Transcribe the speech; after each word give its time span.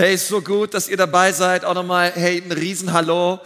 Hey, 0.00 0.16
so 0.16 0.40
gut, 0.40 0.72
dass 0.72 0.88
ihr 0.88 0.96
dabei 0.96 1.30
seid. 1.30 1.62
Auch 1.62 1.74
nochmal, 1.74 2.10
hey, 2.14 2.42
ein 2.42 2.52
Riesenhallo. 2.52 3.38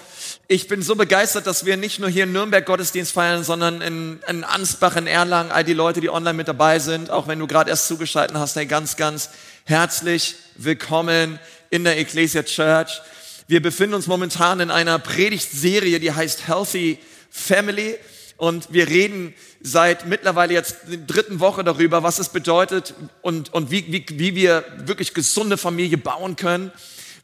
Ich 0.46 0.68
bin 0.68 0.82
so 0.82 0.94
begeistert, 0.94 1.48
dass 1.48 1.64
wir 1.64 1.76
nicht 1.76 1.98
nur 1.98 2.08
hier 2.08 2.22
in 2.22 2.32
Nürnberg 2.32 2.64
Gottesdienst 2.64 3.10
feiern, 3.10 3.42
sondern 3.42 3.80
in, 3.80 4.20
in 4.28 4.44
Ansbach, 4.44 4.94
in 4.94 5.08
Erlangen, 5.08 5.50
all 5.50 5.64
die 5.64 5.72
Leute, 5.72 6.00
die 6.00 6.08
online 6.08 6.34
mit 6.34 6.46
dabei 6.46 6.78
sind, 6.78 7.10
auch 7.10 7.26
wenn 7.26 7.40
du 7.40 7.48
gerade 7.48 7.70
erst 7.70 7.88
zugeschaltet 7.88 8.36
hast, 8.36 8.54
hey, 8.54 8.66
ganz, 8.66 8.96
ganz 8.96 9.30
herzlich 9.64 10.36
willkommen 10.54 11.40
in 11.70 11.82
der 11.82 11.98
Ecclesia 11.98 12.44
Church. 12.44 13.02
Wir 13.48 13.60
befinden 13.60 13.94
uns 13.94 14.06
momentan 14.06 14.60
in 14.60 14.70
einer 14.70 15.00
Predigtserie, 15.00 15.98
die 15.98 16.12
heißt 16.12 16.46
Healthy 16.46 17.00
Family. 17.30 17.98
Und 18.44 18.74
wir 18.74 18.88
reden 18.88 19.32
seit 19.62 20.04
mittlerweile 20.04 20.52
jetzt 20.52 20.76
der 20.86 20.98
dritten 20.98 21.40
Woche 21.40 21.64
darüber, 21.64 22.02
was 22.02 22.18
es 22.18 22.28
bedeutet 22.28 22.92
und, 23.22 23.54
und 23.54 23.70
wie, 23.70 23.90
wie, 23.90 24.04
wie 24.18 24.34
wir 24.34 24.66
wirklich 24.84 25.14
gesunde 25.14 25.56
Familie 25.56 25.96
bauen 25.96 26.36
können, 26.36 26.70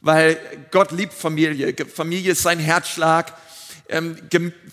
weil 0.01 0.39
Gott 0.71 0.91
liebt 0.91 1.13
Familie. 1.13 1.75
Familie 1.93 2.31
ist 2.31 2.41
sein 2.41 2.57
Herzschlag. 2.57 3.37
Ähm, 3.87 4.17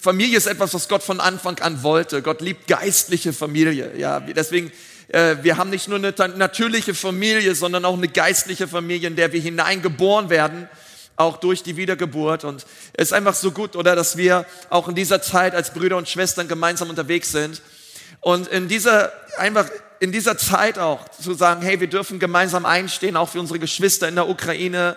Familie 0.01 0.39
ist 0.39 0.47
etwas, 0.47 0.73
was 0.73 0.89
Gott 0.89 1.03
von 1.03 1.21
Anfang 1.21 1.59
an 1.59 1.83
wollte. 1.83 2.23
Gott 2.23 2.41
liebt 2.41 2.67
geistliche 2.67 3.35
Familie. 3.35 3.93
Ja, 3.99 4.19
deswegen, 4.21 4.73
äh, 5.09 5.37
wir 5.43 5.59
haben 5.59 5.69
nicht 5.69 5.87
nur 5.87 5.99
eine 5.99 6.15
natürliche 6.39 6.95
Familie, 6.95 7.55
sondern 7.55 7.85
auch 7.85 7.99
eine 7.99 8.09
geistliche 8.09 8.69
Familie, 8.69 9.09
in 9.09 9.17
der 9.17 9.35
wir 9.35 9.41
hineingeboren 9.43 10.31
werden 10.31 10.67
auch 11.19 11.37
durch 11.37 11.63
die 11.63 11.77
Wiedergeburt. 11.77 12.45
Und 12.45 12.65
es 12.95 13.09
ist 13.09 13.13
einfach 13.13 13.35
so 13.35 13.51
gut, 13.51 13.77
oder, 13.77 13.95
dass 13.95 14.17
wir 14.17 14.47
auch 14.71 14.89
in 14.89 14.95
dieser 14.95 15.21
Zeit 15.21 15.55
als 15.55 15.75
Brüder 15.75 15.97
und 15.97 16.09
Schwestern 16.09 16.49
gemeinsam 16.49 16.89
unterwegs 16.89 17.33
sind. 17.33 17.61
Und 18.21 18.49
in 18.49 18.69
dieser, 18.69 19.13
einfach 19.37 19.69
in 20.01 20.13
dieser 20.13 20.39
Zeit 20.39 20.79
auch 20.79 21.09
zu 21.09 21.35
sagen, 21.35 21.63
hey, 21.63 21.81
wir 21.81 21.89
dürfen 21.89 22.19
gemeinsam 22.19 22.65
einstehen, 22.65 23.17
auch 23.17 23.29
für 23.29 23.41
unsere 23.41 23.59
Geschwister 23.59 24.09
in 24.09 24.15
der 24.15 24.29
Ukraine. 24.29 24.97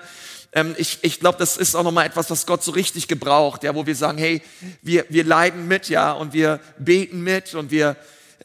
Ähm, 0.53 0.75
ich 0.77 0.99
ich 1.01 1.19
glaube, 1.19 1.39
das 1.39 1.57
ist 1.57 1.75
auch 1.75 1.83
nochmal 1.83 2.05
etwas, 2.05 2.29
was 2.29 2.45
Gott 2.45 2.63
so 2.63 2.71
richtig 2.71 3.07
gebraucht, 3.07 3.63
ja, 3.63 3.73
wo 3.73 3.85
wir 3.85 3.95
sagen, 3.95 4.17
hey, 4.19 4.43
wir, 4.83 5.05
wir 5.09 5.23
leiden 5.23 5.67
mit, 5.67 5.89
ja, 5.89 6.11
und 6.11 6.33
wir 6.33 6.59
beten 6.77 7.21
mit 7.21 7.55
und 7.55 7.71
wir, 7.71 7.95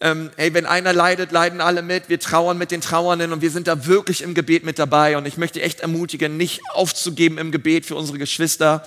ähm, 0.01 0.31
hey, 0.37 0.53
wenn 0.53 0.67
einer 0.67 0.93
leidet, 0.93 1.33
leiden 1.33 1.61
alle 1.61 1.83
mit. 1.83 2.09
Wir 2.09 2.21
trauern 2.21 2.59
mit 2.59 2.71
den 2.71 2.81
Trauernden 2.81 3.33
und 3.33 3.41
wir 3.41 3.51
sind 3.51 3.67
da 3.67 3.87
wirklich 3.87 4.23
im 4.23 4.35
Gebet 4.35 4.65
mit 4.65 4.79
dabei. 4.79 5.17
Und 5.17 5.27
ich 5.27 5.39
möchte 5.39 5.63
echt 5.63 5.81
ermutigen, 5.81 6.37
nicht 6.37 6.61
aufzugeben 6.73 7.39
im 7.39 7.51
Gebet 7.51 7.87
für 7.87 7.95
unsere 7.95 8.19
Geschwister. 8.19 8.87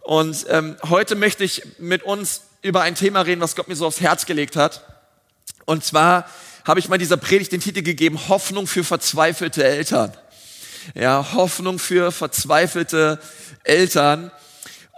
Und 0.00 0.46
ähm, 0.48 0.76
heute 0.88 1.14
möchte 1.14 1.44
ich 1.44 1.62
mit 1.78 2.02
uns 2.02 2.42
über 2.60 2.82
ein 2.82 2.96
Thema 2.96 3.20
reden, 3.20 3.40
was 3.40 3.54
Gott 3.54 3.68
mir 3.68 3.76
so 3.76 3.86
aufs 3.86 4.00
Herz 4.00 4.26
gelegt 4.26 4.56
hat. 4.56 4.84
Und 5.64 5.84
zwar 5.84 6.28
habe 6.64 6.80
ich 6.80 6.88
mal 6.88 6.98
dieser 6.98 7.16
Predigt 7.16 7.52
den 7.52 7.60
Titel 7.60 7.82
gegeben, 7.82 8.28
Hoffnung 8.28 8.66
für 8.66 8.82
verzweifelte 8.82 9.64
Eltern. 9.64 10.12
Ja, 10.94 11.34
Hoffnung 11.34 11.78
für 11.78 12.10
verzweifelte 12.10 13.20
Eltern. 13.62 14.32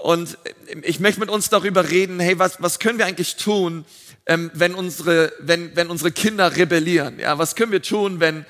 Und 0.01 0.39
ich 0.83 1.01
möchte 1.01 1.21
mit 1.21 1.29
uns 1.29 1.51
darüber 1.51 1.91
reden, 1.91 2.21
hey, 2.21 2.39
was, 2.39 2.63
was 2.63 2.79
können 2.79 2.99
wir 2.99 3.07
eigentlich 3.07 3.37
tun, 3.37 3.85
ähm, 4.27 4.51
wenn, 4.55 4.75
unsere, 4.75 5.33
wenn, 5.39 5.75
wenn 5.77 5.91
unsere 5.91 6.13
Kinder 6.13 6.57
rebellieren? 6.57 7.19
Ja, 7.19 7.39
was 7.39 7.55
können 7.55 7.73
wir 7.73 7.83
tun, 7.83 8.21
wenn 8.21 8.47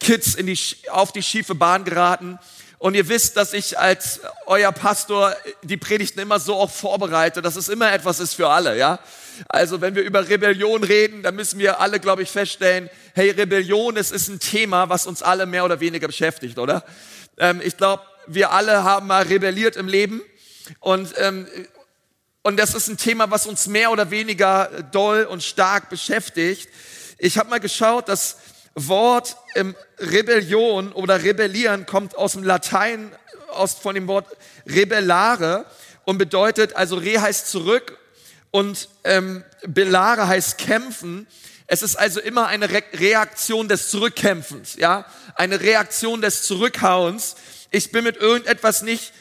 Kids 0.00 0.34
in 0.34 0.46
die, 0.46 0.58
auf 0.90 1.12
die 1.12 1.22
schiefe 1.22 1.54
Bahn 1.54 1.84
geraten? 1.84 2.38
Und 2.78 2.94
ihr 2.94 3.08
wisst, 3.08 3.36
dass 3.36 3.54
ich 3.54 3.78
als 3.78 4.20
euer 4.44 4.70
Pastor 4.70 5.34
die 5.62 5.78
Predigten 5.78 6.20
immer 6.20 6.38
so 6.38 6.54
auch 6.54 6.70
vorbereite, 6.70 7.40
dass 7.40 7.56
es 7.56 7.68
immer 7.68 7.92
etwas 7.92 8.20
ist 8.20 8.34
für 8.34 8.48
alle, 8.48 8.76
ja? 8.76 8.98
Also, 9.48 9.80
wenn 9.80 9.94
wir 9.94 10.02
über 10.02 10.28
Rebellion 10.28 10.82
reden, 10.82 11.22
dann 11.22 11.34
müssen 11.34 11.58
wir 11.58 11.80
alle, 11.80 12.00
glaube 12.00 12.22
ich, 12.22 12.30
feststellen, 12.30 12.88
hey, 13.14 13.30
Rebellion, 13.30 13.96
es 13.96 14.10
ist 14.10 14.28
ein 14.28 14.40
Thema, 14.40 14.88
was 14.88 15.06
uns 15.06 15.22
alle 15.22 15.46
mehr 15.46 15.64
oder 15.64 15.80
weniger 15.80 16.06
beschäftigt, 16.06 16.58
oder? 16.58 16.84
Ähm, 17.38 17.60
ich 17.62 17.76
glaube, 17.76 18.02
wir 18.26 18.52
alle 18.52 18.84
haben 18.84 19.06
mal 19.06 19.24
rebelliert 19.24 19.76
im 19.76 19.88
Leben 19.88 20.22
und 20.80 21.14
ähm, 21.18 21.46
und 22.46 22.58
das 22.58 22.74
ist 22.76 22.86
ein 22.86 22.96
Thema, 22.96 23.28
was 23.32 23.44
uns 23.46 23.66
mehr 23.66 23.90
oder 23.90 24.12
weniger 24.12 24.70
doll 24.92 25.24
und 25.24 25.42
stark 25.42 25.90
beschäftigt. 25.90 26.68
Ich 27.18 27.38
habe 27.38 27.50
mal 27.50 27.58
geschaut, 27.58 28.08
das 28.08 28.36
Wort 28.76 29.36
ähm, 29.56 29.74
Rebellion 29.98 30.92
oder 30.92 31.24
rebellieren 31.24 31.86
kommt 31.86 32.16
aus 32.16 32.34
dem 32.34 32.44
Latein, 32.44 33.10
aus, 33.48 33.74
von 33.74 33.96
dem 33.96 34.06
Wort 34.06 34.28
rebellare 34.64 35.66
und 36.04 36.18
bedeutet, 36.18 36.76
also 36.76 36.94
re 36.94 37.20
heißt 37.20 37.50
zurück 37.50 37.98
und 38.52 38.90
ähm, 39.02 39.42
bellare 39.66 40.28
heißt 40.28 40.56
kämpfen. 40.56 41.26
Es 41.66 41.82
ist 41.82 41.96
also 41.96 42.20
immer 42.20 42.46
eine 42.46 42.70
Re 42.70 42.84
Reaktion 42.92 43.66
des 43.66 43.90
Zurückkämpfens, 43.90 44.76
ja, 44.76 45.04
eine 45.34 45.60
Reaktion 45.60 46.20
des 46.20 46.44
Zurückhauens. 46.44 47.34
Ich 47.72 47.90
bin 47.90 48.04
mit 48.04 48.18
irgendetwas 48.18 48.82
nicht 48.82 49.12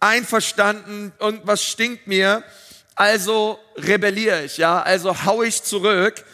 einverstanden, 0.00 1.12
irgendwas 1.20 1.62
stinkt 1.64 2.06
mir, 2.06 2.42
also 2.94 3.58
rebelliere 3.76 4.44
ich, 4.44 4.56
ja, 4.56 4.82
also 4.82 5.24
hau 5.24 5.42
ich 5.42 5.62
zurück. 5.62 6.24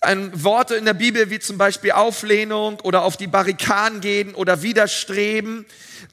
Ein 0.00 0.42
Worte 0.42 0.76
in 0.76 0.86
der 0.86 0.94
Bibel 0.94 1.28
wie 1.28 1.40
zum 1.40 1.58
Beispiel 1.58 1.92
Auflehnung 1.92 2.80
oder 2.80 3.02
auf 3.02 3.18
die 3.18 3.26
Barrikaden 3.26 4.00
gehen 4.00 4.34
oder 4.34 4.62
widerstreben. 4.62 5.66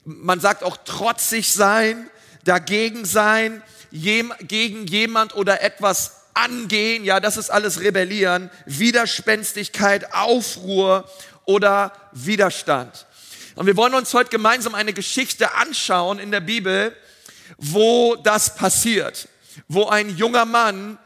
Man 0.03 0.41
sagt 0.41 0.63
auch 0.63 0.75
trotzig 0.83 1.53
sein, 1.53 2.09
dagegen 2.43 3.05
sein, 3.05 3.63
gegen 3.91 4.87
jemand 4.87 5.35
oder 5.35 5.61
etwas 5.61 6.23
angehen. 6.33 7.05
Ja, 7.05 7.21
das 7.21 7.37
ist 7.37 7.49
alles 7.49 7.79
Rebellieren. 7.79 8.49
Widerspenstigkeit, 8.65 10.13
Aufruhr 10.13 11.09
oder 11.45 11.93
Widerstand. 12.11 13.05
Und 13.57 13.65
wir 13.65 13.75
wollen 13.75 13.95
uns 13.95 14.13
heute 14.13 14.29
gemeinsam 14.29 14.75
eine 14.75 14.93
Geschichte 14.93 15.55
anschauen 15.55 16.19
in 16.19 16.29
der 16.29 16.41
Bibel, 16.41 16.95
wo 17.57 18.15
das 18.15 18.55
passiert, 18.55 19.27
wo 19.67 19.87
ein 19.87 20.15
junger 20.15 20.45
Mann 20.45 20.99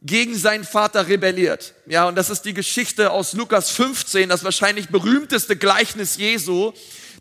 gegen 0.00 0.34
seinen 0.34 0.64
Vater 0.64 1.08
rebelliert. 1.08 1.74
Ja, 1.84 2.08
und 2.08 2.14
das 2.14 2.30
ist 2.30 2.46
die 2.46 2.54
Geschichte 2.54 3.10
aus 3.10 3.34
Lukas 3.34 3.70
15, 3.72 4.30
das 4.30 4.44
wahrscheinlich 4.44 4.88
berühmteste 4.88 5.56
Gleichnis 5.56 6.16
Jesu, 6.16 6.72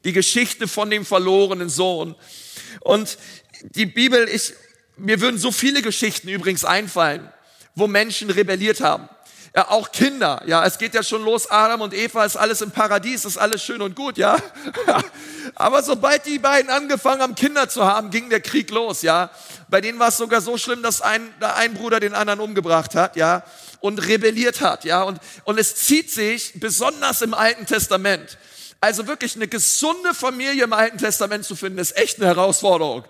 die 0.06 0.13
Geschichte 0.13 0.66
von 0.66 0.89
dem 0.89 1.06
verlorenen 1.06 1.68
Sohn. 1.68 2.16
Und 2.79 3.18
die 3.75 3.85
Bibel, 3.85 4.29
ich, 4.29 4.53
mir 4.95 5.19
würden 5.19 5.38
so 5.38 5.51
viele 5.51 5.81
Geschichten 5.81 6.29
übrigens 6.29 6.63
einfallen, 6.63 7.29
wo 7.75 7.88
Menschen 7.88 8.29
rebelliert 8.29 8.79
haben. 8.79 9.09
Ja, 9.56 9.70
auch 9.70 9.92
Kinder, 9.92 10.44
ja, 10.46 10.64
es 10.64 10.78
geht 10.78 10.94
ja 10.94 11.02
schon 11.02 11.24
los, 11.24 11.50
Adam 11.50 11.82
und 11.82 11.94
Eva 11.94 12.24
ist 12.24 12.36
alles 12.36 12.62
im 12.62 12.70
Paradies, 12.70 13.26
ist 13.26 13.38
alles 13.38 13.64
schön 13.64 13.82
und 13.82 13.96
gut, 13.96 14.18
ja. 14.18 14.38
Aber 15.56 15.82
sobald 15.82 16.28
die 16.28 16.38
beiden 16.38 16.70
angefangen 16.70 17.22
haben, 17.22 17.34
Kinder 17.34 17.68
zu 17.68 17.84
haben, 17.84 18.12
ging 18.12 18.30
der 18.30 18.42
Krieg 18.42 18.70
los, 18.70 19.02
ja. 19.02 19.32
Bei 19.68 19.82
denen 19.82 19.98
war 19.98 20.10
es 20.10 20.18
sogar 20.18 20.42
so 20.42 20.58
schlimm, 20.58 20.84
dass 20.84 21.02
ein, 21.02 21.34
ein 21.40 21.74
Bruder 21.74 22.00
den 22.00 22.14
anderen 22.14 22.40
umgebracht 22.42 22.94
hat, 22.94 23.16
ja, 23.16 23.44
und 23.80 23.98
rebelliert 24.06 24.62
hat, 24.62 24.86
ja. 24.86 25.02
Und, 25.02 25.20
und 25.46 25.60
es 25.60 25.76
zieht 25.76 26.12
sich 26.12 26.54
besonders 26.56 27.24
im 27.24 27.34
Alten 27.34 27.66
Testament. 27.66 28.38
Also 28.81 29.08
wirklich 29.08 29.36
eine 29.36 29.48
gesunde 29.48 30.14
Familie 30.14 30.64
im 30.64 30.74
Alten 30.74 31.00
Testament 31.00 31.44
zu 31.44 31.56
finden, 31.56 31.80
ist 31.80 31.98
echt 31.98 32.18
eine 32.18 32.28
Herausforderung. 32.28 33.04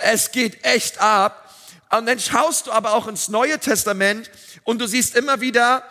Es 0.00 0.32
geht 0.32 0.64
echt 0.64 1.00
ab. 1.00 1.54
Und 1.90 2.06
dann 2.06 2.18
schaust 2.18 2.66
du 2.66 2.72
aber 2.72 2.94
auch 2.94 3.06
ins 3.06 3.28
Neue 3.28 3.58
Testament 3.58 4.30
und 4.64 4.80
du 4.80 4.86
siehst 4.86 5.16
immer 5.16 5.40
wieder, 5.40 5.84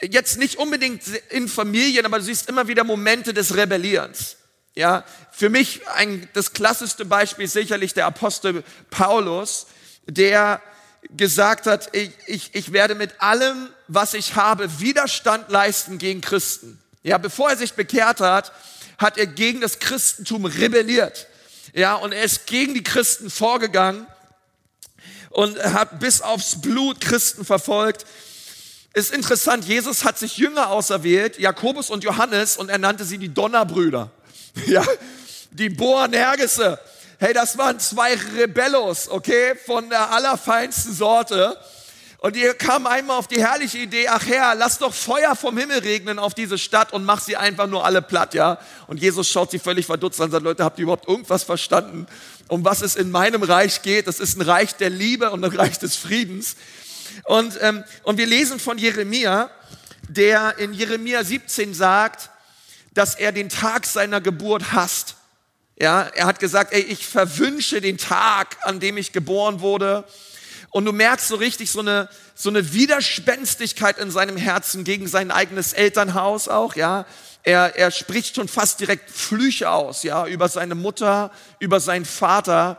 jetzt 0.00 0.38
nicht 0.38 0.56
unbedingt 0.56 1.02
in 1.30 1.48
Familien, 1.48 2.06
aber 2.06 2.18
du 2.18 2.24
siehst 2.24 2.48
immer 2.48 2.68
wieder 2.68 2.84
Momente 2.84 3.34
des 3.34 3.56
Rebellierens. 3.56 4.36
Ja, 4.74 5.04
für 5.32 5.50
mich 5.50 5.86
ein, 5.88 6.28
das 6.32 6.52
klassischste 6.52 7.04
Beispiel 7.04 7.46
ist 7.46 7.52
sicherlich 7.52 7.92
der 7.92 8.06
Apostel 8.06 8.62
Paulus, 8.90 9.66
der 10.06 10.62
gesagt 11.10 11.66
hat, 11.66 11.94
ich, 11.94 12.12
ich, 12.26 12.54
ich 12.54 12.72
werde 12.72 12.94
mit 12.94 13.20
allem, 13.20 13.68
was 13.88 14.14
ich 14.14 14.36
habe, 14.36 14.80
Widerstand 14.80 15.50
leisten 15.50 15.98
gegen 15.98 16.20
Christen. 16.20 16.80
Ja, 17.02 17.18
bevor 17.18 17.50
er 17.50 17.56
sich 17.56 17.72
bekehrt 17.72 18.20
hat, 18.20 18.52
hat 18.98 19.18
er 19.18 19.26
gegen 19.26 19.60
das 19.60 19.78
Christentum 19.78 20.44
rebelliert. 20.44 21.26
Ja, 21.72 21.94
und 21.94 22.12
er 22.12 22.22
ist 22.22 22.46
gegen 22.46 22.74
die 22.74 22.84
Christen 22.84 23.30
vorgegangen 23.30 24.06
und 25.30 25.62
hat 25.62 25.98
bis 26.00 26.20
aufs 26.20 26.60
Blut 26.60 27.00
Christen 27.00 27.44
verfolgt. 27.44 28.04
Ist 28.92 29.12
interessant, 29.12 29.64
Jesus 29.64 30.04
hat 30.04 30.18
sich 30.18 30.36
Jünger 30.36 30.70
auserwählt, 30.70 31.38
Jakobus 31.38 31.90
und 31.90 32.04
Johannes, 32.04 32.56
und 32.56 32.68
er 32.68 32.78
nannte 32.78 33.04
sie 33.04 33.18
die 33.18 33.32
Donnerbrüder. 33.32 34.10
Ja, 34.66 34.84
die 35.52 35.68
Boanergisse. 35.68 36.80
Hey, 37.18 37.32
das 37.32 37.56
waren 37.56 37.78
zwei 37.78 38.16
Rebellos, 38.36 39.08
okay, 39.08 39.54
von 39.64 39.88
der 39.88 40.10
allerfeinsten 40.10 40.92
Sorte. 40.92 41.56
Und 42.20 42.36
die 42.36 42.42
kamen 42.58 42.86
einmal 42.86 43.16
auf 43.16 43.28
die 43.28 43.42
herrliche 43.42 43.78
Idee, 43.78 44.08
ach 44.08 44.26
Herr, 44.26 44.54
lass 44.54 44.78
doch 44.78 44.92
Feuer 44.92 45.34
vom 45.34 45.56
Himmel 45.56 45.78
regnen 45.78 46.18
auf 46.18 46.34
diese 46.34 46.58
Stadt 46.58 46.92
und 46.92 47.04
mach 47.04 47.20
sie 47.20 47.36
einfach 47.36 47.66
nur 47.66 47.84
alle 47.84 48.02
platt, 48.02 48.34
ja. 48.34 48.58
Und 48.86 49.00
Jesus 49.00 49.28
schaut 49.28 49.50
sie 49.50 49.58
völlig 49.58 49.86
verdutzt 49.86 50.20
an 50.20 50.26
und 50.26 50.32
sagt, 50.32 50.44
Leute, 50.44 50.62
habt 50.62 50.78
ihr 50.78 50.82
überhaupt 50.82 51.08
irgendwas 51.08 51.42
verstanden? 51.44 52.06
um 52.50 52.64
was 52.64 52.82
es 52.82 52.96
in 52.96 53.10
meinem 53.10 53.42
Reich 53.42 53.82
geht. 53.82 54.08
Das 54.08 54.18
ist 54.18 54.36
ein 54.36 54.42
Reich 54.42 54.74
der 54.74 54.90
Liebe 54.90 55.30
und 55.30 55.44
ein 55.44 55.52
Reich 55.52 55.78
des 55.78 55.96
Friedens. 55.96 56.56
Und, 57.24 57.56
ähm, 57.60 57.84
und 58.02 58.18
wir 58.18 58.26
lesen 58.26 58.58
von 58.58 58.76
Jeremia, 58.76 59.50
der 60.08 60.58
in 60.58 60.72
Jeremia 60.72 61.22
17 61.22 61.74
sagt, 61.74 62.30
dass 62.92 63.14
er 63.14 63.30
den 63.30 63.48
Tag 63.48 63.86
seiner 63.86 64.20
Geburt 64.20 64.72
hasst. 64.72 65.14
Ja, 65.78 66.02
er 66.02 66.26
hat 66.26 66.40
gesagt, 66.40 66.72
ey, 66.72 66.80
ich 66.80 67.06
verwünsche 67.06 67.80
den 67.80 67.98
Tag, 67.98 68.56
an 68.62 68.80
dem 68.80 68.96
ich 68.96 69.12
geboren 69.12 69.60
wurde. 69.60 70.04
Und 70.70 70.84
du 70.84 70.92
merkst 70.92 71.28
so 71.28 71.36
richtig 71.36 71.70
so 71.70 71.80
eine, 71.80 72.08
so 72.34 72.48
eine 72.48 72.72
Widerspenstigkeit 72.72 73.98
in 73.98 74.10
seinem 74.10 74.36
Herzen 74.36 74.84
gegen 74.84 75.08
sein 75.08 75.30
eigenes 75.30 75.72
Elternhaus 75.72 76.48
auch, 76.48 76.76
ja. 76.76 77.06
Er, 77.42 77.74
er 77.76 77.90
spricht 77.90 78.36
schon 78.36 78.48
fast 78.48 78.80
direkt 78.80 79.10
Flüche 79.10 79.70
aus, 79.70 80.02
ja, 80.02 80.26
über 80.26 80.48
seine 80.48 80.74
Mutter, 80.74 81.30
über 81.58 81.80
seinen 81.80 82.04
Vater 82.04 82.78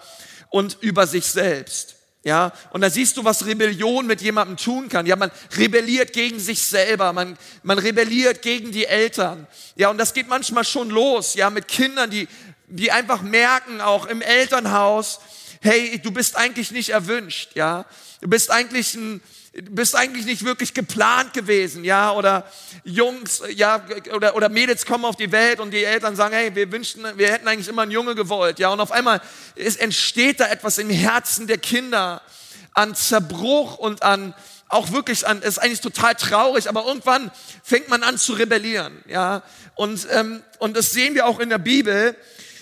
und 0.49 0.77
über 0.81 1.07
sich 1.07 1.25
selbst. 1.25 1.95
Ja, 2.23 2.53
und 2.69 2.81
da 2.81 2.91
siehst 2.91 3.17
du, 3.17 3.23
was 3.23 3.47
Rebellion 3.47 4.05
mit 4.05 4.21
jemandem 4.21 4.55
tun 4.55 4.89
kann. 4.89 5.07
Ja, 5.07 5.15
man 5.15 5.31
rebelliert 5.57 6.13
gegen 6.13 6.39
sich 6.39 6.61
selber, 6.61 7.13
man, 7.13 7.35
man 7.63 7.79
rebelliert 7.79 8.43
gegen 8.43 8.71
die 8.71 8.85
Eltern. 8.85 9.47
Ja, 9.75 9.89
und 9.89 9.97
das 9.97 10.13
geht 10.13 10.27
manchmal 10.27 10.63
schon 10.63 10.91
los, 10.91 11.33
ja, 11.33 11.49
mit 11.49 11.67
Kindern, 11.67 12.11
die, 12.11 12.27
die 12.67 12.91
einfach 12.91 13.23
merken, 13.23 13.81
auch 13.81 14.05
im 14.05 14.21
Elternhaus, 14.21 15.19
hey, 15.61 15.99
du 15.99 16.11
bist 16.11 16.35
eigentlich 16.35 16.71
nicht 16.71 16.89
erwünscht, 16.89 17.51
ja. 17.53 17.85
Du 18.19 18.27
bist 18.27 18.51
eigentlich 18.51 18.95
ein, 18.95 19.21
bist 19.53 19.95
eigentlich 19.95 20.25
nicht 20.25 20.43
wirklich 20.43 20.73
geplant 20.73 21.33
gewesen, 21.33 21.83
ja, 21.83 22.11
oder 22.13 22.49
Jungs, 22.83 23.43
ja, 23.55 23.85
oder, 24.13 24.35
oder 24.35 24.49
Mädels 24.49 24.85
kommen 24.85 25.05
auf 25.05 25.15
die 25.15 25.31
Welt 25.31 25.59
und 25.59 25.71
die 25.71 25.83
Eltern 25.83 26.15
sagen, 26.15 26.33
hey, 26.33 26.55
wir 26.55 26.71
wünschten, 26.71 27.05
wir 27.15 27.31
hätten 27.31 27.47
eigentlich 27.47 27.67
immer 27.67 27.83
einen 27.83 27.91
Junge 27.91 28.15
gewollt, 28.15 28.57
ja, 28.59 28.69
und 28.69 28.79
auf 28.79 28.91
einmal 28.91 29.21
es 29.55 29.75
entsteht 29.75 30.39
da 30.39 30.47
etwas 30.47 30.79
im 30.79 30.89
Herzen 30.89 31.45
der 31.45 31.59
Kinder 31.59 32.21
an 32.73 32.95
Zerbruch 32.95 33.77
und 33.77 34.01
an, 34.01 34.33
auch 34.67 34.91
wirklich 34.91 35.27
an, 35.27 35.41
ist 35.43 35.59
eigentlich 35.59 35.81
total 35.81 36.15
traurig, 36.15 36.69
aber 36.69 36.85
irgendwann 36.87 37.29
fängt 37.61 37.87
man 37.87 38.01
an 38.01 38.17
zu 38.17 38.33
rebellieren, 38.33 39.03
ja, 39.07 39.43
und, 39.75 40.07
ähm, 40.11 40.41
und 40.57 40.75
das 40.75 40.91
sehen 40.91 41.13
wir 41.13 41.27
auch 41.27 41.39
in 41.39 41.49
der 41.49 41.59
Bibel, 41.59 42.15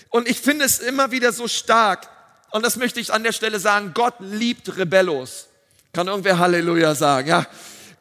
und 0.10 0.28
ich 0.28 0.40
finde 0.40 0.66
es 0.66 0.80
immer 0.80 1.12
wieder 1.12 1.32
so 1.32 1.48
stark, 1.48 2.10
und 2.52 2.64
das 2.64 2.76
möchte 2.78 3.00
ich 3.00 3.14
an 3.14 3.24
der 3.24 3.32
Stelle 3.32 3.60
sagen, 3.60 3.92
Gott 3.94 4.16
liebt 4.20 4.76
Rebellos. 4.78 5.48
Kann 5.94 6.08
irgendwer 6.08 6.40
Halleluja 6.40 6.96
sagen? 6.96 7.28
Ja. 7.28 7.46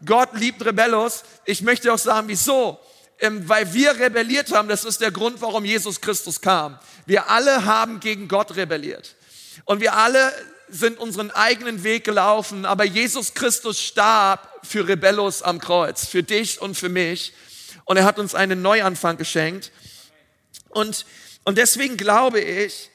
Gott 0.05 0.31
liebt 0.35 0.65
Rebellos. 0.65 1.23
Ich 1.45 1.63
möchte 1.63 1.93
auch 1.93 1.99
sagen, 1.99 2.29
wieso? 2.29 2.79
Ähm, 3.21 3.49
weil 3.49 3.73
wir 3.73 3.99
rebelliert 3.99 4.53
haben, 4.53 4.69
das 4.69 4.85
ist 4.85 5.01
der 5.01 5.11
Grund, 5.11 5.41
warum 5.41 5.65
Jesus 5.65 6.01
Christus 6.01 6.41
kam. 6.41 6.79
Wir 7.07 7.31
alle 7.31 7.65
haben 7.65 8.01
gegen 8.01 8.29
Gott 8.29 8.55
rebelliert. 8.55 9.17
Und 9.65 9.81
wir 9.81 9.95
alle 9.95 10.33
sind 10.69 10.99
unseren 10.99 11.31
eigenen 11.31 11.83
Weg 11.83 12.05
gelaufen, 12.05 12.65
aber 12.65 12.85
Jesus 12.85 13.35
Christus 13.35 13.81
starb 13.81 14.61
für 14.63 14.87
Rebellos 14.87 15.43
am 15.43 15.59
Kreuz, 15.59 16.07
für 16.07 16.23
dich 16.23 16.61
und 16.61 16.77
für 16.77 16.89
mich. 16.89 17.33
Und 17.85 17.97
er 17.97 18.05
hat 18.05 18.19
uns 18.19 18.35
einen 18.35 18.63
Neuanfang 18.63 19.17
geschenkt. 19.17 19.73
Und, 20.69 21.07
und 21.45 21.59
deswegen 21.59 21.97
glaube 21.97 22.41
ich, 22.41 22.91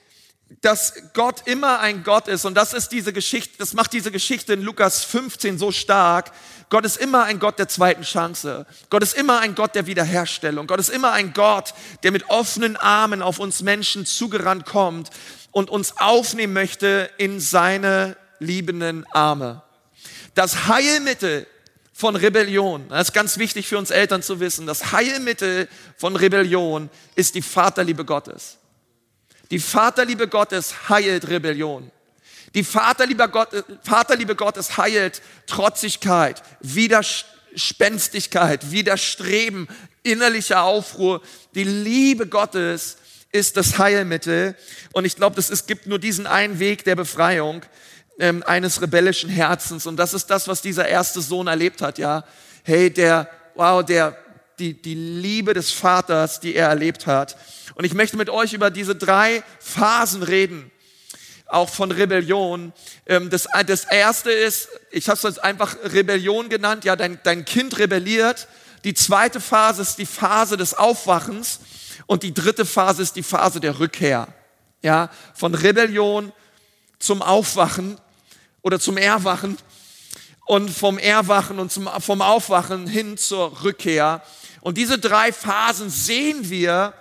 dass 0.61 0.93
Gott 1.13 1.43
immer 1.45 1.79
ein 1.79 2.03
Gott 2.03 2.27
ist 2.27 2.45
und 2.45 2.55
das 2.55 2.73
ist 2.73 2.89
diese 2.89 3.13
Geschichte, 3.13 3.57
das 3.57 3.73
macht 3.73 3.93
diese 3.93 4.11
Geschichte 4.11 4.53
in 4.53 4.61
Lukas 4.61 5.03
15 5.03 5.57
so 5.57 5.71
stark. 5.71 6.31
Gott 6.69 6.85
ist 6.85 6.97
immer 6.97 7.23
ein 7.23 7.39
Gott 7.39 7.59
der 7.59 7.67
zweiten 7.67 8.03
Chance. 8.03 8.65
Gott 8.89 9.03
ist 9.03 9.15
immer 9.15 9.39
ein 9.39 9.55
Gott 9.55 9.75
der 9.75 9.85
Wiederherstellung. 9.85 10.65
Gott 10.65 10.79
ist 10.79 10.89
immer 10.89 11.11
ein 11.11 11.33
Gott, 11.33 11.73
der 12.03 12.11
mit 12.11 12.29
offenen 12.29 12.75
Armen 12.77 13.21
auf 13.21 13.39
uns 13.39 13.61
Menschen 13.61 14.05
zugerannt 14.05 14.65
kommt 14.65 15.09
und 15.51 15.69
uns 15.69 15.97
aufnehmen 15.97 16.53
möchte 16.53 17.09
in 17.17 17.39
seine 17.39 18.17
liebenden 18.39 19.05
Arme. 19.11 19.61
Das 20.33 20.67
Heilmittel 20.67 21.45
von 21.93 22.15
Rebellion, 22.15 22.89
das 22.89 23.09
ist 23.09 23.13
ganz 23.13 23.37
wichtig 23.37 23.67
für 23.67 23.77
uns 23.77 23.91
Eltern 23.91 24.23
zu 24.23 24.39
wissen, 24.39 24.65
das 24.65 24.91
Heilmittel 24.91 25.69
von 25.97 26.15
Rebellion 26.15 26.89
ist 27.15 27.35
die 27.35 27.43
Vaterliebe 27.43 28.03
Gottes. 28.03 28.57
Die 29.53 29.59
Vaterliebe 29.59 30.27
Gottes 30.27 30.89
heilt 30.89 31.29
Rebellion. 31.29 31.91
Die 32.55 32.63
Vaterliebe, 32.63 33.29
Gott, 33.29 33.49
Vaterliebe 33.83 34.35
Gottes 34.35 34.77
heilt 34.77 35.21
Trotzigkeit, 35.45 36.41
Widerspenstigkeit, 36.61 38.71
Widerstreben, 38.71 39.67
innerlicher 40.01 40.63
Aufruhr. 40.63 41.21
Die 41.53 41.65
Liebe 41.65 42.25
Gottes 42.25 42.97
ist 43.31 43.55
das 43.55 43.77
Heilmittel. 43.77 44.55
Und 44.91 45.05
ich 45.05 45.17
glaube, 45.17 45.39
es 45.39 45.67
gibt 45.67 45.85
nur 45.85 45.99
diesen 45.99 46.25
einen 46.25 46.57
Weg 46.57 46.83
der 46.83 46.95
Befreiung 46.95 47.61
ähm, 48.17 48.41
eines 48.47 48.81
rebellischen 48.81 49.29
Herzens. 49.29 49.85
Und 49.85 49.97
das 49.97 50.15
ist 50.15 50.31
das, 50.31 50.47
was 50.47 50.63
dieser 50.63 50.87
erste 50.87 51.21
Sohn 51.21 51.45
erlebt 51.45 51.83
hat, 51.83 51.99
ja. 51.99 52.23
Hey, 52.63 52.89
der, 52.89 53.29
wow, 53.53 53.85
der, 53.85 54.17
die, 54.59 54.79
die 54.79 54.95
Liebe 54.95 55.53
des 55.53 55.71
Vaters, 55.71 56.39
die 56.39 56.55
er 56.55 56.69
erlebt 56.69 57.07
hat. 57.07 57.37
Und 57.75 57.85
ich 57.85 57.93
möchte 57.93 58.17
mit 58.17 58.29
euch 58.29 58.53
über 58.53 58.69
diese 58.69 58.95
drei 58.95 59.43
Phasen 59.59 60.23
reden, 60.23 60.71
auch 61.47 61.69
von 61.69 61.91
Rebellion. 61.91 62.73
Ähm, 63.05 63.29
das, 63.29 63.47
das 63.67 63.85
erste 63.85 64.31
ist, 64.31 64.69
ich 64.91 65.09
habe 65.09 65.27
es 65.27 65.39
einfach 65.39 65.75
Rebellion 65.83 66.49
genannt, 66.49 66.85
ja, 66.85 66.95
dein, 66.95 67.19
dein 67.23 67.45
Kind 67.45 67.77
rebelliert. 67.77 68.47
Die 68.83 68.93
zweite 68.93 69.39
Phase 69.39 69.81
ist 69.81 69.97
die 69.97 70.05
Phase 70.05 70.57
des 70.57 70.73
Aufwachens 70.73 71.59
und 72.05 72.23
die 72.23 72.33
dritte 72.33 72.65
Phase 72.65 73.01
ist 73.01 73.15
die 73.15 73.23
Phase 73.23 73.59
der 73.59 73.79
Rückkehr. 73.79 74.27
Ja, 74.81 75.09
von 75.33 75.55
Rebellion 75.55 76.33
zum 76.99 77.21
Aufwachen 77.21 77.97
oder 78.61 78.79
zum 78.79 78.97
Erwachen 78.97 79.57
und 80.45 80.69
vom 80.69 80.97
Erwachen 80.97 81.59
und 81.59 81.71
zum, 81.71 81.89
vom 81.99 82.21
Aufwachen 82.21 82.87
hin 82.87 83.17
zur 83.17 83.63
Rückkehr. 83.63 84.21
Und 84.63 84.77
diese 84.77 84.97
drei 84.97 85.33
Phasen 85.33 85.89
sehen 85.89 86.49
wir 86.49 86.93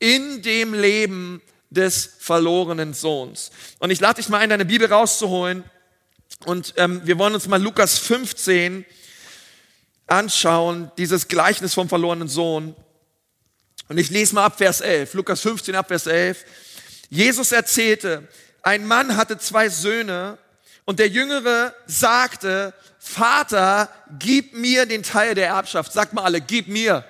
in 0.00 0.42
dem 0.42 0.74
Leben 0.74 1.40
des 1.70 2.10
verlorenen 2.18 2.92
Sohns. 2.92 3.52
Und 3.78 3.90
ich 3.90 4.00
lade 4.00 4.16
dich 4.16 4.28
mal 4.28 4.38
ein, 4.38 4.50
deine 4.50 4.64
Bibel 4.64 4.92
rauszuholen. 4.92 5.62
Und 6.44 6.74
ähm, 6.76 7.00
wir 7.04 7.16
wollen 7.16 7.34
uns 7.34 7.46
mal 7.46 7.62
Lukas 7.62 7.98
15 7.98 8.84
anschauen, 10.08 10.90
dieses 10.98 11.28
Gleichnis 11.28 11.72
vom 11.72 11.88
verlorenen 11.88 12.26
Sohn. 12.26 12.74
Und 13.88 13.98
ich 13.98 14.10
lese 14.10 14.34
mal 14.34 14.46
ab 14.46 14.58
Vers 14.58 14.80
11, 14.80 15.14
Lukas 15.14 15.40
15 15.42 15.76
ab 15.76 15.86
Vers 15.86 16.08
11. 16.08 16.44
Jesus 17.10 17.52
erzählte, 17.52 18.26
ein 18.62 18.84
Mann 18.84 19.16
hatte 19.16 19.38
zwei 19.38 19.68
Söhne 19.68 20.36
und 20.88 20.98
der 20.98 21.08
Jüngere 21.08 21.74
sagte, 21.86 22.72
Vater, 22.98 23.90
gib 24.18 24.54
mir 24.54 24.86
den 24.86 25.02
Teil 25.02 25.34
der 25.34 25.48
Erbschaft. 25.48 25.92
Sag 25.92 26.14
mal 26.14 26.24
alle, 26.24 26.40
gib 26.40 26.66
mir. 26.66 27.04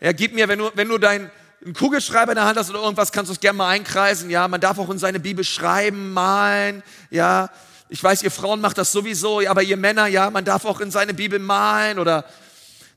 Ja, 0.00 0.10
gib 0.10 0.34
mir, 0.34 0.48
wenn 0.48 0.58
du, 0.58 0.72
wenn 0.74 0.88
du 0.88 0.98
dein, 0.98 1.30
einen 1.64 1.72
Kugelschreiber 1.72 2.32
in 2.32 2.34
der 2.34 2.46
Hand 2.46 2.58
hast 2.58 2.70
oder 2.70 2.80
irgendwas, 2.80 3.12
kannst 3.12 3.28
du 3.28 3.32
es 3.32 3.38
gerne 3.38 3.58
mal 3.58 3.68
einkreisen. 3.68 4.28
Ja, 4.28 4.48
man 4.48 4.60
darf 4.60 4.80
auch 4.80 4.90
in 4.90 4.98
seine 4.98 5.20
Bibel 5.20 5.44
schreiben, 5.44 6.12
malen. 6.12 6.82
Ja, 7.10 7.48
ich 7.90 8.02
weiß, 8.02 8.24
ihr 8.24 8.32
Frauen 8.32 8.60
macht 8.60 8.76
das 8.76 8.90
sowieso, 8.90 9.46
aber 9.46 9.62
ihr 9.62 9.76
Männer, 9.76 10.08
ja, 10.08 10.28
man 10.30 10.44
darf 10.44 10.64
auch 10.64 10.80
in 10.80 10.90
seine 10.90 11.14
Bibel 11.14 11.38
malen 11.38 12.00
oder 12.00 12.24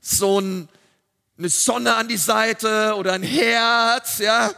so 0.00 0.40
ein, 0.40 0.68
eine 1.38 1.50
Sonne 1.50 1.94
an 1.94 2.08
die 2.08 2.16
Seite 2.16 2.96
oder 2.96 3.12
ein 3.12 3.22
Herz, 3.22 4.18
ja. 4.18 4.50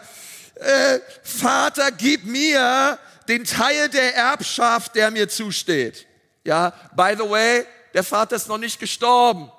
Äh, 0.54 0.98
Vater, 1.22 1.92
gib 1.92 2.24
mir 2.24 2.98
den 3.30 3.44
Teil 3.44 3.88
der 3.88 4.16
Erbschaft, 4.16 4.96
der 4.96 5.10
mir 5.10 5.28
zusteht. 5.28 6.06
Ja, 6.44 6.72
by 6.96 7.14
the 7.16 7.30
way, 7.30 7.64
der 7.94 8.02
Vater 8.02 8.36
ist 8.36 8.48
noch 8.48 8.58
nicht 8.58 8.80
gestorben. 8.80 9.50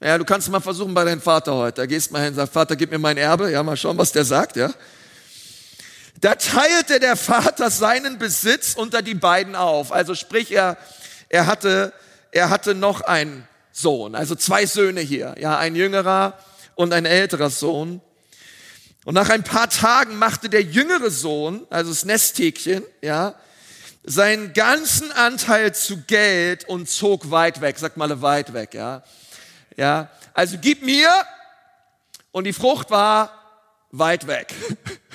Ja, 0.00 0.18
du 0.18 0.24
kannst 0.24 0.48
mal 0.48 0.60
versuchen 0.60 0.94
bei 0.94 1.04
deinem 1.04 1.20
Vater 1.20 1.54
heute. 1.54 1.82
Da 1.82 1.86
gehst 1.86 2.10
mal 2.10 2.18
hin 2.18 2.30
und 2.30 2.34
sagst, 2.34 2.52
Vater, 2.52 2.74
gib 2.74 2.90
mir 2.90 2.98
mein 2.98 3.16
Erbe. 3.16 3.52
Ja, 3.52 3.62
mal 3.62 3.76
schauen, 3.76 3.96
was 3.96 4.10
der 4.10 4.24
sagt, 4.24 4.56
ja. 4.56 4.72
Da 6.20 6.34
teilte 6.34 6.98
der 6.98 7.16
Vater 7.16 7.70
seinen 7.70 8.18
Besitz 8.18 8.74
unter 8.74 9.00
die 9.00 9.14
beiden 9.14 9.54
auf. 9.54 9.92
Also 9.92 10.16
sprich, 10.16 10.50
er, 10.50 10.76
er 11.28 11.46
hatte, 11.46 11.92
er 12.32 12.50
hatte 12.50 12.74
noch 12.74 13.00
einen 13.02 13.46
Sohn, 13.70 14.14
also 14.14 14.34
zwei 14.34 14.66
Söhne 14.66 15.00
hier. 15.00 15.36
Ja, 15.38 15.56
ein 15.58 15.76
jüngerer 15.76 16.36
und 16.74 16.92
ein 16.92 17.06
älterer 17.06 17.50
Sohn. 17.50 18.00
Und 19.04 19.14
nach 19.14 19.30
ein 19.30 19.42
paar 19.42 19.68
Tagen 19.68 20.16
machte 20.16 20.48
der 20.48 20.62
jüngere 20.62 21.10
Sohn, 21.10 21.66
also 21.70 21.90
das 21.90 22.04
Nesthäkchen, 22.04 22.84
ja, 23.00 23.34
seinen 24.04 24.52
ganzen 24.52 25.10
Anteil 25.12 25.74
zu 25.74 26.02
Geld 26.02 26.68
und 26.68 26.88
zog 26.88 27.30
weit 27.30 27.60
weg. 27.60 27.78
Sag 27.78 27.96
mal 27.96 28.22
weit 28.22 28.52
weg, 28.52 28.74
ja. 28.74 29.02
Ja, 29.76 30.10
also 30.34 30.56
gib 30.60 30.82
mir 30.82 31.08
und 32.30 32.44
die 32.44 32.52
Frucht 32.52 32.90
war 32.90 33.32
weit 33.90 34.26
weg. 34.26 34.54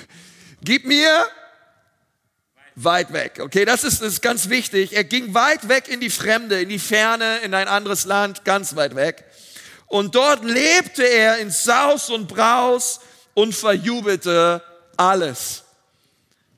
gib 0.62 0.84
mir 0.84 1.26
weit 2.74 3.12
weg. 3.12 3.40
Okay, 3.42 3.64
das 3.64 3.84
ist, 3.84 4.02
das 4.02 4.14
ist 4.14 4.22
ganz 4.22 4.48
wichtig. 4.48 4.94
Er 4.94 5.04
ging 5.04 5.34
weit 5.34 5.68
weg 5.68 5.88
in 5.88 6.00
die 6.00 6.10
Fremde, 6.10 6.60
in 6.60 6.68
die 6.68 6.78
Ferne, 6.78 7.38
in 7.38 7.54
ein 7.54 7.68
anderes 7.68 8.04
Land, 8.04 8.44
ganz 8.44 8.76
weit 8.76 8.94
weg. 8.94 9.24
Und 9.86 10.14
dort 10.14 10.44
lebte 10.44 11.02
er 11.02 11.38
in 11.38 11.50
Saus 11.50 12.10
und 12.10 12.28
Braus 12.28 13.00
und 13.38 13.54
verjubelte 13.54 14.60
alles. 14.96 15.62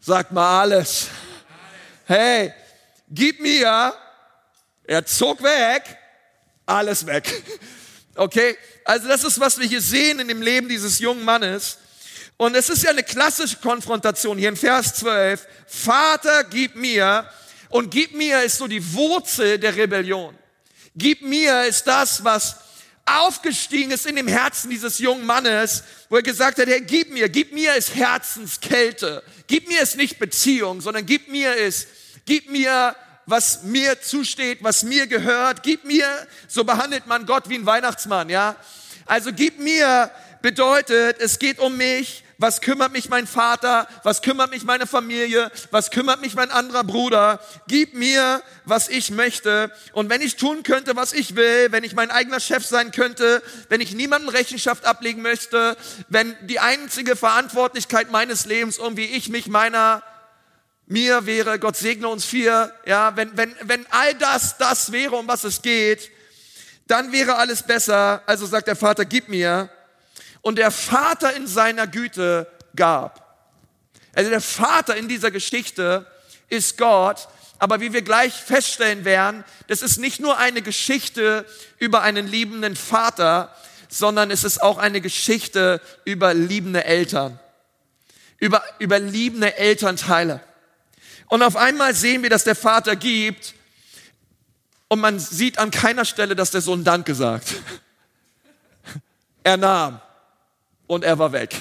Sagt 0.01 0.33
mal 0.33 0.63
alles. 0.63 1.09
Hey, 2.07 2.55
gib 3.11 3.39
mir. 3.39 3.93
Er 4.85 5.05
zog 5.05 5.43
weg, 5.43 5.83
alles 6.65 7.05
weg. 7.05 7.43
Okay, 8.15 8.57
also 8.87 9.09
das 9.09 9.25
ist, 9.25 9.39
was 9.39 9.59
wir 9.59 9.69
hier 9.69 9.83
sehen 9.83 10.21
in 10.21 10.29
dem 10.29 10.41
Leben 10.41 10.71
dieses 10.71 10.99
jungen 11.01 11.23
Mannes. 11.23 11.77
Und 12.39 12.57
es 12.57 12.71
ist 12.71 12.83
ja 12.83 12.91
eine 12.91 13.03
klassische 13.03 13.59
Konfrontation 13.59 14.39
hier 14.39 14.49
in 14.49 14.57
Vers 14.57 14.95
12. 14.95 15.47
Vater, 15.67 16.45
gib 16.45 16.77
mir. 16.77 17.29
Und 17.69 17.91
gib 17.91 18.15
mir 18.15 18.43
ist 18.43 18.57
so 18.57 18.67
die 18.67 18.95
Wurzel 18.95 19.59
der 19.59 19.77
Rebellion. 19.77 20.35
Gib 20.97 21.21
mir 21.21 21.65
ist 21.67 21.87
das, 21.87 22.25
was 22.25 22.57
aufgestiegen 23.07 23.91
ist 23.91 24.07
in 24.07 24.17
dem 24.17 24.29
Herzen 24.29 24.71
dieses 24.71 24.99
jungen 24.99 25.27
Mannes, 25.27 25.85
wo 26.09 26.17
er 26.17 26.23
gesagt 26.23 26.59
hat, 26.59 26.69
hey, 26.69 26.81
gib 26.81 27.13
mir, 27.13 27.29
gib 27.29 27.53
mir 27.53 27.75
ist 27.75 27.95
Herzenskälte. 27.95 29.23
Gib 29.47 29.69
mir 29.69 29.83
ist 29.83 29.97
nicht 29.97 30.19
Beziehung, 30.19 30.81
sondern 30.81 31.07
gib 31.07 31.29
mir 31.29 31.55
ist, 31.57 31.89
gib 32.25 32.51
mir, 32.51 32.95
was 33.27 33.63
mir 33.63 34.01
zusteht, 34.01 34.59
was 34.63 34.83
mir 34.83 35.07
gehört. 35.07 35.63
Gib 35.63 35.85
mir, 35.85 36.07
so 36.49 36.65
behandelt 36.65 37.07
man 37.07 37.27
Gott 37.27 37.49
wie 37.49 37.57
ein 37.57 37.67
Weihnachtsmann, 37.67 38.29
ja. 38.29 38.57
Also 39.07 39.33
gib 39.33 39.59
mir 39.59 40.11
bedeutet, 40.43 41.21
es 41.21 41.39
geht 41.39 41.59
um 41.59 41.77
mich, 41.77 42.25
was 42.41 42.63
kümmert 42.63 42.93
mich 42.93 43.11
mein 43.11 43.27
Vater? 43.27 43.87
Was 44.03 44.23
kümmert 44.23 44.51
mich 44.51 44.65
meine 44.65 44.87
Familie? 44.87 45.53
Was 45.71 45.91
kümmert 45.91 46.23
mich 46.23 46.35
mein 46.35 46.51
anderer 46.51 46.85
Bruder? 46.85 47.39
Gib 47.69 47.93
mir, 47.93 48.43
was 48.65 48.89
ich 48.89 49.11
möchte. 49.11 49.71
Und 49.93 50.09
wenn 50.09 50.23
ich 50.23 50.37
tun 50.37 50.63
könnte, 50.63 50.97
was 50.97 51.13
ich 51.13 51.37
will, 51.37 51.71
wenn 51.71 51.85
ich 51.85 51.95
mein 51.95 52.11
eigener 52.11 52.41
Chef 52.41 52.65
sein 52.65 52.93
könnte, 52.93 53.43
wenn 53.69 53.83
ich 53.83 53.95
niemandem 53.95 54.31
Rechenschaft 54.31 54.87
ablegen 54.87 55.21
möchte, 55.21 55.77
wenn 56.09 56.35
die 56.47 56.61
einzige 56.61 57.15
Verantwortlichkeit 57.15 58.11
meines 58.11 58.47
Lebens 58.47 58.79
irgendwie 58.79 59.05
ich 59.05 59.29
mich 59.29 59.47
meiner 59.47 60.03
mir 60.87 61.27
wäre, 61.27 61.59
Gott 61.59 61.77
segne 61.77 62.09
uns 62.09 62.25
vier, 62.25 62.73
ja, 62.87 63.15
wenn, 63.17 63.37
wenn, 63.37 63.55
wenn 63.65 63.85
all 63.91 64.15
das 64.15 64.57
das 64.57 64.93
wäre, 64.93 65.17
um 65.17 65.29
was 65.29 65.45
es 65.45 65.61
geht, 65.61 66.11
dann 66.87 67.13
wäre 67.13 67.37
alles 67.37 67.63
besser. 67.63 68.23
Also 68.25 68.47
sagt 68.47 68.67
der 68.67 68.77
Vater, 68.77 69.05
gib 69.05 69.29
mir. 69.29 69.69
Und 70.43 70.57
der 70.57 70.71
Vater 70.71 71.35
in 71.35 71.47
seiner 71.47 71.87
Güte 71.87 72.47
gab. 72.75 73.31
Also 74.15 74.31
der 74.31 74.41
Vater 74.41 74.97
in 74.97 75.09
dieser 75.09 75.31
Geschichte 75.31 76.07
ist 76.49 76.79
Gott, 76.79 77.29
aber 77.59 77.81
wie 77.81 77.93
wir 77.93 78.03
gleich 78.03 78.35
feststellen 78.35 79.05
werden, 79.05 79.45
das 79.69 79.83
ist 79.83 79.99
nicht 79.99 80.19
nur 80.19 80.39
eine 80.39 80.63
Geschichte 80.63 81.45
über 81.79 82.03
einen 82.03 82.27
liebenden 82.27 82.75
Vater, 82.75 83.55
sondern 83.89 84.31
es 84.31 84.45
ist 84.45 84.63
auch 84.63 84.79
eine 84.79 85.01
Geschichte 85.01 85.81
über 86.05 86.33
liebende 86.33 86.85
Eltern, 86.85 87.39
über, 88.39 88.63
über 88.79 88.99
liebende 88.99 89.57
Elternteile. 89.57 90.41
Und 91.29 91.43
auf 91.43 91.57
einmal 91.57 91.95
sehen 91.95 92.23
wir, 92.23 92.31
dass 92.31 92.45
der 92.45 92.57
Vater 92.57 92.97
gibt 92.97 93.55
und 94.89 95.01
man 95.01 95.19
sieht 95.21 95.59
an 95.59 95.71
keiner 95.71 96.05
Stelle, 96.05 96.35
dass 96.35 96.51
der 96.51 96.63
Sohn 96.63 96.83
Danke 96.83 97.15
sagt. 97.15 97.55
Er 99.43 99.57
nahm 99.57 100.03
und 100.91 101.05
er 101.05 101.21
war 101.21 101.31
weg. 101.31 101.55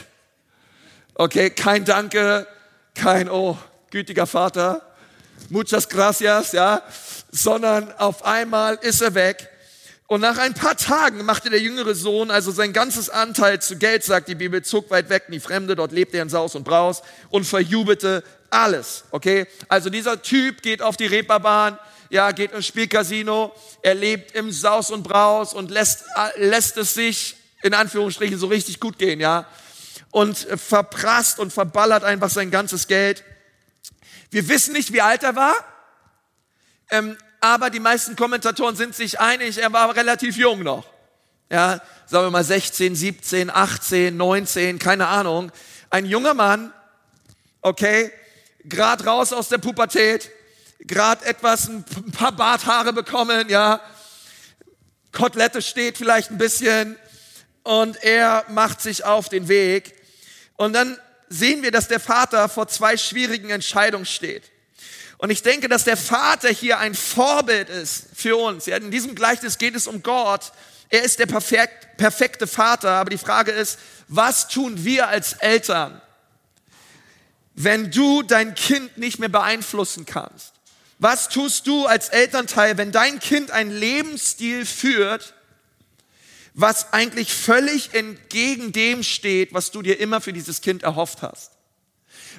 Okay, 1.13 1.51
kein 1.51 1.85
Danke, 1.85 2.47
kein 2.95 3.29
Oh, 3.29 3.57
gütiger 3.91 4.25
Vater, 4.25 4.81
muchas 5.49 5.87
gracias, 5.87 6.51
ja, 6.51 6.81
sondern 7.31 7.93
auf 7.99 8.25
einmal 8.25 8.79
ist 8.81 9.01
er 9.01 9.13
weg. 9.13 9.47
Und 10.07 10.21
nach 10.21 10.39
ein 10.39 10.55
paar 10.55 10.75
Tagen 10.75 11.23
machte 11.23 11.51
der 11.51 11.59
jüngere 11.59 11.93
Sohn 11.93 12.31
also 12.31 12.49
sein 12.49 12.73
ganzes 12.73 13.11
Anteil 13.11 13.61
zu 13.61 13.77
Geld, 13.77 14.03
sagt 14.03 14.29
die 14.29 14.33
Bibel, 14.33 14.63
zog 14.63 14.89
weit 14.89 15.09
weg 15.09 15.25
in 15.27 15.33
die 15.33 15.39
Fremde, 15.39 15.75
dort 15.75 15.91
lebte 15.91 16.17
er 16.17 16.23
in 16.23 16.29
Saus 16.29 16.55
und 16.55 16.63
Braus 16.63 17.03
und 17.29 17.45
verjubelte 17.45 18.23
alles, 18.49 19.03
okay? 19.11 19.45
Also 19.67 19.91
dieser 19.91 20.23
Typ 20.23 20.63
geht 20.63 20.81
auf 20.81 20.97
die 20.97 21.05
Reeperbahn, 21.05 21.77
ja, 22.09 22.31
geht 22.31 22.51
ins 22.53 22.65
Spielcasino, 22.65 23.53
er 23.83 23.93
lebt 23.93 24.31
im 24.31 24.51
Saus 24.51 24.89
und 24.89 25.03
Braus 25.03 25.53
und 25.53 25.69
lässt, 25.69 26.05
lässt 26.37 26.77
es 26.77 26.95
sich 26.95 27.35
in 27.61 27.73
Anführungsstrichen 27.73 28.37
so 28.37 28.47
richtig 28.47 28.79
gut 28.79 28.97
gehen, 28.97 29.19
ja. 29.19 29.47
Und 30.11 30.37
verprasst 30.37 31.39
und 31.39 31.53
verballert 31.53 32.03
einfach 32.03 32.29
sein 32.29 32.51
ganzes 32.51 32.87
Geld. 32.87 33.23
Wir 34.31 34.47
wissen 34.47 34.73
nicht, 34.73 34.93
wie 34.93 35.01
alt 35.01 35.23
er 35.23 35.35
war, 35.35 35.53
ähm, 36.91 37.17
aber 37.41 37.69
die 37.69 37.79
meisten 37.79 38.15
Kommentatoren 38.15 38.75
sind 38.75 38.95
sich 38.95 39.19
einig, 39.19 39.57
er 39.57 39.71
war 39.71 39.95
relativ 39.95 40.37
jung 40.37 40.63
noch. 40.63 40.85
Ja, 41.51 41.81
sagen 42.05 42.25
wir 42.27 42.31
mal 42.31 42.43
16, 42.43 42.95
17, 42.95 43.49
18, 43.49 44.15
19, 44.15 44.77
keine 44.77 45.07
Ahnung. 45.07 45.51
Ein 45.89 46.05
junger 46.05 46.33
Mann, 46.35 46.71
okay, 47.61 48.11
gerade 48.63 49.05
raus 49.05 49.33
aus 49.33 49.49
der 49.49 49.57
Pubertät, 49.57 50.29
gerade 50.79 51.25
etwas, 51.25 51.67
ein 51.67 51.83
paar 52.11 52.31
Barthaare 52.31 52.93
bekommen, 52.93 53.49
ja. 53.49 53.81
Kotelette 55.11 55.61
steht 55.61 55.97
vielleicht 55.97 56.29
ein 56.29 56.37
bisschen, 56.37 56.95
und 57.63 58.01
er 58.03 58.45
macht 58.49 58.81
sich 58.81 59.05
auf 59.05 59.29
den 59.29 59.47
Weg. 59.47 59.95
Und 60.55 60.73
dann 60.73 60.97
sehen 61.29 61.61
wir, 61.61 61.71
dass 61.71 61.87
der 61.87 61.99
Vater 61.99 62.49
vor 62.49 62.67
zwei 62.67 62.97
schwierigen 62.97 63.49
Entscheidungen 63.49 64.05
steht. 64.05 64.43
Und 65.17 65.29
ich 65.31 65.43
denke, 65.43 65.67
dass 65.67 65.83
der 65.83 65.97
Vater 65.97 66.49
hier 66.49 66.79
ein 66.79 66.95
Vorbild 66.95 67.69
ist 67.69 68.05
für 68.15 68.37
uns. 68.37 68.67
In 68.67 68.89
diesem 68.89 69.15
Gleichnis 69.15 69.57
geht 69.57 69.75
es 69.75 69.85
um 69.85 70.01
Gott. 70.01 70.53
Er 70.89 71.03
ist 71.03 71.19
der 71.19 71.25
perfekt, 71.25 71.97
perfekte 71.97 72.47
Vater. 72.47 72.91
Aber 72.91 73.09
die 73.09 73.17
Frage 73.17 73.51
ist, 73.51 73.79
was 74.07 74.47
tun 74.47 74.85
wir 74.85 75.09
als 75.09 75.33
Eltern, 75.33 76.01
wenn 77.53 77.91
du 77.91 78.23
dein 78.23 78.55
Kind 78.55 78.97
nicht 78.97 79.19
mehr 79.19 79.29
beeinflussen 79.29 80.05
kannst? 80.05 80.53
Was 80.99 81.29
tust 81.29 81.67
du 81.67 81.85
als 81.85 82.09
Elternteil, 82.09 82.77
wenn 82.77 82.91
dein 82.91 83.19
Kind 83.19 83.51
einen 83.51 83.71
Lebensstil 83.71 84.65
führt, 84.65 85.33
was 86.61 86.91
eigentlich 86.91 87.33
völlig 87.33 87.93
entgegen 87.93 88.71
dem 88.71 89.03
steht, 89.03 89.53
was 89.53 89.71
du 89.71 89.81
dir 89.81 89.99
immer 89.99 90.19
für 90.19 90.33
dieses 90.33 90.61
Kind 90.61 90.83
erhofft 90.83 91.21
hast. 91.21 91.51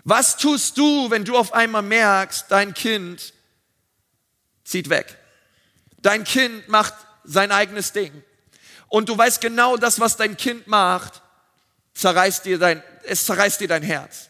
Was 0.04 0.36
tust 0.36 0.76
du, 0.76 1.10
wenn 1.10 1.24
du 1.24 1.36
auf 1.36 1.54
einmal 1.54 1.82
merkst, 1.82 2.46
dein 2.48 2.74
Kind 2.74 3.32
zieht 4.64 4.90
weg? 4.90 5.16
Dein 5.98 6.24
Kind 6.24 6.68
macht 6.68 6.94
sein 7.24 7.50
eigenes 7.50 7.92
Ding. 7.92 8.22
Und 8.88 9.08
du 9.08 9.16
weißt 9.16 9.40
genau, 9.40 9.76
das, 9.76 10.00
was 10.00 10.16
dein 10.16 10.36
Kind 10.36 10.66
macht, 10.66 11.22
zerreißt 11.94 12.44
dir 12.44 12.58
dein, 12.58 12.82
es 13.04 13.24
zerreißt 13.24 13.60
dir 13.60 13.68
dein 13.68 13.82
Herz. 13.82 14.28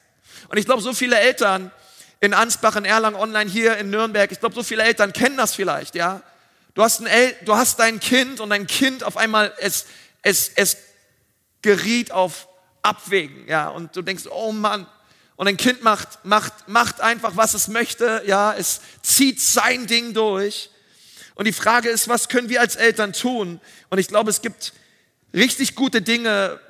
Und 0.49 0.59
ich 0.59 0.67
glaube, 0.67 0.83
so 0.83 0.93
viele 0.93 1.19
Eltern 1.19 1.71
in 2.21 2.35
Ansbach, 2.35 2.77
in 2.77 2.85
Erlangen, 2.85 3.17
online 3.17 3.51
hier 3.51 3.77
in 3.79 3.91
Nürnberg, 3.91 4.31
ich 4.31 4.41
glaube, 4.41 4.55
so 4.55 4.63
viele 4.63 4.83
Eltern 4.83 5.13
kennen 5.13 5.37
das 5.37 5.55
vielleicht, 5.55 5.95
ja. 5.95 6.23
Du 6.75 6.83
hast, 6.83 7.00
ein 7.00 7.07
El 7.07 7.35
du 7.45 7.57
hast 7.57 7.79
dein 7.79 8.00
Kind 8.00 8.41
und 8.41 8.50
dein 8.50 8.67
Kind 8.67 9.03
auf 9.05 9.17
einmal, 9.17 9.53
es, 9.59 9.87
es, 10.23 10.50
es 10.55 10.77
geriet 11.62 12.12
auf 12.12 12.49
Abwägen, 12.83 13.47
ja, 13.49 13.69
und 13.69 13.95
du 13.95 14.03
denkst, 14.03 14.25
oh 14.31 14.53
Mann, 14.53 14.87
und 15.37 15.47
dein 15.47 15.57
Kind 15.57 15.83
macht, 15.83 16.25
macht, 16.25 16.69
macht 16.69 17.00
einfach, 17.00 17.37
was 17.37 17.55
es 17.55 17.69
möchte, 17.69 18.23
ja, 18.27 18.55
es 18.55 18.81
zieht 19.03 19.41
sein 19.41 19.87
Ding 19.87 20.12
durch. 20.12 20.71
Und 21.35 21.47
die 21.47 21.53
Frage 21.53 21.89
ist, 21.89 22.09
was 22.09 22.29
können 22.29 22.50
wir 22.50 22.61
als 22.61 22.77
Eltern 22.77 23.15
tun? 23.15 23.59
Und 23.89 23.99
ich 23.99 24.09
glaube, 24.09 24.29
es 24.29 24.43
gibt 24.43 24.75
richtig 25.33 25.75
gute 25.75 26.03
Dinge, 26.03 26.61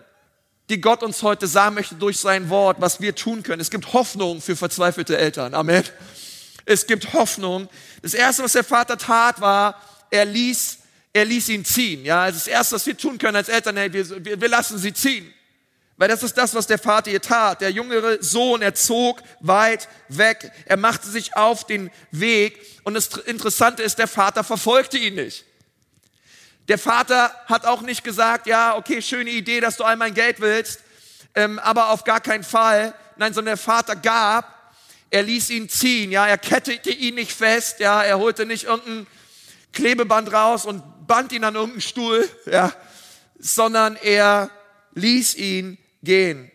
die 0.69 0.80
Gott 0.80 1.02
uns 1.02 1.25
heute 1.25 1.49
sagen 1.49 1.75
möchte 1.75 1.97
durch 1.97 2.21
sein 2.21 2.49
Wort, 2.49 2.80
was 2.80 3.00
wir 3.00 3.16
tun 3.16 3.42
können. 3.42 3.61
Es 3.61 3.71
gibt 3.71 3.92
Hoffnung 3.92 4.40
für 4.40 4.54
verzweifelte 4.54 5.19
Eltern. 5.19 5.54
Amen. 5.54 5.83
Es 6.64 6.87
gibt 6.87 7.12
Hoffnung. 7.12 7.69
Das 8.02 8.14
erste, 8.14 8.45
was 8.45 8.52
der 8.52 8.62
Vater 8.62 8.97
tat, 8.97 9.40
war, 9.40 9.83
er 10.11 10.25
ließ, 10.25 10.79
er 11.12 11.25
ließ 11.25 11.49
ihn 11.49 11.64
ziehen. 11.64 12.05
Ja, 12.05 12.23
also 12.23 12.38
das 12.38 12.47
erste, 12.47 12.75
was 12.75 12.87
wir 12.87 12.97
tun 12.97 13.19
können 13.19 13.37
als 13.37 13.49
Eltern, 13.49 13.76
hey, 13.76 13.93
wir, 13.93 14.25
wir, 14.25 14.40
wir 14.40 14.49
lassen 14.49 14.79
sie 14.79 14.93
ziehen. 14.93 15.33
Weil 15.97 16.09
das 16.09 16.23
ist 16.23 16.38
das, 16.38 16.55
was 16.55 16.67
der 16.67 16.79
Vater 16.79 17.11
hier 17.11 17.21
tat. 17.21 17.61
Der 17.61 17.71
jüngere 17.71 18.23
Sohn, 18.23 18.62
er 18.62 18.75
zog 18.75 19.23
weit 19.40 19.87
weg. 20.09 20.50
Er 20.64 20.79
machte 20.79 21.07
sich 21.09 21.37
auf 21.37 21.67
den 21.67 21.90
Weg. 22.11 22.59
Und 22.85 22.95
das 22.95 23.09
Interessante 23.09 23.83
ist, 23.83 23.99
der 23.99 24.09
Vater 24.09 24.43
verfolgte 24.43 24.97
ihn 24.97 25.17
nicht. 25.17 25.45
Der 26.69 26.79
Vater 26.79 27.35
hat 27.47 27.67
auch 27.67 27.83
nicht 27.83 28.05
gesagt, 28.05 28.47
ja, 28.47 28.76
okay, 28.76 29.02
schöne 29.02 29.31
Idee, 29.31 29.61
dass 29.61 29.76
du 29.76 29.85
all 29.85 29.97
mein 29.97 30.14
Geld 30.14 30.40
willst, 30.40 30.81
ähm, 31.35 31.59
aber 31.59 31.90
auf 31.90 32.05
gar 32.05 32.21
keinen 32.21 32.45
Fall. 32.45 32.95
Nein, 33.17 33.35
sondern 33.35 33.57
der 33.57 33.62
Vater 33.62 33.97
gab, 33.97 34.73
er 35.11 35.25
ließ 35.25 35.50
ihn 35.50 35.69
ziehen, 35.69 36.12
ja, 36.12 36.29
er 36.29 36.38
kettete 36.38 36.90
ihn 36.90 37.17
nicht 37.17 37.33
fest, 37.33 37.81
ja, 37.81 38.05
er 38.05 38.19
holte 38.19 38.47
nicht 38.47 38.64
irgendein 38.64 39.07
Klebeband 39.73 40.33
raus 40.33 40.67
und 40.67 40.83
band 41.07 41.33
ihn 41.33 41.45
an 41.45 41.55
irgendeinen 41.55 41.81
Stuhl, 41.81 42.29
ja, 42.47 42.73
sondern 43.39 43.97
er 43.97 44.50
ließ 44.95 45.35
ihn 45.37 45.79
gehen. 46.03 46.50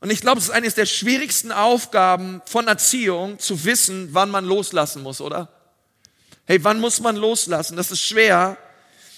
Und 0.00 0.10
ich 0.10 0.20
glaube, 0.20 0.38
es 0.38 0.44
ist 0.44 0.50
eines 0.50 0.74
der 0.74 0.86
schwierigsten 0.86 1.50
Aufgaben 1.50 2.42
von 2.44 2.68
Erziehung, 2.68 3.38
zu 3.38 3.64
wissen, 3.64 4.10
wann 4.12 4.30
man 4.30 4.44
loslassen 4.44 5.02
muss, 5.02 5.20
oder? 5.20 5.48
Hey, 6.44 6.62
wann 6.62 6.78
muss 6.78 7.00
man 7.00 7.16
loslassen? 7.16 7.76
Das 7.76 7.90
ist 7.90 8.02
schwer. 8.02 8.58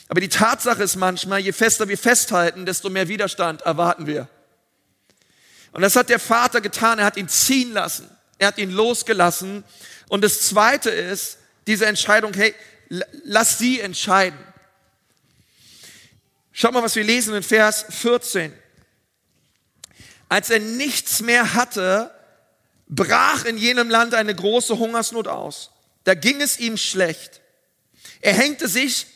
Aber 0.09 0.21
die 0.21 0.29
Tatsache 0.29 0.85
ist 0.85 0.95
manchmal, 0.95 1.41
je 1.41 1.53
fester 1.53 1.89
wir 1.89 1.99
festhalten, 1.99 2.67
desto 2.67 2.89
mehr 2.89 3.09
Widerstand 3.09 3.63
erwarten 3.63 4.07
wir. 4.07 4.29
Und 5.73 5.83
das 5.83 5.97
hat 5.97 6.09
der 6.09 6.21
Vater 6.21 6.61
getan. 6.61 7.01
Er 7.01 7.05
hat 7.05 7.17
ihn 7.17 7.29
ziehen 7.29 7.73
lassen. 7.73 8.09
Er 8.39 8.49
hat 8.49 8.59
ihn 8.59 8.71
losgelassen. 8.71 9.65
Und 10.09 10.23
das 10.23 10.43
Zweite 10.43 10.91
ist, 10.91 11.39
diese 11.67 11.87
Entscheidung, 11.87 12.33
hey, 12.35 12.55
lass 12.89 13.59
sie 13.59 13.81
entscheiden. 13.81 14.39
Schau 16.53 16.71
mal, 16.71 16.83
was 16.83 16.97
wir 16.97 17.05
lesen 17.05 17.35
in 17.35 17.43
Vers 17.43 17.85
14. 17.91 18.53
als 20.29 20.51
er 20.51 20.59
nichts 20.59 21.21
mehr 21.21 21.55
hatte, 21.55 22.11
brach 22.89 23.45
in 23.45 23.59
jenem 23.59 23.91
Land 23.91 24.15
eine 24.15 24.35
große 24.35 24.79
Hungersnot 24.79 25.29
aus. 25.29 25.71
Da 26.05 26.15
ging 26.15 26.41
es 26.41 26.59
ihm 26.59 26.77
schlecht. 26.77 27.41
Er 28.21 28.33
hängte 28.33 28.69
sich 28.69 29.07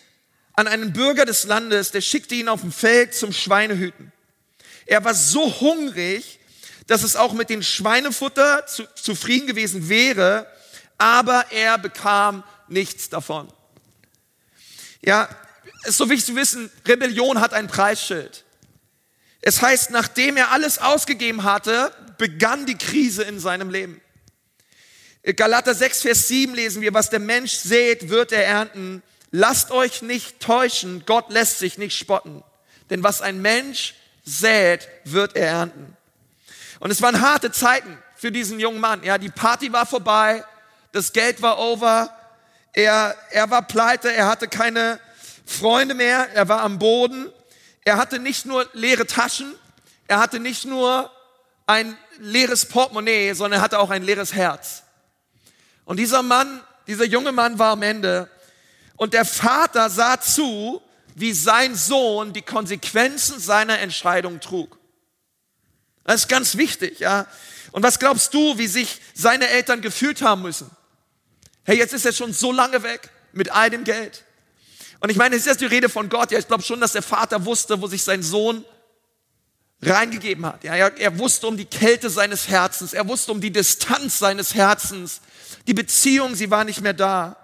an 0.53 0.69
einen 0.69 0.93
Bürger 0.93 1.25
des 1.25 1.45
Landes, 1.45 1.91
der 1.93 2.01
schickte 2.01 2.35
ihn 2.35 2.49
auf 2.49 2.61
dem 2.61 2.73
Feld 2.73 3.15
zum 3.15 3.33
Schweinehüten. 3.33 4.13
Er 4.87 5.05
war 5.05 5.15
so 5.15 5.61
hungrig, 5.61 6.41
dass 6.87 7.05
es 7.05 7.17
auch 7.17 7.33
mit 7.33 7.49
dem 7.49 7.63
Schweinefutter 7.63 8.67
zu, 8.67 8.85
zufrieden 8.95 9.47
gewesen 9.47 9.89
wäre, 9.89 10.47
aber 11.01 11.47
er 11.51 11.79
bekam 11.79 12.45
nichts 12.69 13.09
davon. 13.09 13.49
Ja, 15.03 15.29
ist 15.85 15.97
so 15.97 16.11
wichtig 16.11 16.27
zu 16.27 16.37
wissen, 16.37 16.71
Rebellion 16.87 17.41
hat 17.41 17.55
ein 17.55 17.69
Preisschild. 17.69 18.45
Es 19.41 19.63
heißt, 19.63 19.91
nachdem 19.91 20.37
er 20.37 20.51
alles 20.51 20.79
ausgegeben 20.79 21.45
hatte, 21.45 21.91
begann 22.19 22.67
die 22.67 22.77
Krise 22.77 23.23
in 23.23 23.41
seinem 23.41 23.71
Leben. 23.71 24.03
Galater 25.37 25.75
6, 25.75 26.03
Vers 26.03 26.29
7 26.29 26.55
lesen 26.55 26.83
wir, 26.83 26.93
was 26.93 27.09
der 27.09 27.19
Mensch 27.19 27.55
sät, 27.55 28.11
wird 28.11 28.33
er 28.33 28.45
ernten. 28.45 29.03
Lasst 29.31 29.71
euch 29.71 30.03
nicht 30.03 30.41
täuschen, 30.41 31.05
Gott 31.07 31.31
lässt 31.31 31.61
sich 31.61 31.79
nicht 31.79 31.97
spotten. 31.97 32.43
Denn 32.91 33.03
was 33.03 33.23
ein 33.23 33.41
Mensch 33.41 33.95
sät, 34.23 34.87
wird 35.05 35.35
er 35.35 35.47
ernten. 35.47 35.97
Und 36.79 36.91
es 36.91 37.01
waren 37.01 37.23
harte 37.23 37.53
Zeiten 37.53 37.97
für 38.17 38.31
diesen 38.31 38.61
jungen 38.61 38.81
Mann. 38.81 39.03
Ja, 39.03 39.17
die 39.17 39.31
Party 39.31 39.73
war 39.73 39.87
vorbei, 39.87 40.45
das 40.93 41.13
Geld 41.13 41.43
war 41.43 41.59
over, 41.59 42.11
er, 42.73 43.17
er 43.31 43.51
war 43.51 43.63
pleite, 43.63 44.13
er 44.13 44.27
hatte 44.29 44.49
keine 44.49 45.01
Freunde 45.45 45.95
mehr, 45.95 46.29
er 46.35 46.49
war 46.49 46.63
am 46.63 46.79
Boden. 46.79 47.29
Er 47.85 47.97
hatte 47.97 48.19
nicht 48.19 48.47
nur 48.47 48.69
leere 48.73 49.07
Taschen, 49.07 49.55
er 50.07 50.19
hatte 50.19 50.39
nicht 50.39 50.65
nur 50.65 51.11
ein 51.67 51.97
leeres 52.19 52.67
Portemonnaie, 52.67 53.33
sondern 53.33 53.61
er 53.61 53.63
hatte 53.63 53.79
auch 53.79 53.91
ein 53.91 54.03
leeres 54.03 54.35
Herz. 54.35 54.83
Und 55.85 55.97
dieser 55.97 56.23
Mann, 56.23 56.63
dieser 56.87 57.05
junge 57.05 57.33
Mann 57.33 57.59
war 57.59 57.73
am 57.73 57.83
Ende 57.83 58.31
und 58.97 59.15
der 59.15 59.25
Vater 59.25 59.89
sah 59.91 60.21
zu, 60.21 60.83
wie 61.15 61.33
sein 61.33 61.75
Sohn 61.75 62.33
die 62.33 62.43
Konsequenzen 62.43 63.41
seiner 63.41 63.79
Entscheidung 63.81 64.41
trug. 64.41 64.79
Das 66.05 66.23
ist 66.23 66.29
ganz 66.29 66.57
wichtig, 66.57 67.01
ja. 67.01 67.27
Und 67.73 67.83
was 67.83 67.99
glaubst 67.99 68.35
du, 68.35 68.59
wie 68.59 68.67
sich 68.67 69.01
seine 69.15 69.49
Eltern 69.49 69.81
gefühlt 69.81 70.23
haben 70.23 70.43
müssen? 70.43 70.71
Hey, 71.65 71.79
jetzt 71.79 71.93
ist 71.93 72.07
er 72.07 72.13
schon 72.13 72.33
so 72.33 72.53
lange 72.53 72.83
weg 72.83 73.11
mit 73.33 73.51
all 73.51 73.71
dem 73.71 73.85
Geld. 73.85 74.25
Und 75.01 75.11
ich 75.11 75.17
meine, 75.17 75.35
es 75.35 75.43
ist 75.43 75.47
jetzt 75.47 75.61
die 75.61 75.67
Rede 75.67 75.89
von 75.89 76.09
Gott. 76.09 76.31
Ja, 76.31 76.39
ich 76.39 76.47
glaube 76.47 76.63
schon, 76.63 76.81
dass 76.81 76.93
der 76.93 77.03
Vater 77.03 77.45
wusste, 77.45 77.81
wo 77.81 77.87
sich 77.87 78.03
sein 78.03 78.23
Sohn 78.23 78.65
reingegeben 79.83 80.45
hat. 80.45 80.63
Ja, 80.63 80.75
er, 80.75 80.97
er 80.99 81.19
wusste 81.19 81.47
um 81.47 81.57
die 81.57 81.65
Kälte 81.65 82.11
seines 82.11 82.49
Herzens. 82.49 82.93
Er 82.93 83.09
wusste 83.09 83.33
um 83.33 83.41
die 83.41 83.51
Distanz 83.51 84.19
seines 84.19 84.55
Herzens. 84.55 85.21
Die 85.67 85.75
Beziehung, 85.75 86.35
sie 86.35 86.51
war 86.51 86.65
nicht 86.65 86.83
mehr 86.83 86.93
da. 86.93 87.37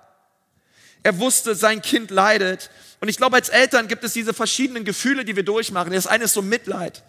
Er 1.03 1.19
wusste, 1.19 1.55
sein 1.55 1.81
Kind 1.81 2.11
leidet. 2.11 2.71
Und 3.01 3.09
ich 3.09 3.17
glaube, 3.17 3.37
als 3.37 3.49
Eltern 3.49 3.89
gibt 3.89 4.05
es 4.05 4.13
diese 4.13 4.35
verschiedenen 4.35 4.85
Gefühle, 4.85 5.25
die 5.25 5.37
wir 5.37 5.45
durchmachen. 5.45 5.93
Das 5.93 6.07
eine 6.07 6.25
ist 6.25 6.35
so 6.35 6.43
Mitleid. 6.43 7.03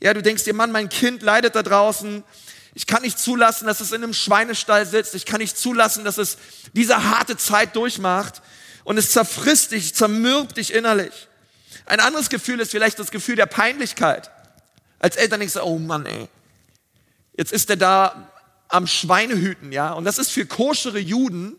Ja, 0.00 0.14
du 0.14 0.22
denkst 0.22 0.44
dir, 0.44 0.54
Mann, 0.54 0.72
mein 0.72 0.88
Kind 0.88 1.22
leidet 1.22 1.54
da 1.54 1.62
draußen. 1.62 2.24
Ich 2.74 2.86
kann 2.86 3.02
nicht 3.02 3.18
zulassen, 3.18 3.66
dass 3.66 3.80
es 3.80 3.92
in 3.92 4.02
einem 4.02 4.14
Schweinestall 4.14 4.86
sitzt. 4.86 5.14
Ich 5.14 5.26
kann 5.26 5.40
nicht 5.40 5.58
zulassen, 5.58 6.04
dass 6.04 6.18
es 6.18 6.38
diese 6.72 7.04
harte 7.04 7.36
Zeit 7.36 7.76
durchmacht 7.76 8.40
und 8.84 8.96
es 8.96 9.12
zerfrisst 9.12 9.72
dich, 9.72 9.94
zermürbt 9.94 10.56
dich 10.56 10.72
innerlich. 10.72 11.28
Ein 11.84 12.00
anderes 12.00 12.28
Gefühl 12.28 12.60
ist 12.60 12.70
vielleicht 12.70 12.98
das 12.98 13.10
Gefühl 13.10 13.36
der 13.36 13.46
Peinlichkeit. 13.46 14.30
Als 14.98 15.16
Eltern 15.16 15.40
denkst 15.40 15.54
du, 15.54 15.62
oh 15.62 15.78
Mann, 15.78 16.06
ey, 16.06 16.28
jetzt 17.36 17.52
ist 17.52 17.68
er 17.68 17.76
da 17.76 18.30
am 18.68 18.86
Schweinehüten, 18.86 19.72
ja. 19.72 19.92
Und 19.92 20.04
das 20.04 20.18
ist 20.18 20.30
für 20.30 20.46
koschere 20.46 20.98
Juden 20.98 21.56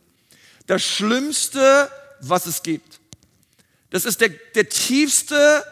das 0.66 0.82
Schlimmste, 0.82 1.92
was 2.22 2.46
es 2.48 2.64
gibt. 2.64 3.00
Das 3.92 4.06
ist 4.06 4.22
der, 4.22 4.30
der 4.30 4.70
tiefste 4.70 5.64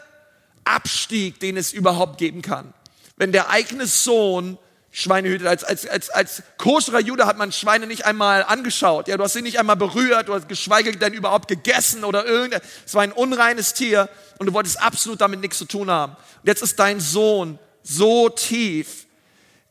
Abstieg, 0.64 1.40
den 1.40 1.56
es 1.56 1.72
überhaupt 1.72 2.18
geben 2.18 2.42
kann. 2.42 2.72
Wenn 3.16 3.32
der 3.32 3.50
eigene 3.50 3.86
Sohn 3.86 4.58
Schweine 4.94 5.30
hütet. 5.30 5.46
Als, 5.46 5.64
als, 5.64 5.88
als, 5.88 6.10
als 6.10 6.42
koscherer 6.58 7.00
Jude 7.00 7.26
hat 7.26 7.38
man 7.38 7.50
Schweine 7.50 7.86
nicht 7.86 8.04
einmal 8.04 8.44
angeschaut. 8.44 9.08
Ja, 9.08 9.16
du 9.16 9.24
hast 9.24 9.32
sie 9.32 9.42
nicht 9.42 9.58
einmal 9.58 9.76
berührt, 9.76 10.28
du 10.28 10.34
hast 10.34 10.48
geschweige 10.48 10.92
denn 10.92 11.14
überhaupt 11.14 11.48
gegessen 11.48 12.04
oder 12.04 12.26
irgendein. 12.26 12.60
Es 12.86 12.94
war 12.94 13.02
ein 13.02 13.12
unreines 13.12 13.72
Tier 13.72 14.08
und 14.38 14.46
du 14.46 14.52
wolltest 14.52 14.80
absolut 14.80 15.20
damit 15.22 15.40
nichts 15.40 15.58
zu 15.58 15.64
tun 15.64 15.90
haben. 15.90 16.12
Und 16.12 16.46
jetzt 16.46 16.62
ist 16.62 16.78
dein 16.78 17.00
Sohn 17.00 17.58
so 17.82 18.28
tief 18.28 19.06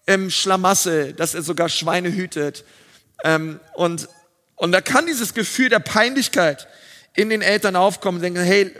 im 0.07 0.31
Schlamassel, 0.31 1.13
dass 1.13 1.36
er 1.36 1.43
sogar 1.43 1.69
Schweine 1.69 2.12
hütet. 2.12 2.65
Ähm, 3.23 3.60
und, 3.75 4.10
und 4.55 4.71
da 4.71 4.81
kann 4.81 5.05
dieses 5.05 5.36
Gefühl 5.36 5.69
der 5.69 5.79
Peinlichkeit 5.79 6.67
in 7.15 7.29
den 7.29 7.43
Eltern 7.43 7.75
aufkommen 7.75 8.17
und 8.17 8.23
denken, 8.23 8.41
hey, 8.41 8.73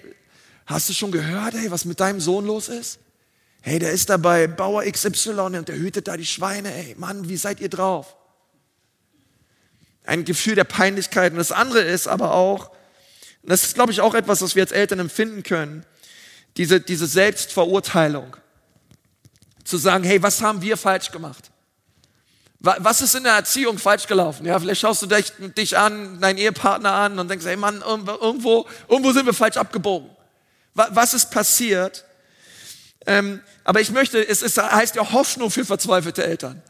hast 0.66 0.90
du 0.90 0.94
schon 0.94 1.12
gehört, 1.12 1.54
hey, 1.54 1.70
was 1.70 1.86
mit 1.86 2.00
deinem 2.00 2.20
Sohn 2.20 2.48
los 2.48 2.68
ist? 2.68 3.00
Hey, 3.62 3.78
der 3.78 3.92
ist 3.92 4.10
da 4.10 4.18
bei 4.18 4.48
Bauer 4.48 4.84
XY 4.84 5.30
und 5.30 5.68
der 5.68 5.78
hütet 5.78 6.08
da 6.08 6.18
die 6.18 6.26
Schweine. 6.26 6.74
Ey, 6.74 6.96
Mann, 6.98 7.30
wie 7.30 7.38
seid 7.38 7.60
ihr 7.60 7.70
drauf? 7.70 8.16
Ein 10.04 10.26
Gefühl 10.26 10.56
der 10.56 10.64
Peinlichkeit. 10.64 11.32
Und 11.32 11.38
das 11.38 11.52
andere 11.52 11.82
ist 11.82 12.08
aber 12.08 12.34
auch, 12.34 12.72
das 13.44 13.64
ist, 13.64 13.76
glaube 13.76 13.92
ich, 13.92 14.02
auch 14.02 14.16
etwas, 14.16 14.42
was 14.42 14.56
wir 14.56 14.64
als 14.64 14.72
Eltern 14.72 15.00
empfinden 15.00 15.44
können, 15.44 15.86
diese, 16.58 16.82
diese 16.82 17.06
Selbstverurteilung. 17.06 18.36
Zu 19.64 19.78
sagen, 19.78 20.04
hey, 20.04 20.22
was 20.24 20.42
haben 20.42 20.64
wir 20.64 20.76
falsch 20.76 21.12
gemacht? 21.12 21.52
Was 22.64 23.02
ist 23.02 23.16
in 23.16 23.24
der 23.24 23.34
Erziehung 23.34 23.80
falsch 23.80 24.06
gelaufen? 24.06 24.46
Ja, 24.46 24.60
vielleicht 24.60 24.82
schaust 24.82 25.02
du 25.02 25.08
dich, 25.08 25.34
dich 25.58 25.78
an, 25.78 26.20
deinen 26.20 26.38
Ehepartner 26.38 26.94
an 26.94 27.18
und 27.18 27.28
denkst, 27.28 27.46
hey 27.46 27.56
Mann, 27.56 27.82
irgendwo, 27.82 28.68
irgendwo 28.88 29.12
sind 29.14 29.26
wir 29.26 29.34
falsch 29.34 29.58
abgebogen. 29.58 30.10
Was 30.74 31.16
ist 31.16 31.32
passiert? 31.32 32.06
Ähm, 33.06 33.42
aber 33.64 33.82
ich 33.82 33.92
möchte, 33.92 34.26
es 34.28 34.42
ist, 34.42 34.58
heißt 34.58 34.96
ja 34.96 35.12
Hoffnung 35.12 35.50
für 35.50 35.66
verzweifelte 35.66 36.24
Eltern. 36.24 36.62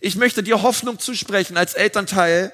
Ich 0.00 0.16
möchte 0.16 0.42
dir 0.42 0.62
Hoffnung 0.62 0.98
zusprechen 0.98 1.56
als 1.56 1.74
Elternteil, 1.74 2.52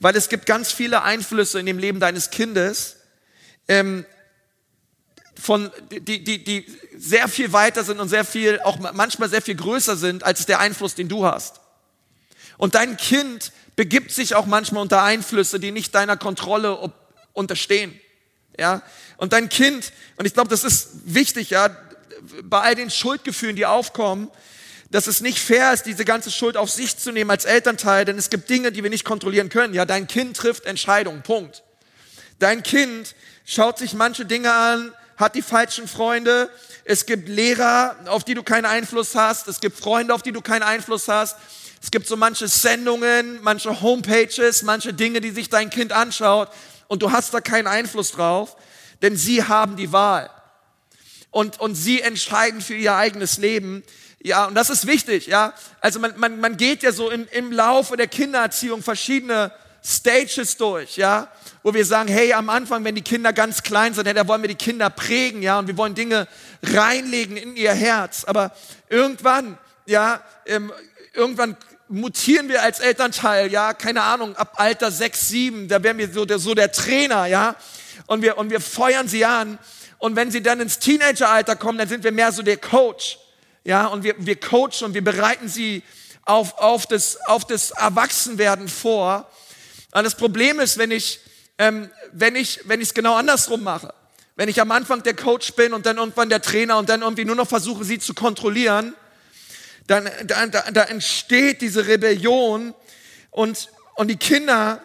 weil 0.00 0.16
es 0.16 0.28
gibt 0.28 0.46
ganz 0.46 0.72
viele 0.72 1.02
Einflüsse 1.02 1.58
in 1.60 1.66
dem 1.66 1.78
Leben 1.78 2.00
deines 2.00 2.30
Kindes, 2.30 2.96
ähm, 3.68 4.04
von, 5.38 5.70
die, 5.90 6.24
die, 6.24 6.42
die 6.42 6.66
sehr 6.96 7.28
viel 7.28 7.52
weiter 7.52 7.84
sind 7.84 8.00
und 8.00 8.08
sehr 8.08 8.24
viel, 8.24 8.60
auch 8.60 8.78
manchmal 8.78 9.28
sehr 9.28 9.42
viel 9.42 9.54
größer 9.54 9.96
sind 9.96 10.24
als 10.24 10.46
der 10.46 10.60
Einfluss, 10.60 10.94
den 10.94 11.08
du 11.08 11.26
hast. 11.26 11.60
Und 12.56 12.74
dein 12.74 12.96
Kind 12.96 13.52
begibt 13.76 14.12
sich 14.12 14.34
auch 14.34 14.46
manchmal 14.46 14.82
unter 14.82 15.02
Einflüsse, 15.02 15.60
die 15.60 15.72
nicht 15.72 15.94
deiner 15.94 16.16
Kontrolle 16.16 16.90
unterstehen. 17.34 18.00
Ja, 18.58 18.80
und 19.18 19.34
dein 19.34 19.50
Kind, 19.50 19.92
und 20.16 20.24
ich 20.24 20.32
glaube, 20.32 20.48
das 20.48 20.64
ist 20.64 20.88
wichtig, 21.04 21.50
ja, 21.50 21.68
bei 22.42 22.60
all 22.60 22.74
den 22.74 22.90
Schuldgefühlen, 22.90 23.56
die 23.56 23.66
aufkommen, 23.66 24.30
dass 24.90 25.06
es 25.06 25.20
nicht 25.20 25.38
fair 25.38 25.72
ist, 25.72 25.84
diese 25.84 26.04
ganze 26.04 26.30
Schuld 26.30 26.56
auf 26.56 26.70
sich 26.70 26.96
zu 26.96 27.12
nehmen 27.12 27.30
als 27.30 27.44
Elternteil, 27.44 28.04
denn 28.04 28.18
es 28.18 28.30
gibt 28.30 28.48
Dinge, 28.48 28.72
die 28.72 28.82
wir 28.82 28.90
nicht 28.90 29.04
kontrollieren 29.04 29.48
können. 29.48 29.74
Ja, 29.74 29.84
dein 29.84 30.06
Kind 30.06 30.36
trifft 30.36 30.64
Entscheidungen, 30.64 31.22
Punkt. 31.22 31.64
Dein 32.38 32.62
Kind 32.62 33.14
schaut 33.44 33.78
sich 33.78 33.94
manche 33.94 34.24
Dinge 34.24 34.52
an, 34.52 34.92
hat 35.16 35.34
die 35.34 35.42
falschen 35.42 35.88
Freunde. 35.88 36.50
Es 36.84 37.06
gibt 37.06 37.28
Lehrer, 37.28 37.96
auf 38.06 38.24
die 38.24 38.34
du 38.34 38.42
keinen 38.42 38.66
Einfluss 38.66 39.14
hast. 39.14 39.48
Es 39.48 39.60
gibt 39.60 39.78
Freunde, 39.78 40.14
auf 40.14 40.22
die 40.22 40.32
du 40.32 40.40
keinen 40.40 40.62
Einfluss 40.62 41.08
hast. 41.08 41.36
Es 41.82 41.90
gibt 41.90 42.06
so 42.06 42.16
manche 42.16 42.48
Sendungen, 42.48 43.38
manche 43.42 43.80
Homepages, 43.80 44.62
manche 44.62 44.92
Dinge, 44.94 45.20
die 45.20 45.30
sich 45.30 45.48
dein 45.48 45.70
Kind 45.70 45.92
anschaut 45.92 46.48
und 46.88 47.02
du 47.02 47.10
hast 47.10 47.34
da 47.34 47.40
keinen 47.40 47.66
Einfluss 47.66 48.12
drauf, 48.12 48.56
denn 49.02 49.16
sie 49.16 49.44
haben 49.44 49.76
die 49.76 49.92
Wahl 49.92 50.30
und, 51.36 51.60
und 51.60 51.74
sie 51.74 52.00
entscheiden 52.00 52.62
für 52.62 52.72
ihr 52.72 52.94
eigenes 52.94 53.36
Leben. 53.36 53.82
Ja, 54.22 54.46
und 54.46 54.54
das 54.54 54.70
ist 54.70 54.86
wichtig, 54.86 55.26
ja. 55.26 55.52
Also 55.82 56.00
man, 56.00 56.18
man, 56.18 56.40
man 56.40 56.56
geht 56.56 56.82
ja 56.82 56.92
so 56.92 57.10
in, 57.10 57.26
im 57.26 57.52
Laufe 57.52 57.98
der 57.98 58.06
Kindererziehung 58.06 58.82
verschiedene 58.82 59.52
Stages 59.84 60.56
durch, 60.56 60.96
ja, 60.96 61.28
wo 61.62 61.74
wir 61.74 61.84
sagen, 61.84 62.08
hey, 62.08 62.32
am 62.32 62.48
Anfang, 62.48 62.84
wenn 62.84 62.94
die 62.94 63.02
Kinder 63.02 63.34
ganz 63.34 63.62
klein 63.62 63.92
sind, 63.92 64.06
hey, 64.06 64.14
da 64.14 64.26
wollen 64.26 64.40
wir 64.40 64.48
die 64.48 64.54
Kinder 64.54 64.88
prägen, 64.88 65.42
ja, 65.42 65.58
und 65.58 65.66
wir 65.66 65.76
wollen 65.76 65.94
Dinge 65.94 66.26
reinlegen 66.62 67.36
in 67.36 67.54
ihr 67.54 67.74
Herz. 67.74 68.24
Aber 68.24 68.52
irgendwann, 68.88 69.58
ja, 69.84 70.22
ähm, 70.46 70.72
irgendwann 71.12 71.54
mutieren 71.88 72.48
wir 72.48 72.62
als 72.62 72.80
Elternteil, 72.80 73.52
ja, 73.52 73.74
keine 73.74 74.04
Ahnung, 74.04 74.34
ab 74.36 74.54
Alter 74.56 74.90
sechs, 74.90 75.28
sieben, 75.28 75.68
da 75.68 75.82
werden 75.82 75.98
wir 75.98 76.10
so 76.10 76.24
der, 76.24 76.38
so 76.38 76.54
der 76.54 76.72
Trainer, 76.72 77.26
ja, 77.26 77.56
und 78.06 78.22
wir, 78.22 78.38
und 78.38 78.48
wir 78.48 78.62
feuern 78.62 79.06
sie 79.06 79.26
an 79.26 79.58
und 79.98 80.16
wenn 80.16 80.30
sie 80.30 80.42
dann 80.42 80.60
ins 80.60 80.78
Teenageralter 80.78 81.56
kommen, 81.56 81.78
dann 81.78 81.88
sind 81.88 82.04
wir 82.04 82.12
mehr 82.12 82.32
so 82.32 82.42
der 82.42 82.58
Coach. 82.58 83.18
Ja, 83.64 83.86
und 83.86 84.04
wir, 84.04 84.14
wir 84.18 84.36
coachen 84.36 84.84
und 84.84 84.94
wir 84.94 85.02
bereiten 85.02 85.48
sie 85.48 85.82
auf, 86.24 86.58
auf, 86.58 86.86
das, 86.86 87.16
auf 87.26 87.44
das 87.44 87.70
Erwachsenwerden 87.72 88.68
vor. 88.68 89.30
Und 89.92 90.04
das 90.04 90.16
Problem 90.16 90.60
ist, 90.60 90.78
wenn 90.78 90.90
ich, 90.90 91.20
ähm, 91.58 91.90
wenn 92.12 92.36
ich, 92.36 92.60
wenn 92.64 92.80
ich 92.80 92.88
es 92.88 92.94
genau 92.94 93.14
andersrum 93.16 93.62
mache. 93.62 93.92
Wenn 94.36 94.48
ich 94.48 94.60
am 94.60 94.70
Anfang 94.70 95.02
der 95.02 95.14
Coach 95.14 95.54
bin 95.54 95.72
und 95.72 95.86
dann 95.86 95.96
irgendwann 95.96 96.28
der 96.28 96.42
Trainer 96.42 96.76
und 96.76 96.90
dann 96.90 97.00
irgendwie 97.00 97.24
nur 97.24 97.36
noch 97.36 97.48
versuche, 97.48 97.84
sie 97.84 97.98
zu 97.98 98.12
kontrollieren, 98.12 98.94
dann, 99.86 100.10
da, 100.24 100.46
da, 100.46 100.70
da 100.70 100.82
entsteht 100.84 101.62
diese 101.62 101.86
Rebellion 101.86 102.74
und, 103.30 103.70
und 103.94 104.08
die 104.08 104.16
Kinder 104.16 104.82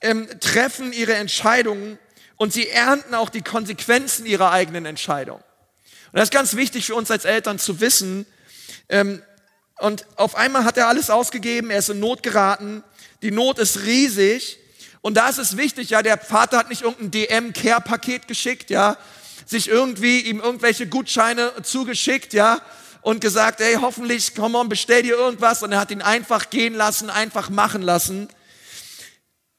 ähm, 0.00 0.28
treffen 0.40 0.92
ihre 0.92 1.14
Entscheidungen 1.14 1.98
und 2.36 2.52
sie 2.52 2.68
ernten 2.68 3.14
auch 3.14 3.30
die 3.30 3.42
Konsequenzen 3.42 4.26
ihrer 4.26 4.50
eigenen 4.50 4.86
Entscheidung. 4.86 5.36
Und 6.12 6.18
das 6.18 6.24
ist 6.24 6.32
ganz 6.32 6.56
wichtig 6.56 6.86
für 6.86 6.94
uns 6.94 7.10
als 7.10 7.24
Eltern 7.24 7.58
zu 7.58 7.80
wissen. 7.80 8.26
Ähm, 8.88 9.22
und 9.78 10.06
auf 10.16 10.34
einmal 10.36 10.64
hat 10.64 10.76
er 10.76 10.88
alles 10.88 11.10
ausgegeben, 11.10 11.70
er 11.70 11.78
ist 11.78 11.88
in 11.88 12.00
Not 12.00 12.22
geraten, 12.22 12.84
die 13.22 13.30
Not 13.30 13.58
ist 13.58 13.80
riesig. 13.80 14.58
Und 15.00 15.16
da 15.16 15.28
ist 15.28 15.38
es 15.38 15.56
wichtig, 15.56 15.90
ja, 15.90 16.02
der 16.02 16.18
Vater 16.18 16.58
hat 16.58 16.68
nicht 16.68 16.82
irgendein 16.82 17.10
DM-Care-Paket 17.10 18.28
geschickt, 18.28 18.70
ja, 18.70 18.96
sich 19.46 19.68
irgendwie 19.68 20.20
ihm 20.20 20.40
irgendwelche 20.40 20.86
Gutscheine 20.86 21.52
zugeschickt, 21.62 22.32
ja, 22.32 22.60
und 23.00 23.20
gesagt, 23.20 23.60
ey, 23.60 23.78
hoffentlich, 23.80 24.34
komm 24.34 24.54
on, 24.54 24.68
bestell 24.68 25.02
dir 25.02 25.16
irgendwas. 25.16 25.62
Und 25.62 25.72
er 25.72 25.80
hat 25.80 25.90
ihn 25.90 26.02
einfach 26.02 26.50
gehen 26.50 26.74
lassen, 26.74 27.10
einfach 27.10 27.50
machen 27.50 27.82
lassen. 27.82 28.28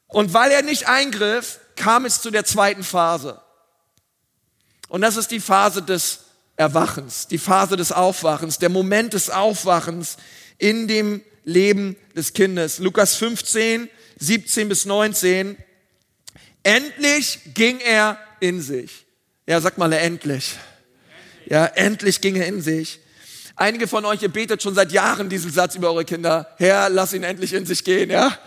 Und 0.08 0.34
weil 0.34 0.52
er 0.52 0.62
nicht 0.62 0.88
eingriff, 0.88 1.60
kam 1.76 2.06
es 2.06 2.22
zu 2.22 2.32
der 2.32 2.46
zweiten 2.46 2.84
Phase. 2.84 3.42
Und 4.90 5.02
das 5.02 5.18
ist 5.18 5.32
die 5.32 5.40
Phase 5.40 5.82
des 5.82 6.20
Erwachens, 6.56 7.28
die 7.28 7.40
Phase 7.40 7.78
des 7.78 7.92
Aufwachens, 7.92 8.60
der 8.60 8.70
Moment 8.70 9.14
des 9.14 9.32
Aufwachens 9.32 10.18
in 10.60 10.88
dem 10.88 11.22
Leben 11.46 11.96
des 12.16 12.34
Kindes. 12.34 12.78
Lukas 12.78 13.16
15, 13.16 13.90
17 14.20 14.70
bis 14.70 14.86
19. 14.86 15.58
Endlich 16.62 17.40
ging 17.54 17.80
er 17.80 18.18
in 18.40 18.62
sich. 18.62 19.06
Ja, 19.48 19.60
sag 19.60 19.78
mal 19.78 19.92
endlich. 19.94 20.56
Ja, 21.48 21.66
endlich 21.66 22.22
ging 22.22 22.36
er 22.36 22.46
in 22.46 22.62
sich. 22.62 23.00
Einige 23.56 23.88
von 23.88 24.06
euch, 24.06 24.22
ihr 24.22 24.30
betet 24.30 24.64
schon 24.64 24.74
seit 24.74 24.92
Jahren 24.92 25.30
diesen 25.30 25.52
Satz 25.52 25.76
über 25.76 25.90
eure 25.90 26.06
Kinder. 26.06 26.48
Herr, 26.58 26.90
lass 26.90 27.14
ihn 27.14 27.24
endlich 27.24 27.54
in 27.54 27.66
sich 27.66 27.84
gehen, 27.84 28.10
ja? 28.10 28.38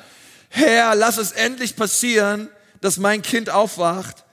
Herr, 0.49 0.95
lass 0.95 1.19
es 1.19 1.33
endlich 1.33 1.77
passieren, 1.77 2.49
dass 2.81 2.97
mein 2.97 3.23
Kind 3.23 3.51
aufwacht. 3.51 4.25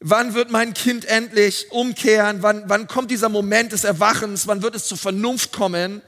Wann 0.00 0.34
wird 0.34 0.50
mein 0.50 0.74
Kind 0.74 1.04
endlich 1.04 1.70
umkehren? 1.70 2.42
Wann, 2.42 2.64
wann 2.66 2.86
kommt 2.86 3.10
dieser 3.10 3.28
Moment 3.28 3.72
des 3.72 3.84
Erwachens? 3.84 4.46
Wann 4.46 4.62
wird 4.62 4.74
es 4.74 4.86
zur 4.86 4.98
Vernunft 4.98 5.52
kommen? 5.52 6.00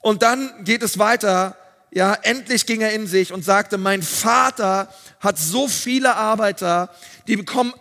Und 0.00 0.22
dann 0.22 0.64
geht 0.64 0.82
es 0.82 0.98
weiter. 0.98 1.56
Ja, 1.90 2.14
endlich 2.14 2.66
ging 2.66 2.82
er 2.82 2.92
in 2.92 3.06
sich 3.06 3.32
und 3.32 3.44
sagte, 3.44 3.78
mein 3.78 4.02
Vater 4.02 4.92
hat 5.20 5.38
so 5.38 5.66
viele 5.66 6.14
Arbeiter, 6.14 6.90
die 7.26 7.36
bekommen 7.36 7.72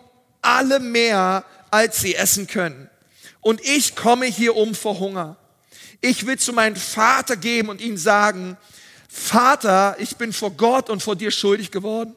alle 0.42 0.80
mehr, 0.80 1.44
als 1.72 2.00
sie 2.00 2.16
essen 2.16 2.48
können 2.48 2.90
und 3.46 3.64
ich 3.64 3.96
komme 3.96 4.26
hier 4.26 4.56
um 4.56 4.74
vor 4.74 4.98
Hunger. 4.98 5.38
Ich 6.02 6.26
will 6.26 6.40
zu 6.40 6.52
meinem 6.52 6.76
Vater 6.76 7.38
geben 7.38 7.70
und 7.70 7.80
ihm 7.80 7.96
sagen, 7.96 8.58
Vater, 9.08 9.96
ich 10.00 10.16
bin 10.16 10.34
vor 10.34 10.50
Gott 10.50 10.90
und 10.90 11.04
vor 11.04 11.16
dir 11.16 11.30
schuldig 11.30 11.70
geworden. 11.70 12.16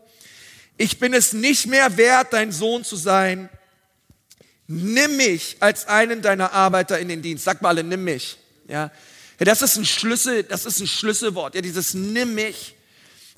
Ich 0.79 0.99
bin 0.99 1.13
es 1.13 1.35
nicht 1.35 1.67
mehr 1.67 1.99
wert, 1.99 2.33
dein 2.33 2.51
Sohn 2.53 2.85
zu 2.85 2.97
sein. 2.97 3.51
Nimm 4.67 5.19
mich 5.19 5.57
als 5.61 5.87
einen 5.87 6.23
deiner 6.23 6.53
Arbeiter 6.53 6.99
in 6.99 7.09
den 7.09 7.21
Dienst. 7.21 7.45
Sag 7.45 7.61
mal 7.61 7.69
alle, 7.69 7.85
nimm 7.85 8.05
mich. 8.05 8.39
Ja. 8.67 8.91
ja 9.39 9.45
das 9.45 9.61
ist 9.61 9.77
ein 9.77 9.85
Schlüssel, 9.85 10.45
das 10.45 10.65
ist 10.65 10.81
ein 10.81 10.87
Schlüsselwort. 10.87 11.55
Ja, 11.55 11.61
dieses 11.61 11.93
nimm 11.93 12.35
mich 12.35 12.75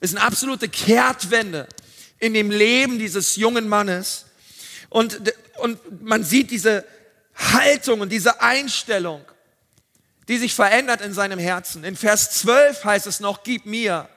ist 0.00 0.16
eine 0.16 0.24
absolute 0.24 0.68
Kehrtwende 0.68 1.66
in 2.20 2.35
dem 2.35 2.53
Leben 2.53 3.00
dieses 3.00 3.35
jungen 3.35 3.68
Mannes. 3.68 4.26
Und, 4.88 5.20
und 5.59 6.03
man 6.03 6.22
sieht 6.22 6.53
diese, 6.53 6.85
Haltung 7.40 8.00
und 8.00 8.11
diese 8.11 8.40
Einstellung, 8.40 9.24
die 10.29 10.38
sich 10.38 10.55
verändert 10.55 11.00
in 11.00 11.12
seinem 11.12 11.38
Herzen. 11.38 11.85
In 11.85 11.96
Vers 11.96 12.33
12 12.33 12.85
heißt 12.85 13.07
es 13.07 13.20
noch, 13.20 13.42
gib 13.42 13.66
mir. 13.66 14.09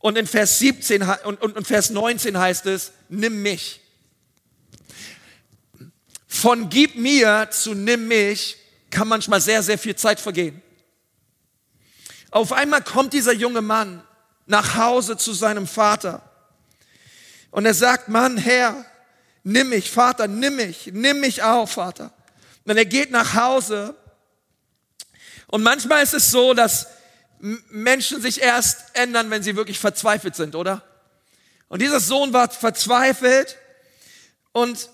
Und 0.00 0.18
in 0.18 0.26
Vers 0.26 0.58
17 0.58 1.02
und, 1.02 1.40
und, 1.40 1.56
und 1.56 1.66
Vers 1.66 1.90
19 1.90 2.36
heißt 2.36 2.66
es, 2.66 2.92
nimm 3.08 3.42
mich. 3.42 3.80
Von 6.26 6.68
gib 6.68 6.96
mir 6.96 7.48
zu 7.50 7.74
nimm 7.74 8.08
mich 8.08 8.56
kann 8.90 9.08
manchmal 9.08 9.40
sehr, 9.40 9.62
sehr 9.62 9.78
viel 9.78 9.94
Zeit 9.94 10.20
vergehen. 10.20 10.60
Auf 12.30 12.52
einmal 12.52 12.82
kommt 12.82 13.12
dieser 13.12 13.32
junge 13.32 13.62
Mann 13.62 14.02
nach 14.46 14.76
Hause 14.76 15.16
zu 15.16 15.32
seinem 15.32 15.66
Vater 15.66 16.22
und 17.50 17.66
er 17.66 17.74
sagt, 17.74 18.08
Mann, 18.08 18.36
Herr, 18.36 18.84
nimm 19.42 19.70
mich, 19.70 19.90
Vater, 19.90 20.28
nimm 20.28 20.56
mich, 20.56 20.90
nimm 20.92 21.20
mich 21.20 21.42
auf, 21.42 21.72
Vater. 21.72 22.12
Und 22.64 22.76
er 22.76 22.84
geht 22.84 23.10
nach 23.10 23.34
Hause. 23.34 23.96
Und 25.48 25.62
manchmal 25.62 26.02
ist 26.02 26.14
es 26.14 26.30
so, 26.30 26.54
dass 26.54 26.86
Menschen 27.40 28.20
sich 28.20 28.42
erst 28.42 28.94
ändern, 28.94 29.30
wenn 29.30 29.42
sie 29.42 29.56
wirklich 29.56 29.78
verzweifelt 29.78 30.36
sind, 30.36 30.54
oder? 30.54 30.82
Und 31.68 31.80
dieser 31.80 32.00
Sohn 32.00 32.32
war 32.32 32.50
verzweifelt 32.50 33.56
und 34.52 34.90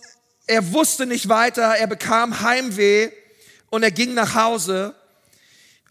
er 0.46 0.72
wusste 0.72 1.06
nicht 1.06 1.28
weiter, 1.28 1.62
er 1.76 1.86
bekam 1.86 2.40
Heimweh 2.40 3.10
und 3.70 3.82
er 3.82 3.90
ging 3.90 4.14
nach 4.14 4.34
Hause 4.34 4.94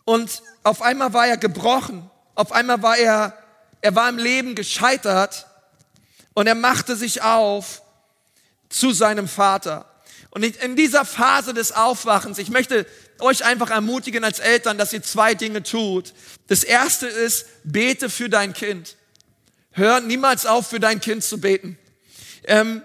und 0.05 0.43
auf 0.63 0.81
einmal 0.81 1.13
war 1.13 1.27
er 1.27 1.37
gebrochen, 1.37 2.09
auf 2.35 2.51
einmal 2.51 2.81
war 2.81 2.97
er, 2.97 3.37
er 3.81 3.95
war 3.95 4.07
im 4.07 4.17
Leben 4.17 4.55
gescheitert 4.55 5.47
und 6.33 6.47
er 6.47 6.55
machte 6.55 6.95
sich 6.95 7.21
auf 7.21 7.81
zu 8.69 8.91
seinem 8.91 9.27
Vater. 9.27 9.85
Und 10.29 10.43
in 10.43 10.75
dieser 10.75 11.05
Phase 11.05 11.53
des 11.53 11.71
Aufwachens, 11.71 12.37
ich 12.37 12.49
möchte 12.49 12.85
euch 13.19 13.45
einfach 13.45 13.69
ermutigen 13.69 14.23
als 14.23 14.39
Eltern, 14.39 14.77
dass 14.77 14.93
ihr 14.93 15.03
zwei 15.03 15.35
Dinge 15.35 15.63
tut. 15.63 16.13
Das 16.47 16.63
erste 16.63 17.07
ist, 17.07 17.45
bete 17.63 18.09
für 18.09 18.29
dein 18.29 18.53
Kind. 18.53 18.95
Hör 19.71 19.99
niemals 19.99 20.45
auf, 20.45 20.67
für 20.67 20.79
dein 20.79 21.01
Kind 21.01 21.23
zu 21.23 21.39
beten. 21.39 21.77
Ähm, 22.45 22.81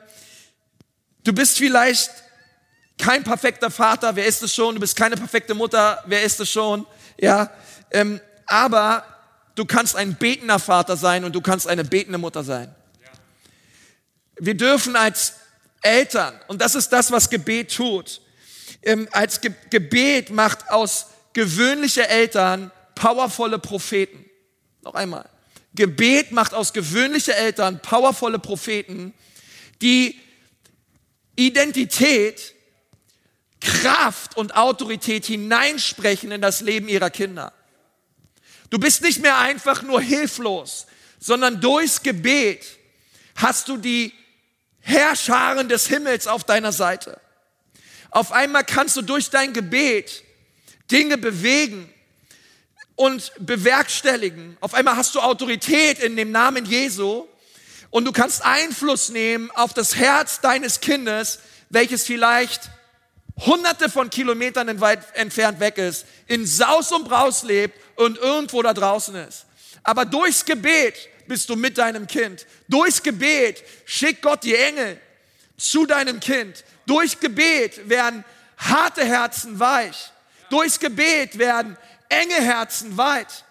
du 1.24 1.32
bist 1.32 1.58
vielleicht 1.58 2.10
kein 2.98 3.24
perfekter 3.24 3.70
Vater, 3.70 4.16
wer 4.16 4.26
ist 4.26 4.42
es 4.42 4.54
schon? 4.54 4.74
Du 4.74 4.80
bist 4.80 4.96
keine 4.96 5.16
perfekte 5.16 5.54
Mutter, 5.54 6.02
wer 6.06 6.22
ist 6.22 6.40
es 6.40 6.50
schon? 6.50 6.86
Ja, 7.18 7.50
ähm, 7.90 8.20
aber 8.46 9.04
du 9.54 9.64
kannst 9.64 9.96
ein 9.96 10.16
betender 10.16 10.58
Vater 10.58 10.96
sein 10.96 11.24
und 11.24 11.34
du 11.34 11.40
kannst 11.40 11.66
eine 11.66 11.84
betende 11.84 12.18
Mutter 12.18 12.44
sein. 12.44 12.74
Wir 14.38 14.56
dürfen 14.56 14.96
als 14.96 15.34
Eltern. 15.82 16.38
Und 16.48 16.60
das 16.60 16.74
ist 16.74 16.88
das, 16.90 17.10
was 17.10 17.30
Gebet 17.30 17.74
tut. 17.74 18.20
Ähm, 18.82 19.08
als 19.12 19.40
Ge 19.40 19.52
Gebet 19.70 20.30
macht 20.30 20.70
aus 20.70 21.06
gewöhnliche 21.32 22.08
Eltern 22.08 22.70
powervolle 22.94 23.58
Propheten. 23.58 24.24
Noch 24.82 24.94
einmal. 24.94 25.28
Gebet 25.74 26.32
macht 26.32 26.54
aus 26.54 26.72
gewöhnliche 26.72 27.34
Eltern 27.34 27.80
powervolle 27.80 28.38
Propheten, 28.38 29.14
die 29.82 30.18
Identität, 31.36 32.54
Kraft 33.60 34.36
und 34.36 34.56
Autorität 34.56 35.26
hineinsprechen 35.26 36.32
in 36.32 36.40
das 36.40 36.60
Leben 36.60 36.88
ihrer 36.88 37.10
Kinder. 37.10 37.52
Du 38.70 38.78
bist 38.78 39.02
nicht 39.02 39.20
mehr 39.20 39.38
einfach 39.38 39.82
nur 39.82 40.00
hilflos, 40.00 40.86
sondern 41.18 41.60
durchs 41.60 42.02
Gebet 42.02 42.64
hast 43.36 43.68
du 43.68 43.76
die 43.76 44.12
Herrscharen 44.80 45.68
des 45.68 45.86
Himmels 45.86 46.26
auf 46.26 46.44
deiner 46.44 46.72
Seite. 46.72 47.20
Auf 48.10 48.32
einmal 48.32 48.64
kannst 48.64 48.96
du 48.96 49.02
durch 49.02 49.30
dein 49.30 49.52
Gebet 49.52 50.24
Dinge 50.90 51.16
bewegen 51.16 51.92
und 52.96 53.32
bewerkstelligen. 53.38 54.56
Auf 54.60 54.74
einmal 54.74 54.96
hast 54.96 55.14
du 55.14 55.20
Autorität 55.20 56.00
in 56.00 56.16
dem 56.16 56.32
Namen 56.32 56.66
Jesu 56.66 57.26
und 57.90 58.04
du 58.04 58.12
kannst 58.12 58.44
Einfluss 58.44 59.08
nehmen 59.08 59.50
auf 59.52 59.72
das 59.72 59.96
Herz 59.96 60.40
deines 60.40 60.80
Kindes, 60.80 61.38
welches 61.70 62.04
vielleicht 62.04 62.70
hunderte 63.38 63.88
von 63.88 64.10
Kilometern 64.10 64.68
entfernt 64.68 65.60
weg 65.60 65.78
ist, 65.78 66.04
in 66.26 66.46
Saus 66.46 66.92
und 66.92 67.08
Braus 67.08 67.42
lebt 67.42 67.78
und 67.96 68.18
irgendwo 68.18 68.60
da 68.62 68.74
draußen 68.74 69.14
ist. 69.14 69.46
Aber 69.82 70.04
durchs 70.04 70.44
Gebet 70.44 70.94
bist 71.26 71.48
du 71.48 71.56
mit 71.56 71.78
deinem 71.78 72.06
Kind. 72.06 72.46
Durchs 72.68 73.02
Gebet 73.02 73.62
schickt 73.86 74.20
Gott 74.20 74.44
die 74.44 74.56
Engel 74.56 75.00
zu 75.56 75.86
deinem 75.86 76.20
Kind. 76.20 76.64
Durch 76.90 77.20
Gebet 77.20 77.88
werden 77.88 78.24
harte 78.58 79.04
Herzen 79.04 79.60
weich. 79.60 80.10
Durchs 80.50 80.80
Gebet 80.80 81.38
werden 81.38 81.76
enge 82.08 82.34
Herzen 82.34 82.96
weit. 82.96 83.44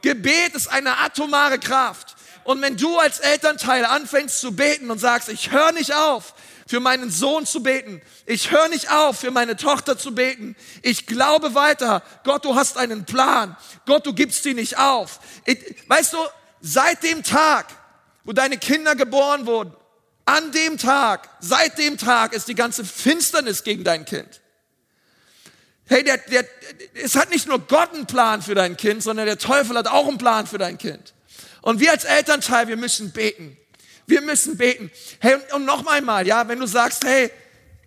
Gebet 0.00 0.54
ist 0.54 0.68
eine 0.68 0.96
atomare 0.96 1.58
Kraft. 1.58 2.16
Und 2.44 2.62
wenn 2.62 2.78
du 2.78 2.98
als 2.98 3.20
Elternteil 3.20 3.84
anfängst 3.84 4.40
zu 4.40 4.56
beten 4.56 4.90
und 4.90 4.98
sagst, 5.00 5.28
ich 5.28 5.50
höre 5.50 5.72
nicht 5.72 5.94
auf, 5.94 6.32
für 6.66 6.80
meinen 6.80 7.10
Sohn 7.10 7.44
zu 7.44 7.62
beten. 7.62 8.00
Ich 8.24 8.50
höre 8.50 8.68
nicht 8.70 8.90
auf, 8.90 9.18
für 9.18 9.32
meine 9.32 9.58
Tochter 9.58 9.98
zu 9.98 10.14
beten. 10.14 10.56
Ich 10.80 11.06
glaube 11.06 11.54
weiter. 11.54 12.02
Gott, 12.24 12.46
du 12.46 12.54
hast 12.54 12.78
einen 12.78 13.04
Plan. 13.04 13.54
Gott, 13.84 14.06
du 14.06 14.14
gibst 14.14 14.44
sie 14.44 14.54
nicht 14.54 14.78
auf. 14.78 15.20
Ich, 15.44 15.58
weißt 15.88 16.14
du, 16.14 16.18
seit 16.62 17.02
dem 17.02 17.22
Tag, 17.22 17.66
wo 18.24 18.32
deine 18.32 18.56
Kinder 18.56 18.94
geboren 18.94 19.44
wurden, 19.44 19.74
an 20.28 20.52
dem 20.52 20.76
Tag, 20.76 21.26
seit 21.40 21.78
dem 21.78 21.96
Tag 21.96 22.34
ist 22.34 22.48
die 22.48 22.54
ganze 22.54 22.84
Finsternis 22.84 23.64
gegen 23.64 23.82
dein 23.82 24.04
Kind. 24.04 24.42
Hey, 25.86 26.04
der, 26.04 26.18
der, 26.18 26.44
es 26.92 27.16
hat 27.16 27.30
nicht 27.30 27.48
nur 27.48 27.60
Gott 27.60 27.94
einen 27.94 28.06
Plan 28.06 28.42
für 28.42 28.54
dein 28.54 28.76
Kind, 28.76 29.02
sondern 29.02 29.24
der 29.24 29.38
Teufel 29.38 29.74
hat 29.78 29.86
auch 29.86 30.06
einen 30.06 30.18
Plan 30.18 30.46
für 30.46 30.58
dein 30.58 30.76
Kind. 30.76 31.14
Und 31.62 31.80
wir 31.80 31.92
als 31.92 32.04
Elternteil, 32.04 32.68
wir 32.68 32.76
müssen 32.76 33.10
beten. 33.10 33.56
Wir 34.06 34.20
müssen 34.20 34.58
beten. 34.58 34.90
Hey, 35.18 35.36
und, 35.36 35.52
und 35.54 35.64
noch 35.64 35.86
einmal, 35.86 36.26
ja, 36.26 36.46
wenn 36.46 36.60
du 36.60 36.66
sagst, 36.66 37.06
hey, 37.06 37.30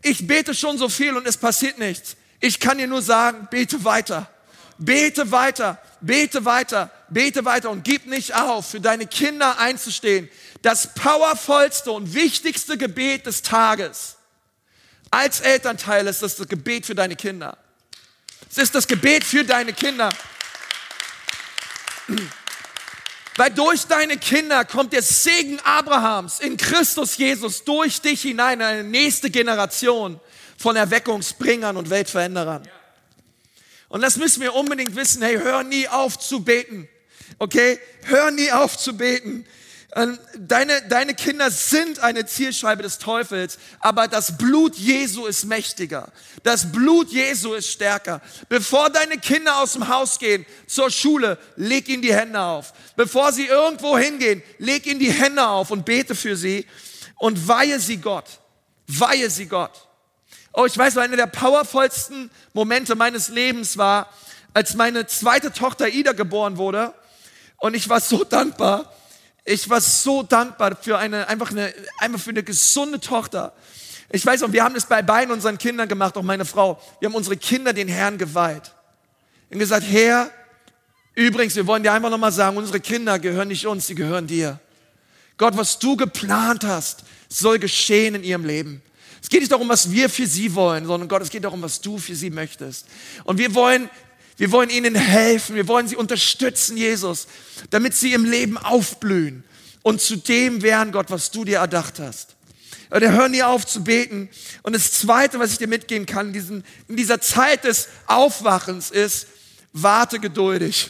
ich 0.02 0.26
bete 0.26 0.56
schon 0.56 0.80
so 0.80 0.90
viel 0.90 1.16
und 1.16 1.28
es 1.28 1.38
passiert 1.38 1.78
nichts. 1.78 2.16
Ich 2.40 2.60
kann 2.60 2.80
dir 2.80 2.88
nur 2.88 3.04
sagen, 3.04 3.48
bete 3.52 3.84
weiter. 3.84 4.28
Bete 4.80 5.30
weiter, 5.30 5.80
bete 6.00 6.44
weiter, 6.44 6.90
bete 7.12 7.46
weiter 7.46 7.70
und 7.70 7.84
gib 7.84 8.08
nicht 8.08 8.36
auf, 8.36 8.72
für 8.72 8.82
deine 8.82 9.06
Kinder 9.06 9.60
einzustehen. 9.60 10.30
Das 10.62 10.94
powervollste 10.96 11.92
und 11.92 12.14
wichtigste 12.14 12.78
Gebet 12.78 13.26
des 13.26 13.42
Tages 13.42 14.18
als 15.12 15.42
Elternteil 15.42 16.08
ist 16.08 16.22
das 16.24 16.38
das 16.38 16.48
Gebet 16.48 16.86
für 16.86 16.96
deine 16.96 17.16
Kinder. 17.16 17.58
Es 18.50 18.58
ist 18.58 18.74
das 18.74 18.88
Gebet 18.88 19.24
für 19.24 19.44
deine 19.44 19.74
Kinder. 19.74 20.10
Weil 23.36 23.52
durch 23.52 23.86
deine 23.86 24.18
Kinder 24.18 24.66
kommt 24.66 24.94
der 24.94 25.02
Segen 25.02 25.60
Abrahams 25.62 26.40
in 26.40 26.58
Christus 26.58 27.18
Jesus 27.18 27.64
durch 27.64 28.02
dich 28.02 28.22
hinein 28.22 28.60
in 28.60 28.66
eine 28.66 28.84
nächste 28.84 29.30
Generation 29.30 30.20
von 30.58 30.76
Erweckungsbringern 30.76 31.76
und 31.76 31.90
Weltveränderern. 31.90 32.68
Und 33.90 34.02
das 34.02 34.16
müssen 34.16 34.42
wir 34.42 34.54
unbedingt 34.54 34.96
wissen. 34.96 35.22
Hey, 35.22 35.38
hör 35.38 35.64
nie 35.64 35.88
auf 35.88 36.18
zu 36.18 36.44
beten. 36.44 36.88
Okay? 37.38 37.80
Hör 38.04 38.32
nie 38.32 38.52
auf 38.52 38.78
zu 38.78 38.96
beten. 38.98 39.46
Ähm, 39.94 40.18
deine, 40.38 40.82
deine 40.84 41.14
Kinder 41.14 41.52
sind 41.52 42.00
eine 42.00 42.26
Zielscheibe 42.26 42.82
des 42.82 42.98
Teufels, 42.98 43.58
aber 43.82 44.08
das 44.08 44.38
Blut 44.38 44.76
Jesu 44.76 45.26
ist 45.26 45.44
mächtiger. 45.44 46.10
Das 46.44 46.72
Blut 46.72 47.12
Jesu 47.12 47.54
ist 47.54 47.70
stärker. 47.70 48.22
Bevor 48.48 48.90
deine 48.90 49.18
Kinder 49.18 49.58
aus 49.58 49.74
dem 49.74 49.90
Haus 49.90 50.18
gehen, 50.18 50.46
zur 50.66 50.90
Schule, 50.90 51.38
leg 51.58 51.90
ihnen 51.90 52.02
die 52.02 52.16
Hände 52.16 52.40
auf. 52.40 52.72
Bevor 52.96 53.34
sie 53.34 53.48
irgendwo 53.48 53.98
hingehen, 53.98 54.42
leg 54.60 54.86
ihnen 54.86 55.00
die 55.00 55.12
Hände 55.12 55.46
auf 55.46 55.72
und 55.72 55.84
bete 55.84 56.16
für 56.16 56.38
sie 56.38 56.66
und 57.18 57.50
weihe 57.50 57.80
sie 57.80 57.98
Gott. 57.98 58.26
Weihe 58.88 59.30
sie 59.30 59.48
Gott. 59.48 59.88
Oh, 60.54 60.66
ich 60.66 60.78
weiß, 60.78 60.98
einer 60.98 61.18
der 61.18 61.28
powervollsten 61.28 62.32
Momente 62.54 62.96
meines 62.96 63.28
Lebens 63.28 63.78
war, 63.78 64.10
als 64.54 64.76
meine 64.76 65.06
zweite 65.06 65.52
Tochter 65.52 65.90
Ida 65.90 66.14
geboren 66.14 66.58
wurde. 66.58 66.94
Und 67.62 67.76
ich 67.76 67.88
war 67.88 68.02
so 68.02 68.24
dankbar, 68.24 68.92
ich 69.46 69.70
war 69.70 69.80
so 69.80 70.24
dankbar 70.24 70.76
für 70.82 70.98
eine, 70.98 71.28
einfach 71.28 71.52
eine, 71.52 71.72
einfach 72.00 72.20
für 72.20 72.32
eine 72.32 72.44
gesunde 72.44 73.00
Tochter. 73.00 73.54
Ich 74.10 74.26
weiß 74.26 74.42
auch, 74.44 74.52
wir 74.52 74.64
haben 74.64 74.74
das 74.74 74.88
bei 74.88 75.04
beiden 75.04 75.32
unseren 75.32 75.60
Kindern 75.60 75.88
gemacht, 75.88 76.18
auch 76.18 76.24
meine 76.24 76.44
Frau. 76.44 76.82
Wir 77.00 77.08
haben 77.08 77.16
unsere 77.16 77.38
Kinder 77.38 77.72
den 77.72 77.88
Herrn 77.88 78.18
geweiht. 78.18 78.74
Und 79.52 79.60
gesagt, 79.60 79.86
Herr, 79.88 80.32
übrigens, 81.14 81.56
wir 81.56 81.68
wollen 81.68 81.84
dir 81.84 81.94
einfach 81.94 82.10
nochmal 82.10 82.32
sagen, 82.32 82.58
unsere 82.58 82.80
Kinder 82.80 83.20
gehören 83.20 83.50
nicht 83.50 83.68
uns, 83.68 83.86
sie 83.86 83.96
gehören 83.96 84.26
dir. 84.26 84.60
Gott, 85.38 85.56
was 85.56 85.78
du 85.78 85.96
geplant 85.96 86.64
hast, 86.64 87.04
soll 87.30 87.60
geschehen 87.60 88.16
in 88.16 88.24
ihrem 88.24 88.44
Leben. 88.44 88.82
Es 89.22 89.30
geht 89.30 89.42
nicht 89.42 89.52
darum, 89.52 89.70
was 89.70 89.92
wir 89.92 90.10
für 90.10 90.26
sie 90.26 90.56
wollen, 90.56 90.88
sondern 90.88 91.08
Gott, 91.08 91.22
es 91.22 91.30
geht 91.30 91.44
darum, 91.44 91.62
was 91.62 91.80
du 91.80 92.00
für 92.00 92.16
sie 92.16 92.32
möchtest. 92.32 92.88
Und 93.24 93.38
wir 93.38 93.54
wollen 93.54 93.88
wir 94.42 94.52
wollen 94.52 94.72
ihnen 94.72 94.96
helfen, 94.96 95.54
wir 95.54 95.68
wollen 95.68 95.88
sie 95.88 95.96
unterstützen, 95.96 96.76
Jesus, 96.76 97.28
damit 97.70 97.94
sie 97.94 98.14
im 98.14 98.26
Leben 98.26 98.58
aufblühen 98.58 99.44
und 99.84 100.02
zu 100.02 100.16
dem 100.16 100.64
werden, 100.64 100.92
Gott, 100.92 101.12
was 101.12 101.30
du 101.30 101.46
dir 101.46 101.60
erdacht 101.60 102.00
hast. 102.00 102.36
Und 102.90 103.02
hör 103.04 103.30
nie 103.30 103.44
auf 103.44 103.68
zu 103.68 103.84
beten. 103.84 104.30
Und 104.64 104.74
das 104.74 104.94
Zweite, 104.94 105.38
was 105.38 105.52
ich 105.52 105.60
dir 105.60 105.68
mitgeben 105.68 106.08
kann 106.08 106.30
in, 106.30 106.34
diesen, 106.34 106.64
in 106.88 106.96
dieser 106.96 107.22
Zeit 107.22 107.66
des 107.66 107.88
Aufwachens 108.08 108.90
ist, 108.90 109.28
warte 109.74 110.18
geduldig. 110.20 110.90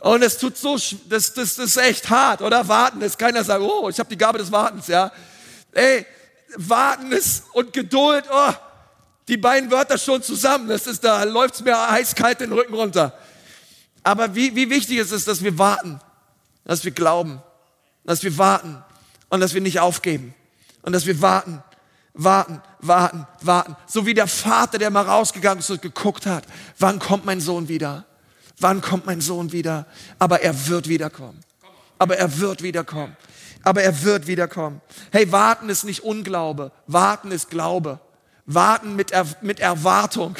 Und 0.00 0.22
es 0.22 0.36
tut 0.36 0.58
so, 0.58 0.76
das, 1.08 1.32
das, 1.32 1.54
das 1.54 1.58
ist 1.58 1.78
echt 1.78 2.10
hart, 2.10 2.42
oder? 2.42 2.68
Warten 2.68 3.00
ist, 3.00 3.18
keiner 3.18 3.42
sagt, 3.44 3.62
oh, 3.62 3.88
ich 3.88 3.98
habe 3.98 4.10
die 4.10 4.18
Gabe 4.18 4.36
des 4.36 4.52
Wartens, 4.52 4.88
ja. 4.88 5.10
Ey, 5.72 6.04
Warten 6.56 7.12
ist 7.12 7.44
und 7.54 7.72
Geduld, 7.72 8.26
oh, 8.30 8.52
die 9.28 9.36
beiden 9.36 9.70
Wörter 9.70 9.98
schon 9.98 10.22
zusammen. 10.22 10.68
Das 10.68 10.86
ist, 10.86 11.04
da 11.04 11.22
läuft 11.24 11.54
es 11.54 11.60
mir 11.62 11.78
eiskalt 11.78 12.40
den 12.40 12.52
Rücken 12.52 12.74
runter. 12.74 13.16
Aber 14.02 14.34
wie, 14.34 14.54
wie 14.56 14.68
wichtig 14.68 14.98
ist 14.98 15.12
es, 15.12 15.24
dass 15.24 15.42
wir 15.42 15.58
warten, 15.58 16.00
dass 16.64 16.84
wir 16.84 16.90
glauben, 16.90 17.40
dass 18.04 18.22
wir 18.22 18.36
warten 18.38 18.82
und 19.28 19.40
dass 19.40 19.54
wir 19.54 19.60
nicht 19.60 19.80
aufgeben 19.80 20.34
und 20.82 20.92
dass 20.92 21.06
wir 21.06 21.20
warten, 21.22 21.62
warten, 22.14 22.60
warten, 22.80 23.26
warten. 23.40 23.76
So 23.86 24.06
wie 24.06 24.14
der 24.14 24.26
Vater, 24.26 24.78
der 24.78 24.90
mal 24.90 25.04
rausgegangen 25.04 25.60
ist 25.60 25.70
und 25.70 25.82
geguckt 25.82 26.26
hat, 26.26 26.44
wann 26.78 26.98
kommt 26.98 27.24
mein 27.24 27.40
Sohn 27.40 27.68
wieder? 27.68 28.04
Wann 28.58 28.80
kommt 28.80 29.06
mein 29.06 29.20
Sohn 29.20 29.52
wieder? 29.52 29.86
Aber 30.18 30.40
er 30.40 30.68
wird 30.68 30.88
wiederkommen. 30.88 31.40
Aber 31.98 32.16
er 32.16 32.38
wird 32.38 32.62
wiederkommen. 32.62 33.16
Aber 33.62 33.82
er 33.82 34.02
wird 34.02 34.26
wiederkommen. 34.26 34.80
Hey, 35.12 35.30
warten 35.30 35.68
ist 35.68 35.84
nicht 35.84 36.02
Unglaube. 36.02 36.72
Warten 36.86 37.30
ist 37.30 37.48
Glaube. 37.48 38.00
Warten 38.54 38.96
mit, 38.96 39.10
er, 39.10 39.26
mit 39.40 39.60
Erwartung. 39.60 40.36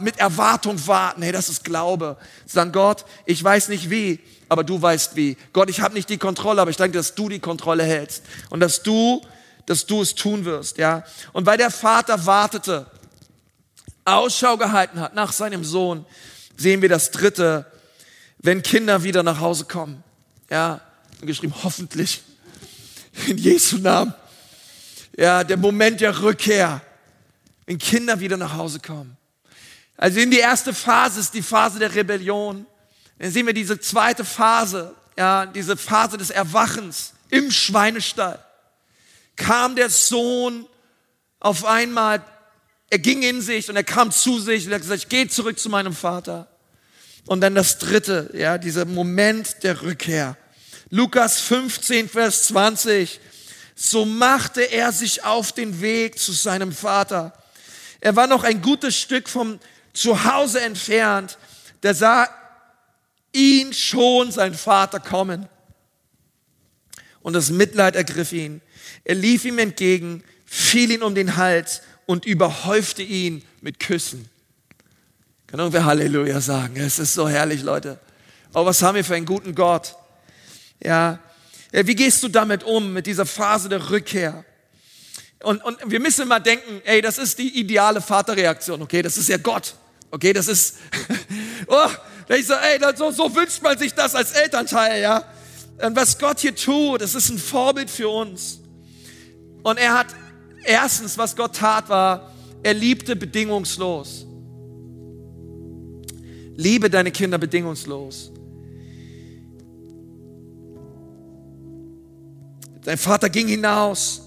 Mit 0.00 0.18
Erwartung 0.18 0.86
warten. 0.86 1.22
Hey, 1.22 1.32
das 1.32 1.48
ist 1.48 1.64
Glaube. 1.64 2.16
Sagen 2.46 2.72
Gott, 2.72 3.04
ich 3.26 3.42
weiß 3.42 3.68
nicht 3.68 3.90
wie, 3.90 4.20
aber 4.48 4.62
du 4.62 4.80
weißt 4.80 5.16
wie. 5.16 5.36
Gott, 5.52 5.68
ich 5.68 5.80
habe 5.80 5.94
nicht 5.94 6.08
die 6.08 6.18
Kontrolle, 6.18 6.60
aber 6.60 6.70
ich 6.70 6.76
danke, 6.76 6.96
dass 6.96 7.14
du 7.14 7.28
die 7.28 7.40
Kontrolle 7.40 7.82
hältst 7.82 8.22
und 8.50 8.60
dass 8.60 8.82
du, 8.82 9.20
dass 9.66 9.86
du 9.86 10.02
es 10.02 10.14
tun 10.14 10.44
wirst, 10.44 10.78
ja. 10.78 11.02
Und 11.32 11.46
weil 11.46 11.58
der 11.58 11.70
Vater 11.70 12.24
wartete, 12.24 12.86
Ausschau 14.04 14.56
gehalten 14.56 15.00
hat 15.00 15.14
nach 15.14 15.32
seinem 15.32 15.64
Sohn, 15.64 16.04
sehen 16.56 16.82
wir 16.82 16.88
das 16.88 17.10
Dritte, 17.10 17.66
wenn 18.38 18.62
Kinder 18.62 19.02
wieder 19.02 19.22
nach 19.22 19.40
Hause 19.40 19.64
kommen, 19.64 20.04
ja, 20.50 20.80
geschrieben 21.22 21.54
hoffentlich 21.64 22.22
in 23.26 23.38
Jesu 23.38 23.78
Namen, 23.78 24.14
ja, 25.16 25.42
der 25.42 25.56
Moment 25.56 26.00
der 26.00 26.20
Rückkehr 26.20 26.82
wenn 27.66 27.78
Kinder 27.78 28.20
wieder 28.20 28.36
nach 28.36 28.54
Hause 28.54 28.80
kommen. 28.80 29.16
Also 29.96 30.20
in 30.20 30.30
die 30.30 30.38
erste 30.38 30.74
Phase 30.74 31.20
ist 31.20 31.34
die 31.34 31.42
Phase 31.42 31.78
der 31.78 31.94
Rebellion. 31.94 32.66
Dann 33.18 33.30
sehen 33.30 33.46
wir 33.46 33.54
diese 33.54 33.78
zweite 33.78 34.24
Phase, 34.24 34.94
ja, 35.16 35.46
diese 35.46 35.76
Phase 35.76 36.18
des 36.18 36.30
Erwachens 36.30 37.14
im 37.30 37.50
Schweinestall. 37.50 38.44
Kam 39.36 39.76
der 39.76 39.90
Sohn 39.90 40.66
auf 41.40 41.64
einmal, 41.64 42.22
er 42.90 42.98
ging 42.98 43.22
in 43.22 43.40
sich 43.40 43.68
und 43.68 43.76
er 43.76 43.84
kam 43.84 44.10
zu 44.10 44.38
sich 44.40 44.64
und 44.64 44.72
er 44.72 44.76
hat 44.76 44.82
gesagt, 44.82 45.02
ich 45.02 45.08
gehe 45.08 45.28
zurück 45.28 45.58
zu 45.58 45.68
meinem 45.68 45.94
Vater. 45.94 46.48
Und 47.26 47.40
dann 47.40 47.54
das 47.54 47.78
dritte, 47.78 48.30
ja, 48.34 48.58
dieser 48.58 48.84
Moment 48.84 49.62
der 49.62 49.82
Rückkehr. 49.82 50.36
Lukas 50.90 51.40
15, 51.40 52.08
Vers 52.08 52.48
20. 52.48 53.20
So 53.74 54.04
machte 54.04 54.62
er 54.62 54.92
sich 54.92 55.24
auf 55.24 55.52
den 55.52 55.80
Weg 55.80 56.18
zu 56.18 56.32
seinem 56.32 56.72
Vater. 56.72 57.32
Er 58.04 58.14
war 58.16 58.26
noch 58.26 58.44
ein 58.44 58.60
gutes 58.60 58.98
Stück 58.98 59.30
vom 59.30 59.58
Zuhause 59.94 60.60
entfernt. 60.60 61.38
Da 61.80 61.94
sah 61.94 62.28
ihn 63.32 63.72
schon 63.72 64.30
sein 64.30 64.52
Vater 64.52 65.00
kommen. 65.00 65.48
Und 67.22 67.32
das 67.32 67.48
Mitleid 67.48 67.96
ergriff 67.96 68.32
ihn. 68.32 68.60
Er 69.04 69.14
lief 69.14 69.46
ihm 69.46 69.58
entgegen, 69.58 70.22
fiel 70.44 70.90
ihn 70.90 71.02
um 71.02 71.14
den 71.14 71.36
Hals 71.36 71.80
und 72.04 72.26
überhäufte 72.26 73.02
ihn 73.02 73.42
mit 73.62 73.80
Küssen. 73.80 74.28
Kann 75.46 75.60
irgendwer 75.60 75.86
Halleluja 75.86 76.42
sagen? 76.42 76.76
Es 76.76 76.98
ist 76.98 77.14
so 77.14 77.26
herrlich, 77.26 77.62
Leute. 77.62 77.98
Oh, 78.52 78.66
was 78.66 78.82
haben 78.82 78.96
wir 78.96 79.04
für 79.04 79.14
einen 79.14 79.24
guten 79.24 79.54
Gott? 79.54 79.96
Ja. 80.82 81.20
Wie 81.72 81.94
gehst 81.94 82.22
du 82.22 82.28
damit 82.28 82.64
um, 82.64 82.92
mit 82.92 83.06
dieser 83.06 83.24
Phase 83.24 83.70
der 83.70 83.88
Rückkehr? 83.88 84.44
Und, 85.44 85.62
und 85.62 85.78
wir 85.86 86.00
müssen 86.00 86.22
immer 86.22 86.40
denken, 86.40 86.80
ey, 86.84 87.02
das 87.02 87.18
ist 87.18 87.38
die 87.38 87.60
ideale 87.60 88.00
Vaterreaktion, 88.00 88.80
okay? 88.82 89.02
Das 89.02 89.16
ist 89.18 89.28
ja 89.28 89.36
Gott, 89.36 89.74
okay? 90.10 90.32
Das 90.32 90.48
ist, 90.48 90.76
oh, 91.66 91.88
ich 92.28 92.46
so, 92.46 92.54
ey, 92.54 92.80
so, 92.96 93.10
so 93.10 93.34
wünscht 93.34 93.62
man 93.62 93.76
sich 93.78 93.92
das 93.92 94.14
als 94.14 94.32
Elternteil, 94.32 95.02
ja? 95.02 95.24
Und 95.82 95.94
was 95.96 96.18
Gott 96.18 96.40
hier 96.40 96.54
tut, 96.54 97.02
das 97.02 97.14
ist 97.14 97.30
ein 97.30 97.38
Vorbild 97.38 97.90
für 97.90 98.08
uns. 98.08 98.60
Und 99.62 99.78
er 99.78 99.98
hat, 99.98 100.06
erstens, 100.64 101.18
was 101.18 101.36
Gott 101.36 101.56
tat, 101.56 101.88
war, 101.88 102.32
er 102.62 102.74
liebte 102.74 103.14
bedingungslos. 103.14 104.26
Liebe 106.56 106.88
deine 106.88 107.10
Kinder 107.10 107.36
bedingungslos. 107.36 108.30
Dein 112.82 112.98
Vater 112.98 113.28
ging 113.28 113.48
hinaus 113.48 114.23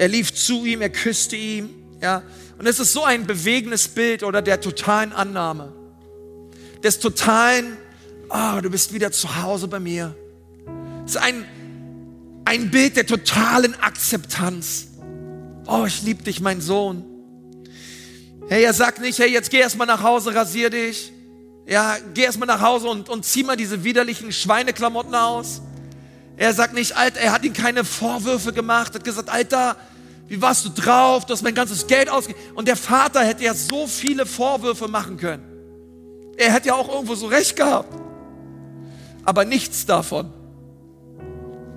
er 0.00 0.08
lief 0.08 0.32
zu 0.32 0.64
ihm, 0.64 0.80
er 0.80 0.88
küsste 0.88 1.36
ihn, 1.36 1.68
ja. 2.00 2.22
Und 2.58 2.66
es 2.66 2.80
ist 2.80 2.94
so 2.94 3.04
ein 3.04 3.26
bewegendes 3.26 3.86
Bild 3.86 4.22
oder 4.22 4.40
der 4.40 4.58
totalen 4.58 5.12
Annahme. 5.12 5.74
Des 6.82 7.00
totalen, 7.00 7.76
oh, 8.30 8.62
du 8.62 8.70
bist 8.70 8.94
wieder 8.94 9.12
zu 9.12 9.42
Hause 9.42 9.68
bei 9.68 9.78
mir. 9.78 10.14
Es 11.04 11.16
ist 11.16 11.16
ein, 11.18 11.44
ein 12.46 12.70
Bild 12.70 12.96
der 12.96 13.06
totalen 13.06 13.78
Akzeptanz. 13.78 14.86
Oh, 15.66 15.84
ich 15.86 16.00
liebe 16.00 16.22
dich, 16.22 16.40
mein 16.40 16.62
Sohn. 16.62 17.04
Hey, 18.48 18.62
er 18.62 18.72
sagt 18.72 19.02
nicht, 19.02 19.18
hey, 19.18 19.30
jetzt 19.30 19.50
geh 19.50 19.58
erstmal 19.58 19.86
nach 19.86 20.02
Hause, 20.02 20.34
rasier 20.34 20.70
dich. 20.70 21.12
Ja, 21.66 21.98
geh 22.14 22.22
erstmal 22.22 22.46
nach 22.46 22.62
Hause 22.62 22.88
und, 22.88 23.10
und 23.10 23.26
zieh 23.26 23.42
mal 23.42 23.56
diese 23.56 23.84
widerlichen 23.84 24.32
Schweineklamotten 24.32 25.14
aus. 25.14 25.60
Er 26.38 26.54
sagt 26.54 26.72
nicht, 26.72 26.96
Alter, 26.96 27.20
er 27.20 27.32
hat 27.32 27.44
ihm 27.44 27.52
keine 27.52 27.84
Vorwürfe 27.84 28.54
gemacht, 28.54 28.94
hat 28.94 29.04
gesagt, 29.04 29.28
Alter, 29.28 29.76
wie 30.30 30.40
warst 30.40 30.64
du 30.64 30.68
drauf? 30.68 31.26
Du 31.26 31.32
hast 31.32 31.42
mein 31.42 31.56
ganzes 31.56 31.88
Geld 31.88 32.08
ausgegeben. 32.08 32.54
Und 32.54 32.68
der 32.68 32.76
Vater 32.76 33.24
hätte 33.24 33.42
ja 33.42 33.52
so 33.52 33.88
viele 33.88 34.26
Vorwürfe 34.26 34.86
machen 34.86 35.16
können. 35.16 35.42
Er 36.36 36.52
hätte 36.52 36.68
ja 36.68 36.74
auch 36.74 36.88
irgendwo 36.88 37.16
so 37.16 37.26
recht 37.26 37.56
gehabt. 37.56 37.92
Aber 39.24 39.44
nichts 39.44 39.86
davon. 39.86 40.32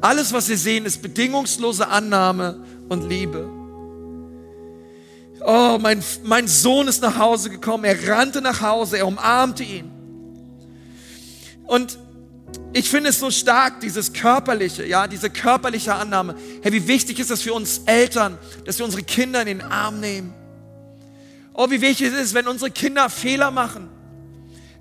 Alles, 0.02 0.34
was 0.34 0.50
wir 0.50 0.58
sehen, 0.60 0.86
ist 0.86 1.02
bedingungslose 1.02 1.88
Annahme 1.88 2.64
und 2.90 3.10
Liebe. 3.10 3.50
Oh, 5.44 5.80
mein, 5.82 6.04
mein 6.24 6.48
Sohn 6.48 6.88
ist 6.88 7.02
nach 7.02 7.18
Hause 7.18 7.50
gekommen. 7.50 7.86
Er 7.86 8.08
rannte 8.08 8.40
nach 8.40 8.62
Hause, 8.62 9.00
er 9.00 9.08
umarmte 9.08 9.64
ihn. 9.64 9.90
Und 11.66 11.98
ich 12.74 12.90
finde 12.90 13.12
es 13.12 13.20
so 13.20 13.30
stark, 13.30 13.82
dieses 13.82 14.14
körperliche, 14.14 14.86
ja, 14.86 15.08
diese 15.08 15.30
körperliche 15.30 15.94
Annahme. 15.94 16.36
Hey, 16.62 16.74
wie 16.74 16.88
wichtig 16.88 17.20
ist 17.20 17.30
es 17.30 17.44
für 17.44 17.54
uns 17.54 17.82
Eltern, 17.86 18.38
dass 18.66 18.80
wir 18.80 18.86
unsere 18.86 19.04
Kinder 19.04 19.42
in 19.42 19.48
den 19.48 19.62
Arm 19.62 20.00
nehmen. 20.00 20.34
Oh, 21.54 21.70
wie 21.70 21.82
wichtig 21.82 22.08
es 22.08 22.20
ist, 22.20 22.34
wenn 22.34 22.48
unsere 22.48 22.72
Kinder 22.72 23.10
Fehler 23.10 23.52
machen. 23.52 23.90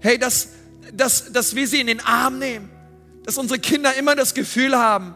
Hey, 0.00 0.18
dass, 0.18 0.48
dass, 0.92 1.32
dass 1.32 1.54
wir 1.54 1.68
sie 1.68 1.80
in 1.80 1.86
den 1.86 2.00
Arm 2.00 2.38
nehmen. 2.38 2.70
Dass 3.24 3.36
unsere 3.36 3.60
Kinder 3.60 3.94
immer 3.94 4.16
das 4.16 4.32
Gefühl 4.32 4.76
haben, 4.76 5.14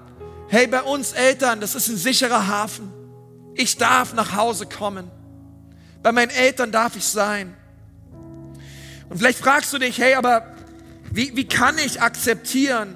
hey, 0.48 0.66
bei 0.66 0.82
uns 0.82 1.12
Eltern, 1.12 1.60
das 1.60 1.74
ist 1.74 1.88
ein 1.88 1.96
sicherer 1.96 2.46
Hafen. 2.46 2.92
Ich 3.54 3.78
darf 3.78 4.12
nach 4.12 4.36
Hause 4.36 4.66
kommen. 4.66 5.10
Bei 6.02 6.12
meinen 6.12 6.30
Eltern 6.30 6.70
darf 6.72 6.94
ich 6.94 7.04
sein. 7.04 7.56
Und 9.08 9.18
vielleicht 9.18 9.38
fragst 9.38 9.72
du 9.72 9.78
dich, 9.78 9.98
hey, 9.98 10.14
aber 10.14 10.55
wie, 11.16 11.35
wie 11.35 11.44
kann 11.44 11.79
ich 11.79 12.02
akzeptieren, 12.02 12.94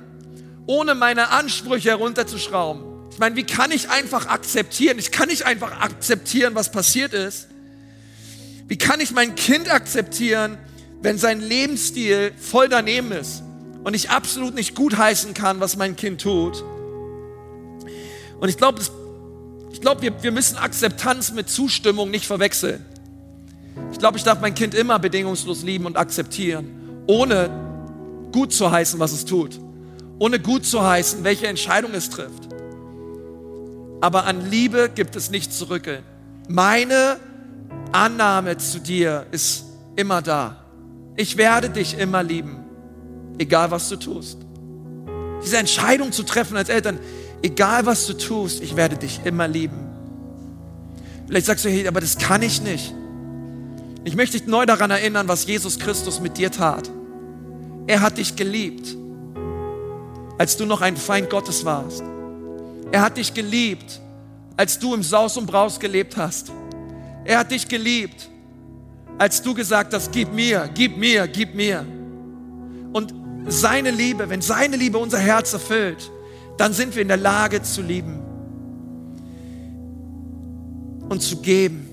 ohne 0.67 0.95
meine 0.95 1.31
Ansprüche 1.31 1.89
herunterzuschrauben? 1.89 2.83
Ich 3.11 3.19
meine, 3.19 3.35
wie 3.35 3.45
kann 3.45 3.71
ich 3.73 3.89
einfach 3.89 4.27
akzeptieren? 4.27 4.99
Ich 4.99 5.11
kann 5.11 5.29
nicht 5.29 5.47
einfach 5.47 5.81
akzeptieren, 5.81 6.55
was 6.55 6.71
passiert 6.71 7.15
ist. 7.15 7.49
Wie 8.69 8.77
kann 8.77 9.01
ich 9.01 9.13
mein 9.13 9.37
Kind 9.37 9.73
akzeptieren, 9.73 10.59
wenn 11.01 11.17
sein 11.17 11.41
Lebensstil 11.41 12.33
voll 12.39 12.69
daneben 12.69 13.11
ist 13.11 13.43
und 13.85 13.95
ich 13.95 14.11
absolut 14.11 14.55
nicht 14.55 14.75
gutheißen 14.75 15.33
kann, 15.33 15.61
was 15.61 15.79
mein 15.79 15.97
Kind 15.97 16.21
tut? 16.21 16.63
Und 18.39 18.51
ich 18.51 18.59
glaube, 18.59 18.83
ich 19.73 19.81
glaube, 19.81 20.03
wir, 20.03 20.23
wir 20.23 20.31
müssen 20.31 20.59
Akzeptanz 20.59 21.33
mit 21.33 21.49
Zustimmung 21.49 22.11
nicht 22.11 22.27
verwechseln. 22.27 22.85
Ich 23.93 23.99
glaube, 23.99 24.19
ich 24.19 24.25
darf 24.25 24.43
mein 24.43 24.55
Kind 24.55 24.75
immer 24.75 24.99
bedingungslos 24.99 25.63
lieben 25.63 25.87
und 25.87 25.97
akzeptieren, 25.97 27.03
ohne 27.07 27.70
gut 28.33 28.53
zu 28.53 28.71
heißen, 28.71 28.99
was 29.01 29.13
es 29.13 29.25
tut, 29.25 29.61
ohne 30.19 30.39
gut 30.39 30.65
zu 30.65 30.83
heißen, 30.83 31.25
welche 31.25 31.47
Entscheidung 31.47 31.93
es 31.95 32.11
trifft. 32.11 32.49
Aber 34.01 34.25
an 34.25 34.51
Liebe 34.51 34.91
gibt 34.95 35.17
es 35.17 35.31
nichts 35.31 35.59
zu 35.59 35.69
rückeln. 35.69 36.03
Meine 36.49 37.19
Annahme 37.93 38.57
zu 38.57 38.81
dir 38.81 39.27
ist 39.31 39.65
immer 39.97 40.23
da. 40.23 40.65
Ich 41.17 41.37
werde 41.37 41.69
dich 41.71 41.99
immer 41.99 42.23
lieben, 42.23 42.65
egal 43.39 43.71
was 43.71 43.89
du 43.89 43.97
tust. 43.97 44.39
Diese 45.45 45.59
Entscheidung 45.59 46.13
zu 46.13 46.23
treffen 46.23 46.57
als 46.57 46.69
Eltern, 46.69 46.99
egal 47.43 47.87
was 47.87 48.07
du 48.07 48.15
tust, 48.15 48.63
ich 48.63 48.77
werde 48.77 48.97
dich 48.97 49.21
immer 49.25 49.49
lieben. 49.49 49.79
Vielleicht 51.27 51.47
sagst 51.47 51.65
du, 51.65 51.69
hey, 51.69 51.87
aber 51.87 52.01
das 52.01 52.19
kann 52.19 52.43
ich 52.43 52.63
nicht. 52.63 52.95
Ich 54.05 54.17
möchte 54.17 54.39
dich 54.39 54.47
neu 54.47 54.65
daran 54.67 54.91
erinnern, 54.91 55.29
was 55.29 55.47
Jesus 55.47 55.79
Christus 55.79 56.21
mit 56.21 56.39
dir 56.39 56.51
tat. 56.51 56.91
Er 57.87 58.01
hat 58.01 58.19
dich 58.19 58.37
geliebt, 58.37 58.97
als 60.39 60.57
du 60.57 60.65
noch 60.67 60.81
ein 60.81 60.97
Feind 60.97 61.29
Gottes 61.31 61.65
warst. 61.65 62.03
Er 62.93 63.03
hat 63.03 63.17
dich 63.17 63.35
geliebt, 63.35 64.01
als 64.57 64.79
du 64.79 64.95
im 64.95 65.03
Saus 65.03 65.37
und 65.37 65.47
Braus 65.47 65.79
gelebt 65.79 66.17
hast. 66.17 66.53
Er 67.25 67.39
hat 67.41 67.51
dich 67.51 67.69
geliebt, 67.69 68.29
als 69.19 69.43
du 69.43 69.55
gesagt 69.55 69.93
hast, 69.93 70.13
gib 70.13 70.33
mir, 70.33 70.69
gib 70.75 70.97
mir, 70.97 71.29
gib 71.29 71.55
mir. 71.55 71.85
Und 72.93 73.15
seine 73.49 73.91
Liebe, 73.91 74.29
wenn 74.29 74.41
seine 74.41 74.77
Liebe 74.77 74.99
unser 74.99 75.19
Herz 75.19 75.53
erfüllt, 75.53 76.11
dann 76.57 76.73
sind 76.73 76.95
wir 76.95 77.03
in 77.03 77.09
der 77.09 77.17
Lage 77.17 77.63
zu 77.63 77.83
lieben 77.83 78.21
und 81.09 81.21
zu 81.21 81.37
geben. 81.43 81.90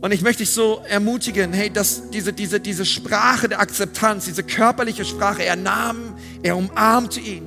Und 0.00 0.12
ich 0.12 0.22
möchte 0.22 0.42
dich 0.42 0.50
so 0.50 0.82
ermutigen, 0.88 1.52
hey, 1.52 1.70
dass 1.70 2.10
diese, 2.10 2.32
diese, 2.32 2.58
diese 2.58 2.86
Sprache 2.86 3.48
der 3.48 3.60
Akzeptanz, 3.60 4.24
diese 4.24 4.42
körperliche 4.42 5.04
Sprache, 5.04 5.44
er 5.44 5.56
nahm, 5.56 6.16
er 6.42 6.56
umarmte 6.56 7.20
ihn. 7.20 7.46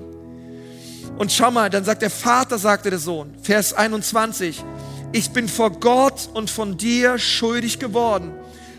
Und 1.17 1.31
schau 1.31 1.49
mal, 1.49 1.69
dann 1.69 1.83
sagt 1.83 2.03
der 2.03 2.11
Vater, 2.11 2.59
sagte 2.59 2.91
der 2.91 2.99
Sohn, 2.99 3.33
Vers 3.41 3.73
21, 3.73 4.63
ich 5.11 5.31
bin 5.31 5.47
vor 5.47 5.71
Gott 5.71 6.29
und 6.33 6.49
von 6.49 6.77
dir 6.77 7.17
schuldig 7.17 7.79
geworden. 7.79 8.31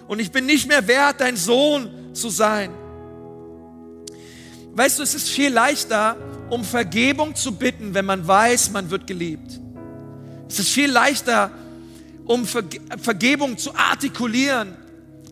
Und 0.06 0.20
ich 0.20 0.30
bin 0.30 0.46
nicht 0.46 0.68
mehr 0.68 0.86
wert, 0.86 1.20
dein 1.20 1.36
Sohn 1.36 1.90
zu 2.12 2.28
sein. 2.28 2.70
Weißt 4.74 4.98
du, 4.98 5.02
es 5.02 5.14
ist 5.14 5.30
viel 5.30 5.52
leichter, 5.52 6.16
um 6.50 6.64
Vergebung 6.64 7.34
zu 7.34 7.56
bitten, 7.56 7.94
wenn 7.94 8.04
man 8.04 8.26
weiß, 8.26 8.70
man 8.72 8.90
wird 8.90 9.06
geliebt. 9.06 9.60
Es 10.48 10.58
ist 10.58 10.68
viel 10.70 10.90
leichter, 10.90 11.50
um 12.26 12.46
Verge 12.46 12.80
Vergebung 13.00 13.58
zu 13.58 13.74
artikulieren, 13.74 14.76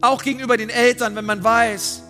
auch 0.00 0.22
gegenüber 0.22 0.56
den 0.56 0.70
Eltern, 0.70 1.14
wenn 1.14 1.24
man 1.24 1.42
weiß, 1.42 2.02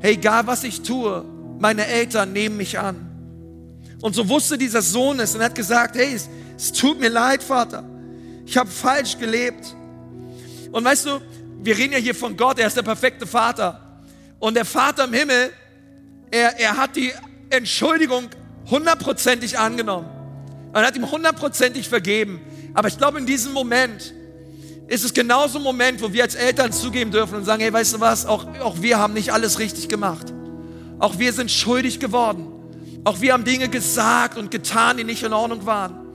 hey, 0.00 0.14
egal 0.14 0.46
was 0.46 0.64
ich 0.64 0.82
tue, 0.82 1.24
meine 1.58 1.86
Eltern 1.86 2.32
nehmen 2.32 2.56
mich 2.56 2.78
an. 2.78 3.06
Und 4.00 4.14
so 4.14 4.28
wusste 4.28 4.58
dieser 4.58 4.82
Sohn 4.82 5.20
es 5.20 5.34
und 5.34 5.42
hat 5.42 5.54
gesagt, 5.54 5.96
hey, 5.96 6.14
es, 6.14 6.28
es 6.56 6.72
tut 6.72 7.00
mir 7.00 7.08
leid, 7.08 7.42
Vater, 7.42 7.84
ich 8.44 8.56
habe 8.56 8.70
falsch 8.70 9.18
gelebt. 9.18 9.74
Und 10.72 10.84
weißt 10.84 11.06
du, 11.06 11.20
wir 11.62 11.76
reden 11.76 11.92
ja 11.92 11.98
hier 11.98 12.14
von 12.14 12.36
Gott, 12.36 12.58
er 12.58 12.66
ist 12.66 12.76
der 12.76 12.82
perfekte 12.82 13.26
Vater. 13.26 14.02
Und 14.38 14.54
der 14.54 14.64
Vater 14.64 15.04
im 15.04 15.12
Himmel, 15.12 15.50
er, 16.30 16.58
er 16.60 16.76
hat 16.76 16.96
die 16.96 17.12
Entschuldigung 17.50 18.28
hundertprozentig 18.70 19.58
angenommen. 19.58 20.08
Er 20.72 20.86
hat 20.86 20.96
ihm 20.96 21.10
hundertprozentig 21.10 21.88
vergeben. 21.88 22.40
Aber 22.76 22.88
ich 22.88 22.98
glaube, 22.98 23.18
in 23.18 23.24
diesem 23.24 23.54
Moment 23.54 24.12
ist 24.86 25.02
es 25.02 25.14
genauso 25.14 25.58
ein 25.58 25.64
Moment, 25.64 26.02
wo 26.02 26.12
wir 26.12 26.22
als 26.22 26.34
Eltern 26.34 26.72
zugeben 26.72 27.10
dürfen 27.10 27.36
und 27.36 27.46
sagen, 27.46 27.62
hey, 27.62 27.72
weißt 27.72 27.94
du 27.94 28.00
was, 28.00 28.26
auch, 28.26 28.46
auch 28.60 28.82
wir 28.82 28.98
haben 28.98 29.14
nicht 29.14 29.32
alles 29.32 29.58
richtig 29.58 29.88
gemacht. 29.88 30.26
Auch 30.98 31.18
wir 31.18 31.32
sind 31.32 31.50
schuldig 31.50 32.00
geworden. 32.00 32.48
Auch 33.02 33.22
wir 33.22 33.32
haben 33.32 33.44
Dinge 33.44 33.70
gesagt 33.70 34.36
und 34.36 34.50
getan, 34.50 34.98
die 34.98 35.04
nicht 35.04 35.22
in 35.22 35.32
Ordnung 35.32 35.64
waren. 35.64 36.06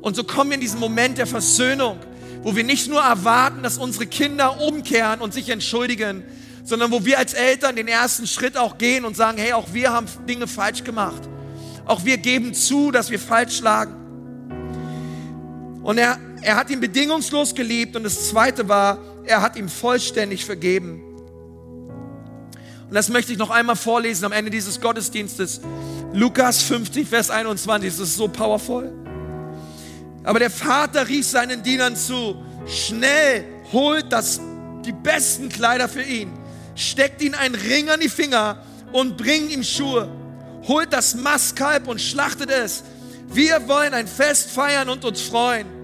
Und 0.00 0.16
so 0.16 0.24
kommen 0.24 0.50
wir 0.50 0.54
in 0.54 0.62
diesen 0.62 0.80
Moment 0.80 1.18
der 1.18 1.26
Versöhnung, 1.26 1.98
wo 2.42 2.56
wir 2.56 2.64
nicht 2.64 2.88
nur 2.88 3.02
erwarten, 3.02 3.62
dass 3.62 3.76
unsere 3.76 4.06
Kinder 4.06 4.62
umkehren 4.62 5.20
und 5.20 5.34
sich 5.34 5.50
entschuldigen, 5.50 6.24
sondern 6.64 6.92
wo 6.92 7.04
wir 7.04 7.18
als 7.18 7.34
Eltern 7.34 7.76
den 7.76 7.88
ersten 7.88 8.26
Schritt 8.26 8.56
auch 8.56 8.78
gehen 8.78 9.04
und 9.04 9.18
sagen, 9.18 9.36
hey, 9.36 9.52
auch 9.52 9.74
wir 9.74 9.92
haben 9.92 10.06
Dinge 10.26 10.46
falsch 10.46 10.82
gemacht. 10.82 11.28
Auch 11.84 12.06
wir 12.06 12.16
geben 12.16 12.54
zu, 12.54 12.90
dass 12.90 13.10
wir 13.10 13.20
falsch 13.20 13.60
lagen. 13.60 14.05
Und 15.86 15.98
er, 15.98 16.18
er 16.42 16.56
hat 16.56 16.68
ihn 16.68 16.80
bedingungslos 16.80 17.54
geliebt. 17.54 17.94
Und 17.94 18.02
das 18.02 18.28
Zweite 18.28 18.68
war, 18.68 18.98
er 19.24 19.40
hat 19.40 19.54
ihm 19.54 19.68
vollständig 19.68 20.44
vergeben. 20.44 21.00
Und 22.88 22.94
das 22.94 23.08
möchte 23.08 23.30
ich 23.30 23.38
noch 23.38 23.50
einmal 23.50 23.76
vorlesen 23.76 24.24
am 24.24 24.32
Ende 24.32 24.50
dieses 24.50 24.80
Gottesdienstes. 24.80 25.60
Lukas 26.12 26.62
50, 26.62 27.08
Vers 27.08 27.30
21. 27.30 27.88
Das 27.88 28.00
ist 28.00 28.16
so 28.16 28.26
powerful. 28.26 28.92
Aber 30.24 30.40
der 30.40 30.50
Vater 30.50 31.08
rief 31.08 31.24
seinen 31.24 31.62
Dienern 31.62 31.94
zu, 31.94 32.34
schnell 32.66 33.44
holt 33.72 34.12
das, 34.12 34.40
die 34.84 34.90
besten 34.90 35.48
Kleider 35.48 35.88
für 35.88 36.02
ihn, 36.02 36.32
steckt 36.74 37.22
ihn 37.22 37.36
einen 37.36 37.54
Ring 37.54 37.90
an 37.90 38.00
die 38.00 38.08
Finger 38.08 38.60
und 38.90 39.16
bringt 39.16 39.52
ihm 39.52 39.62
Schuhe. 39.62 40.08
Holt 40.66 40.92
das 40.92 41.14
Mastkalb 41.14 41.86
und 41.86 42.00
schlachtet 42.00 42.50
es. 42.50 42.82
Wir 43.28 43.68
wollen 43.68 43.94
ein 43.94 44.08
Fest 44.08 44.50
feiern 44.50 44.88
und 44.88 45.04
uns 45.04 45.20
freuen. 45.20 45.75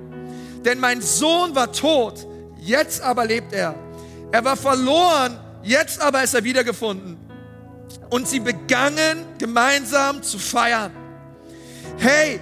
Denn 0.65 0.79
mein 0.79 1.01
Sohn 1.01 1.55
war 1.55 1.73
tot, 1.73 2.27
jetzt 2.59 3.01
aber 3.03 3.25
lebt 3.25 3.53
er. 3.53 3.75
Er 4.31 4.45
war 4.45 4.57
verloren, 4.57 5.39
jetzt 5.63 6.01
aber 6.01 6.23
ist 6.23 6.35
er 6.35 6.45
wiedergefunden. 6.45 7.19
Und 8.11 8.29
sie 8.29 8.41
begannen 8.41 9.25
gemeinsam 9.39 10.23
zu 10.23 10.39
feiern. 10.39 10.93
Hey, 11.99 12.41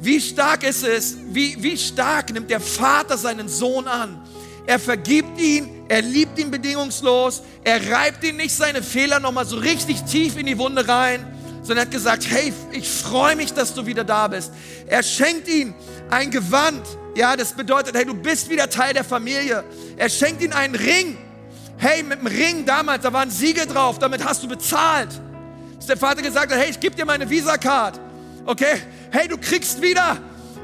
wie 0.00 0.20
stark 0.20 0.62
ist 0.62 0.84
es, 0.84 1.16
wie, 1.30 1.60
wie 1.62 1.76
stark 1.76 2.32
nimmt 2.32 2.50
der 2.50 2.60
Vater 2.60 3.18
seinen 3.18 3.48
Sohn 3.48 3.86
an. 3.88 4.20
Er 4.66 4.78
vergibt 4.78 5.40
ihn, 5.40 5.84
er 5.88 6.02
liebt 6.02 6.38
ihn 6.38 6.50
bedingungslos, 6.50 7.42
er 7.64 7.90
reibt 7.90 8.22
ihn 8.22 8.36
nicht 8.36 8.54
seine 8.54 8.82
Fehler 8.82 9.18
nochmal 9.18 9.46
so 9.46 9.56
richtig 9.56 10.02
tief 10.04 10.36
in 10.36 10.46
die 10.46 10.58
Wunde 10.58 10.86
rein, 10.86 11.26
sondern 11.62 11.78
er 11.78 11.86
hat 11.86 11.90
gesagt, 11.90 12.26
hey, 12.30 12.52
ich 12.72 12.88
freue 12.88 13.34
mich, 13.34 13.52
dass 13.52 13.74
du 13.74 13.86
wieder 13.86 14.04
da 14.04 14.28
bist. 14.28 14.52
Er 14.86 15.02
schenkt 15.02 15.48
ihm 15.48 15.74
ein 16.10 16.30
Gewand. 16.30 16.86
Ja, 17.14 17.36
das 17.36 17.52
bedeutet, 17.52 17.96
hey, 17.96 18.04
du 18.04 18.14
bist 18.14 18.48
wieder 18.48 18.68
Teil 18.70 18.94
der 18.94 19.04
Familie. 19.04 19.64
Er 19.96 20.08
schenkt 20.08 20.42
ihm 20.42 20.52
einen 20.52 20.74
Ring. 20.74 21.18
Hey, 21.76 22.02
mit 22.02 22.20
dem 22.20 22.26
Ring 22.26 22.64
damals, 22.64 23.02
da 23.02 23.12
waren 23.12 23.30
Siegel 23.30 23.66
drauf, 23.66 23.98
damit 23.98 24.24
hast 24.24 24.42
du 24.42 24.48
bezahlt. 24.48 25.10
Dass 25.76 25.86
der 25.86 25.96
Vater 25.96 26.22
gesagt 26.22 26.52
hat, 26.52 26.58
hey, 26.58 26.70
ich 26.70 26.80
gebe 26.80 26.96
dir 26.96 27.04
meine 27.04 27.28
Visa-Card. 27.28 28.00
Okay? 28.46 28.82
Hey, 29.10 29.28
du 29.28 29.38
kriegst 29.38 29.80
wieder, 29.80 30.18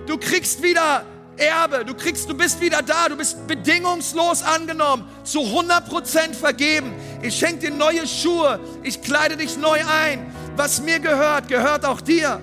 du 0.06 0.18
kriegst 0.18 0.62
wieder 0.62 1.04
Erbe. 1.36 1.84
Du 1.84 1.94
kriegst, 1.94 2.28
du 2.28 2.34
bist 2.34 2.60
wieder 2.60 2.82
da. 2.82 3.08
Du 3.08 3.16
bist 3.16 3.46
bedingungslos 3.46 4.42
angenommen, 4.42 5.04
zu 5.24 5.40
100% 5.40 6.34
vergeben. 6.34 6.92
Ich 7.22 7.38
schenke 7.38 7.70
dir 7.70 7.70
neue 7.70 8.06
Schuhe. 8.06 8.60
Ich 8.82 9.02
kleide 9.02 9.36
dich 9.36 9.56
neu 9.56 9.78
ein. 9.84 10.32
Was 10.56 10.80
mir 10.82 11.00
gehört, 11.00 11.48
gehört 11.48 11.84
auch 11.84 12.00
dir. 12.00 12.40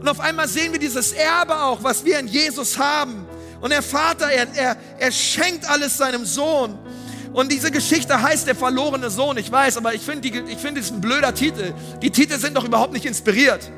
Und 0.00 0.08
auf 0.08 0.20
einmal 0.20 0.48
sehen 0.48 0.72
wir 0.72 0.80
dieses 0.80 1.12
Erbe 1.12 1.54
auch, 1.62 1.82
was 1.82 2.04
wir 2.04 2.18
in 2.18 2.26
Jesus 2.26 2.78
haben. 2.78 3.26
Und 3.60 3.70
der 3.70 3.82
Vater, 3.82 4.30
er, 4.30 4.46
er, 4.54 4.76
er 4.98 5.12
schenkt 5.12 5.68
alles 5.68 5.98
seinem 5.98 6.24
Sohn. 6.24 6.78
Und 7.34 7.52
diese 7.52 7.70
Geschichte 7.70 8.20
heißt 8.20 8.46
der 8.46 8.54
verlorene 8.54 9.10
Sohn, 9.10 9.36
ich 9.36 9.52
weiß, 9.52 9.76
aber 9.76 9.94
ich 9.94 10.00
finde, 10.00 10.28
ich 10.28 10.58
finde, 10.58 10.80
es 10.80 10.86
ist 10.86 10.94
ein 10.94 11.00
blöder 11.00 11.34
Titel. 11.34 11.74
Die 12.02 12.10
Titel 12.10 12.38
sind 12.38 12.56
doch 12.56 12.64
überhaupt 12.64 12.92
nicht 12.92 13.04
inspiriert. 13.04 13.70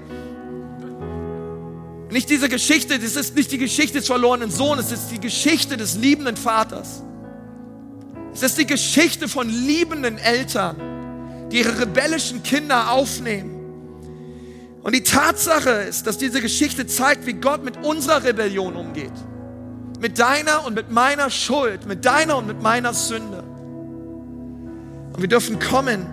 Nicht 2.10 2.30
diese 2.30 2.48
Geschichte, 2.48 2.98
das 2.98 3.16
ist 3.16 3.34
nicht 3.34 3.50
die 3.50 3.58
Geschichte 3.58 3.98
des 3.98 4.06
verlorenen 4.06 4.50
Sohnes, 4.50 4.86
es 4.86 5.00
ist 5.00 5.10
die 5.10 5.20
Geschichte 5.20 5.76
des 5.76 5.96
liebenden 5.96 6.36
Vaters. 6.36 7.02
Es 8.32 8.42
ist 8.42 8.58
die 8.58 8.66
Geschichte 8.66 9.28
von 9.28 9.48
liebenden 9.48 10.18
Eltern, 10.18 11.48
die 11.50 11.58
ihre 11.58 11.80
rebellischen 11.80 12.42
Kinder 12.42 12.92
aufnehmen. 12.92 13.61
Und 14.82 14.94
die 14.94 15.02
Tatsache 15.02 15.70
ist, 15.70 16.06
dass 16.06 16.18
diese 16.18 16.40
Geschichte 16.40 16.86
zeigt, 16.86 17.26
wie 17.26 17.34
Gott 17.34 17.64
mit 17.64 17.84
unserer 17.84 18.24
Rebellion 18.24 18.74
umgeht. 18.74 19.12
Mit 20.00 20.18
deiner 20.18 20.64
und 20.66 20.74
mit 20.74 20.90
meiner 20.90 21.30
Schuld, 21.30 21.86
mit 21.86 22.04
deiner 22.04 22.36
und 22.36 22.48
mit 22.48 22.60
meiner 22.60 22.92
Sünde. 22.92 23.44
Und 25.12 25.20
wir 25.20 25.28
dürfen 25.28 25.60
kommen 25.60 26.06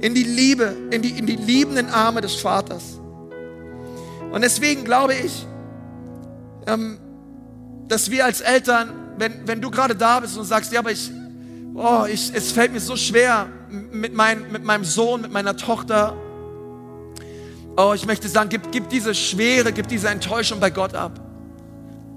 in 0.00 0.14
die 0.14 0.24
Liebe, 0.24 0.76
in 0.90 1.02
die, 1.02 1.10
in 1.10 1.26
die 1.26 1.36
liebenden 1.36 1.90
Arme 1.90 2.20
des 2.20 2.34
Vaters. 2.34 2.98
Und 4.32 4.42
deswegen 4.42 4.84
glaube 4.84 5.14
ich, 5.14 5.46
ähm, 6.66 6.98
dass 7.86 8.10
wir 8.10 8.24
als 8.24 8.40
Eltern, 8.40 8.90
wenn, 9.18 9.46
wenn 9.46 9.60
du 9.60 9.70
gerade 9.70 9.94
da 9.94 10.20
bist 10.20 10.38
und 10.38 10.44
sagst, 10.44 10.72
ja, 10.72 10.80
aber 10.80 10.90
ich, 10.90 11.10
oh, 11.74 12.06
ich, 12.10 12.32
es 12.34 12.52
fällt 12.52 12.72
mir 12.72 12.80
so 12.80 12.96
schwer 12.96 13.46
mit, 13.68 14.14
mein, 14.14 14.50
mit 14.50 14.64
meinem 14.64 14.84
Sohn, 14.84 15.20
mit 15.20 15.32
meiner 15.32 15.56
Tochter. 15.56 16.16
Oh, 17.76 17.92
ich 17.94 18.06
möchte 18.06 18.28
sagen, 18.28 18.48
gib, 18.48 18.72
gib 18.72 18.88
diese 18.88 19.14
Schwere, 19.14 19.72
gib 19.72 19.88
diese 19.88 20.08
Enttäuschung 20.08 20.60
bei 20.60 20.70
Gott 20.70 20.94
ab. 20.94 21.20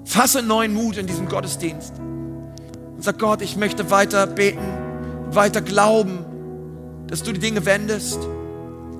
Fasse 0.05 0.41
neuen 0.41 0.73
Mut 0.73 0.97
in 0.97 1.07
diesem 1.07 1.29
Gottesdienst. 1.29 1.93
Und 1.99 3.03
sag 3.03 3.19
Gott, 3.19 3.41
ich 3.41 3.55
möchte 3.55 3.89
weiter 3.89 4.27
beten, 4.27 4.59
weiter 5.31 5.61
glauben, 5.61 6.25
dass 7.07 7.23
du 7.23 7.31
die 7.31 7.39
Dinge 7.39 7.65
wendest. 7.65 8.19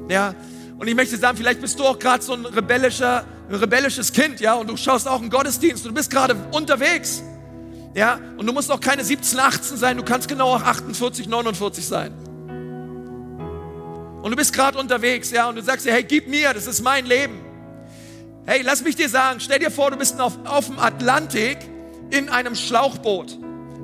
Ja, 0.10 0.36
und 0.78 0.88
ich 0.88 0.96
möchte 0.96 1.18
sagen, 1.18 1.38
vielleicht 1.38 1.62
bist 1.62 1.80
du 1.80 1.86
auch 1.86 1.98
gerade 2.00 2.24
so 2.24 2.34
ein 2.34 2.46
rebellischer, 2.46 3.26
ein 3.50 3.56
rebellisches 3.56 4.12
Kind, 4.12 4.40
ja, 4.40 4.54
und 4.54 4.70
du 4.70 4.78
schaust 4.78 5.08
auch 5.08 5.22
einen 5.22 5.30
Gottesdienst 5.30 5.86
und 5.86 5.92
du 5.92 5.96
bist 5.96 6.12
gerade 6.12 6.36
unterwegs, 6.52 7.24
ja, 7.96 8.20
und 8.38 8.48
du 8.48 8.54
musst 8.54 8.72
auch 8.72 8.80
keine 8.80 9.04
17, 9.04 9.40
18 9.40 9.78
sein, 9.78 9.98
du 9.98 10.04
kannst 10.04 10.28
genau 10.28 10.56
auch 10.56 10.62
48, 10.62 11.28
49 11.28 11.86
sein. 11.86 12.12
Und 14.24 14.32
du 14.32 14.38
bist 14.38 14.54
gerade 14.54 14.78
unterwegs, 14.80 15.32
ja, 15.32 15.50
und 15.50 15.58
du 15.58 15.62
sagst 15.62 15.86
dir, 15.86 15.92
hey, 15.92 16.02
gib 16.02 16.30
mir, 16.30 16.54
das 16.54 16.66
ist 16.66 16.82
mein 16.82 17.06
Leben. 17.06 17.44
Hey, 18.46 18.62
lass 18.62 18.82
mich 18.82 18.96
dir 18.96 19.10
sagen, 19.10 19.42
stell 19.42 19.60
dir 19.60 19.70
vor, 19.70 19.92
du 19.92 19.98
bist 19.98 20.18
auf, 20.22 20.38
auf 20.46 20.68
dem 20.68 20.80
Atlantik 20.80 21.58
in 22.10 22.30
einem 22.30 22.56
Schlauchboot 22.56 23.38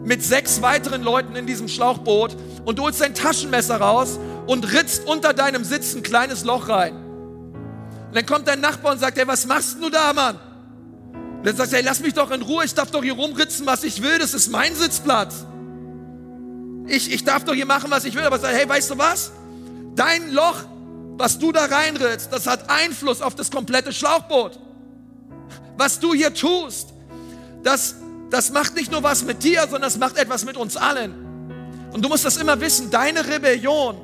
mit 0.06 0.24
sechs 0.24 0.62
weiteren 0.62 1.04
Leuten 1.04 1.36
in 1.36 1.46
diesem 1.46 1.68
Schlauchboot 1.68 2.38
und 2.64 2.80
du 2.80 2.84
holst 2.84 3.02
dein 3.02 3.14
Taschenmesser 3.14 3.82
raus 3.82 4.18
und 4.48 4.72
ritzt 4.72 5.06
unter 5.08 5.34
deinem 5.34 5.66
Sitz 5.66 5.94
ein 5.94 6.04
kleines 6.04 6.46
Loch 6.46 6.70
rein. 6.70 6.96
Und 6.96 8.16
dann 8.16 8.26
kommt 8.26 8.48
dein 8.48 8.62
Nachbar 8.62 8.94
und 8.94 9.00
sagt, 9.00 9.18
hey, 9.18 9.28
was 9.28 9.46
machst 9.46 9.76
du 9.82 9.90
da, 9.90 10.14
Mann? 10.14 10.40
Und 11.40 11.48
dann 11.48 11.58
sagst 11.58 11.74
du, 11.74 11.76
hey, 11.76 11.84
lass 11.84 12.00
mich 12.00 12.14
doch 12.14 12.32
in 12.32 12.44
Ruhe, 12.44 12.64
ich 12.64 12.74
darf 12.74 12.92
doch 12.92 13.04
hier 13.04 13.12
rumritzen, 13.14 13.66
was 13.66 13.84
ich 13.84 14.02
will, 14.02 14.20
das 14.20 14.34
ist 14.34 14.48
mein 14.48 14.74
Sitzplatz. 14.74 15.46
Ich, 16.88 17.12
ich 17.12 17.26
darf 17.26 17.44
doch 17.44 17.54
hier 17.54 17.66
machen, 17.66 17.92
was 17.92 18.06
ich 18.06 18.16
will, 18.16 18.24
aber 18.24 18.40
sag, 18.40 18.54
hey, 18.54 18.70
weißt 18.70 18.92
du 18.92 18.98
was? 18.98 19.34
Dein 20.00 20.32
Loch, 20.32 20.64
was 21.18 21.40
du 21.40 21.52
da 21.52 21.66
reinritzt, 21.66 22.32
das 22.32 22.48
hat 22.48 22.70
Einfluss 22.70 23.22
auf 23.22 23.36
das 23.36 23.52
komplette 23.52 23.92
Schlauchboot. 23.92 24.58
Was 25.76 26.00
du 26.00 26.14
hier 26.14 26.34
tust, 26.34 26.94
das, 27.64 27.96
das 28.30 28.52
macht 28.52 28.78
nicht 28.78 28.94
nur 28.94 29.04
was 29.04 29.26
mit 29.26 29.44
dir, 29.44 29.64
sondern 29.64 29.82
das 29.82 29.98
macht 29.98 30.16
etwas 30.16 30.46
mit 30.46 30.56
uns 30.56 30.78
allen. 30.78 31.14
Und 31.92 32.02
du 32.02 32.08
musst 32.08 32.24
das 32.24 32.38
immer 32.38 32.62
wissen, 32.62 32.90
deine 32.90 33.28
Rebellion, 33.28 33.98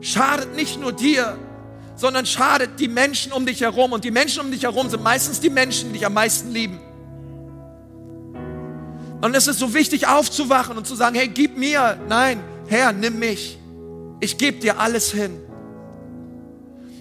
schadet 0.00 0.56
nicht 0.56 0.80
nur 0.80 0.92
dir, 0.92 1.36
sondern 1.96 2.24
schadet 2.24 2.80
die 2.80 2.88
Menschen 2.88 3.30
um 3.30 3.44
dich 3.44 3.60
herum. 3.60 3.92
Und 3.92 4.04
die 4.04 4.10
Menschen 4.10 4.40
um 4.40 4.50
dich 4.50 4.62
herum 4.62 4.88
sind 4.88 5.02
meistens 5.02 5.38
die 5.40 5.50
Menschen, 5.50 5.88
die 5.88 5.98
dich 5.98 6.06
am 6.06 6.14
meisten 6.14 6.50
lieben. 6.50 6.80
Und 9.20 9.36
es 9.36 9.46
ist 9.48 9.58
so 9.58 9.74
wichtig 9.74 10.08
aufzuwachen 10.08 10.78
und 10.78 10.86
zu 10.86 10.94
sagen, 10.94 11.14
hey, 11.14 11.28
gib 11.28 11.58
mir. 11.58 11.98
Nein, 12.08 12.42
Herr, 12.68 12.94
nimm 12.94 13.18
mich. 13.18 13.58
Ich 14.20 14.38
gebe 14.38 14.58
dir 14.58 14.78
alles 14.78 15.12
hin. 15.12 15.38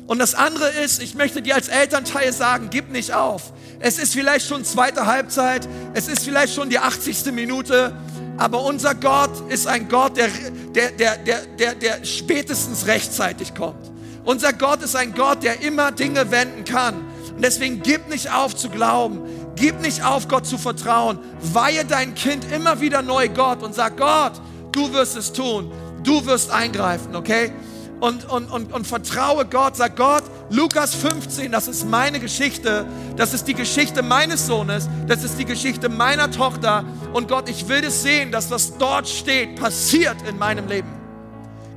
Und 0.07 0.19
das 0.19 0.35
andere 0.35 0.69
ist, 0.69 1.01
ich 1.01 1.15
möchte 1.15 1.41
dir 1.41 1.55
als 1.55 1.67
Elternteil 1.67 2.31
sagen, 2.31 2.67
gib 2.69 2.91
nicht 2.91 3.13
auf. 3.13 3.53
Es 3.79 3.97
ist 3.97 4.13
vielleicht 4.13 4.47
schon 4.47 4.63
zweite 4.63 5.07
Halbzeit, 5.07 5.67
es 5.93 6.07
ist 6.07 6.23
vielleicht 6.23 6.53
schon 6.53 6.69
die 6.69 6.77
80. 6.77 7.31
Minute, 7.31 7.95
aber 8.37 8.63
unser 8.63 8.93
Gott 8.93 9.31
ist 9.49 9.67
ein 9.67 9.89
Gott, 9.89 10.17
der, 10.17 10.27
der, 10.75 10.91
der, 10.91 11.17
der, 11.17 11.45
der, 11.57 11.75
der 11.75 12.05
spätestens 12.05 12.85
rechtzeitig 12.85 13.55
kommt. 13.55 13.91
Unser 14.25 14.53
Gott 14.53 14.83
ist 14.83 14.95
ein 14.95 15.13
Gott, 15.13 15.43
der 15.43 15.61
immer 15.61 15.91
Dinge 15.91 16.29
wenden 16.31 16.65
kann. 16.65 16.95
Und 17.35 17.43
deswegen 17.43 17.81
gib 17.81 18.09
nicht 18.09 18.31
auf 18.31 18.55
zu 18.55 18.69
glauben. 18.69 19.21
Gib 19.55 19.79
nicht 19.81 20.03
auf, 20.03 20.27
Gott 20.27 20.45
zu 20.45 20.57
vertrauen. 20.57 21.19
Weihe 21.41 21.85
dein 21.85 22.15
Kind 22.15 22.51
immer 22.51 22.81
wieder 22.81 23.01
neu 23.01 23.29
Gott 23.29 23.63
und 23.63 23.73
sag, 23.73 23.97
Gott, 23.97 24.33
du 24.71 24.91
wirst 24.93 25.15
es 25.15 25.31
tun. 25.31 25.71
Du 26.05 26.25
wirst 26.25 26.51
eingreifen, 26.51 27.15
okay? 27.15 27.51
und, 27.99 28.29
und, 28.29 28.51
und, 28.51 28.73
und 28.73 28.87
vertraue 28.87 29.45
Gott. 29.45 29.75
Sag 29.75 29.95
Gott, 29.95 30.23
Lukas 30.49 30.93
15, 30.93 31.51
das 31.51 31.67
ist 31.67 31.89
meine 31.89 32.19
Geschichte. 32.19 32.85
Das 33.15 33.33
ist 33.33 33.47
die 33.47 33.53
Geschichte 33.53 34.01
meines 34.03 34.45
Sohnes. 34.45 34.89
Das 35.07 35.23
ist 35.23 35.39
die 35.39 35.45
Geschichte 35.45 35.89
meiner 35.89 36.29
Tochter. 36.29 36.83
Und 37.13 37.27
Gott, 37.27 37.49
ich 37.49 37.67
will 37.67 37.83
es 37.83 38.03
sehen, 38.03 38.31
dass 38.31 38.51
was 38.51 38.77
dort 38.77 39.07
steht, 39.07 39.55
passiert 39.59 40.17
in 40.27 40.37
meinem 40.37 40.67
Leben. 40.67 40.89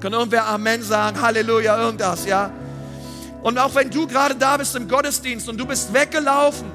Kann 0.01 0.13
irgendwer 0.13 0.47
Amen 0.47 0.83
sagen? 0.83 1.21
Halleluja, 1.21 1.81
irgendwas, 1.81 2.25
ja? 2.27 2.51
Und 3.43 3.59
auch 3.59 3.75
wenn 3.75 3.91
du 3.91 4.07
gerade 4.07 4.35
da 4.35 4.57
bist 4.57 4.75
im 4.77 4.89
Gottesdienst 4.89 5.49
und 5.49 5.59
du 5.59 5.67
bist 5.67 5.93
weggelaufen, 5.95 6.71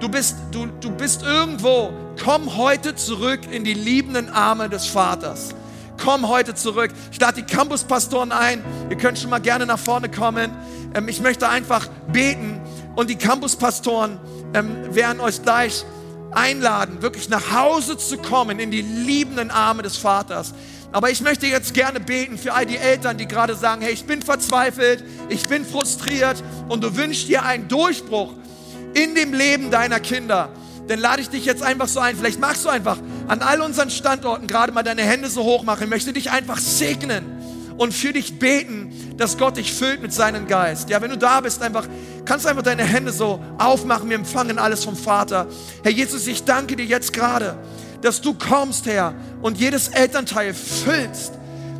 du 0.00 0.08
bist, 0.08 0.36
du, 0.50 0.66
du 0.80 0.90
bist 0.90 1.22
irgendwo, 1.22 1.92
komm 2.22 2.56
heute 2.56 2.94
zurück 2.94 3.40
in 3.50 3.64
die 3.64 3.74
liebenden 3.74 4.28
Arme 4.30 4.68
des 4.68 4.86
Vaters 4.86 5.54
komm 5.98 6.28
heute 6.28 6.54
zurück. 6.54 6.90
Ich 7.12 7.20
lade 7.20 7.42
die 7.42 7.54
Campuspastoren 7.54 8.32
ein. 8.32 8.64
Ihr 8.90 8.96
könnt 8.96 9.18
schon 9.18 9.30
mal 9.30 9.40
gerne 9.40 9.66
nach 9.66 9.78
vorne 9.78 10.08
kommen. 10.08 10.50
Ähm, 10.94 11.08
ich 11.08 11.20
möchte 11.20 11.48
einfach 11.48 11.86
beten 12.12 12.60
und 12.96 13.10
die 13.10 13.16
Campuspastoren 13.16 14.18
ähm, 14.54 14.94
werden 14.94 15.20
euch 15.20 15.42
gleich 15.42 15.84
einladen, 16.30 17.02
wirklich 17.02 17.28
nach 17.28 17.52
Hause 17.52 17.96
zu 17.96 18.18
kommen 18.18 18.58
in 18.58 18.70
die 18.70 18.82
liebenden 18.82 19.50
Arme 19.50 19.82
des 19.82 19.96
Vaters. 19.96 20.54
Aber 20.92 21.10
ich 21.10 21.20
möchte 21.20 21.46
jetzt 21.46 21.74
gerne 21.74 22.00
beten 22.00 22.38
für 22.38 22.54
all 22.54 22.64
die 22.64 22.78
Eltern, 22.78 23.18
die 23.18 23.28
gerade 23.28 23.54
sagen, 23.54 23.82
hey, 23.82 23.92
ich 23.92 24.06
bin 24.06 24.22
verzweifelt, 24.22 25.04
ich 25.28 25.46
bin 25.46 25.66
frustriert 25.66 26.42
und 26.68 26.82
du 26.82 26.96
wünschst 26.96 27.28
dir 27.28 27.44
einen 27.44 27.68
Durchbruch 27.68 28.32
in 28.94 29.14
dem 29.14 29.34
Leben 29.34 29.70
deiner 29.70 30.00
Kinder 30.00 30.48
dann 30.88 31.00
lade 31.00 31.20
ich 31.22 31.28
dich 31.28 31.44
jetzt 31.44 31.62
einfach 31.62 31.86
so 31.86 32.00
ein. 32.00 32.16
Vielleicht 32.16 32.40
magst 32.40 32.64
du 32.64 32.68
einfach 32.68 32.98
an 33.28 33.42
all 33.42 33.60
unseren 33.60 33.90
Standorten 33.90 34.46
gerade 34.46 34.72
mal 34.72 34.82
deine 34.82 35.02
Hände 35.02 35.28
so 35.28 35.44
hoch 35.44 35.62
machen. 35.62 35.84
Ich 35.84 35.90
möchte 35.90 36.12
dich 36.12 36.30
einfach 36.30 36.58
segnen 36.58 37.24
und 37.76 37.92
für 37.92 38.12
dich 38.12 38.38
beten, 38.38 39.14
dass 39.16 39.36
Gott 39.38 39.56
dich 39.56 39.72
füllt 39.72 40.02
mit 40.02 40.12
seinem 40.12 40.48
Geist. 40.48 40.90
Ja, 40.90 41.00
wenn 41.00 41.10
du 41.10 41.18
da 41.18 41.40
bist, 41.40 41.62
einfach, 41.62 41.86
kannst 42.24 42.46
einfach 42.46 42.62
deine 42.62 42.84
Hände 42.84 43.12
so 43.12 43.42
aufmachen. 43.58 44.08
Wir 44.08 44.16
empfangen 44.16 44.58
alles 44.58 44.84
vom 44.84 44.96
Vater. 44.96 45.46
Herr 45.82 45.92
Jesus, 45.92 46.26
ich 46.26 46.44
danke 46.44 46.74
dir 46.74 46.86
jetzt 46.86 47.12
gerade, 47.12 47.56
dass 48.00 48.20
du 48.20 48.34
kommst, 48.34 48.86
Herr, 48.86 49.14
und 49.42 49.58
jedes 49.58 49.88
Elternteil 49.88 50.54
füllst 50.54 51.34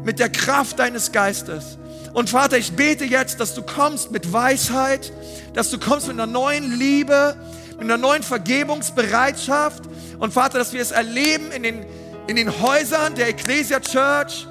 mit 0.04 0.18
der 0.18 0.30
Kraft 0.30 0.78
deines 0.78 1.12
Geistes. 1.12 1.78
Und 2.12 2.30
Vater, 2.30 2.58
ich 2.58 2.72
bete 2.72 3.04
jetzt, 3.04 3.40
dass 3.40 3.54
du 3.54 3.62
kommst 3.62 4.10
mit 4.10 4.32
Weisheit, 4.32 5.12
dass 5.54 5.70
du 5.70 5.78
kommst 5.78 6.08
mit 6.08 6.18
einer 6.18 6.30
neuen 6.30 6.78
Liebe, 6.78 7.36
mit 7.78 7.84
einer 7.84 7.96
neuen 7.96 8.22
Vergebungsbereitschaft. 8.22 9.84
Und 10.18 10.32
Vater, 10.32 10.58
dass 10.58 10.72
wir 10.72 10.82
es 10.82 10.90
erleben 10.90 11.50
in 11.52 11.62
den, 11.62 11.86
in 12.26 12.36
den 12.36 12.60
Häusern 12.60 13.14
der 13.14 13.28
Ecclesia 13.28 13.80
Church, 13.80 14.46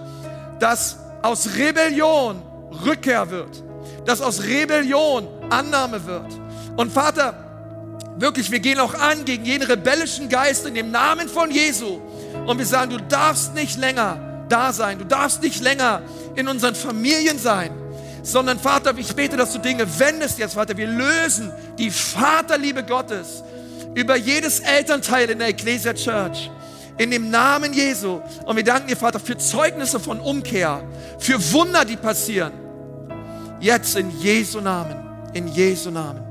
dass 0.60 0.98
aus 1.22 1.50
Rebellion 1.58 2.42
Rückkehr 2.86 3.30
wird. 3.30 3.64
dass 4.08 4.22
aus 4.22 4.44
Rebellion 4.44 5.28
Annahme 5.50 6.06
wird. 6.06 6.40
Und 6.78 6.92
Vater, 6.92 7.34
wirklich, 8.18 8.50
wir 8.50 8.60
gehen 8.60 8.80
auch 8.80 8.94
an 8.94 9.26
gegen 9.26 9.46
jeden 9.46 9.64
rebellischen 9.64 10.30
Geist 10.30 10.66
in 10.66 10.74
dem 10.74 10.92
Namen 10.92 11.28
von 11.28 11.52
Jesu. 11.52 12.00
Und 12.46 12.58
wir 12.58 12.66
sagen, 12.66 12.92
du 12.92 13.00
darfst 13.00 13.54
nicht 13.54 13.78
länger 13.78 14.46
da 14.48 14.72
sein, 14.72 14.98
du 14.98 15.06
darfst 15.06 15.44
nicht 15.44 15.62
länger 15.62 16.02
in 16.36 16.48
unseren 16.48 16.74
Familien 16.74 17.38
sein, 17.38 17.72
sondern 18.28 18.60
Vater, 18.60 18.94
ich 18.98 19.16
bete, 19.16 19.38
dass 19.38 19.54
du 19.54 19.60
Dinge 19.60 19.88
wendest 20.00 20.38
jetzt, 20.38 20.56
Vater. 20.56 20.76
Wir 20.76 20.88
lösen 20.88 21.52
die 21.78 21.90
Vaterliebe 21.90 22.84
Gottes 22.84 23.44
über 23.96 24.16
jedes 24.18 24.60
Elternteil 24.60 25.30
in 25.30 25.40
der 25.40 25.48
Ecclesia 25.48 25.94
Church. 25.94 26.52
In 26.98 27.12
dem 27.12 27.30
Namen 27.30 27.74
Jesu. 27.74 28.22
Und 28.46 28.56
wir 28.56 28.64
danken 28.64 28.88
dir, 28.88 28.98
Vater, 28.98 29.20
für 29.20 29.38
Zeugnisse 29.38 30.00
von 30.00 30.20
Umkehr, 30.20 30.84
für 31.20 31.40
Wunder, 31.54 31.86
die 31.86 31.96
passieren. 31.96 32.52
Jetzt 33.60 33.96
in 33.96 34.10
Jesu 34.20 34.62
Namen. 34.62 34.98
In 35.34 35.48
Jesu 35.48 35.92
Namen. 35.92 36.27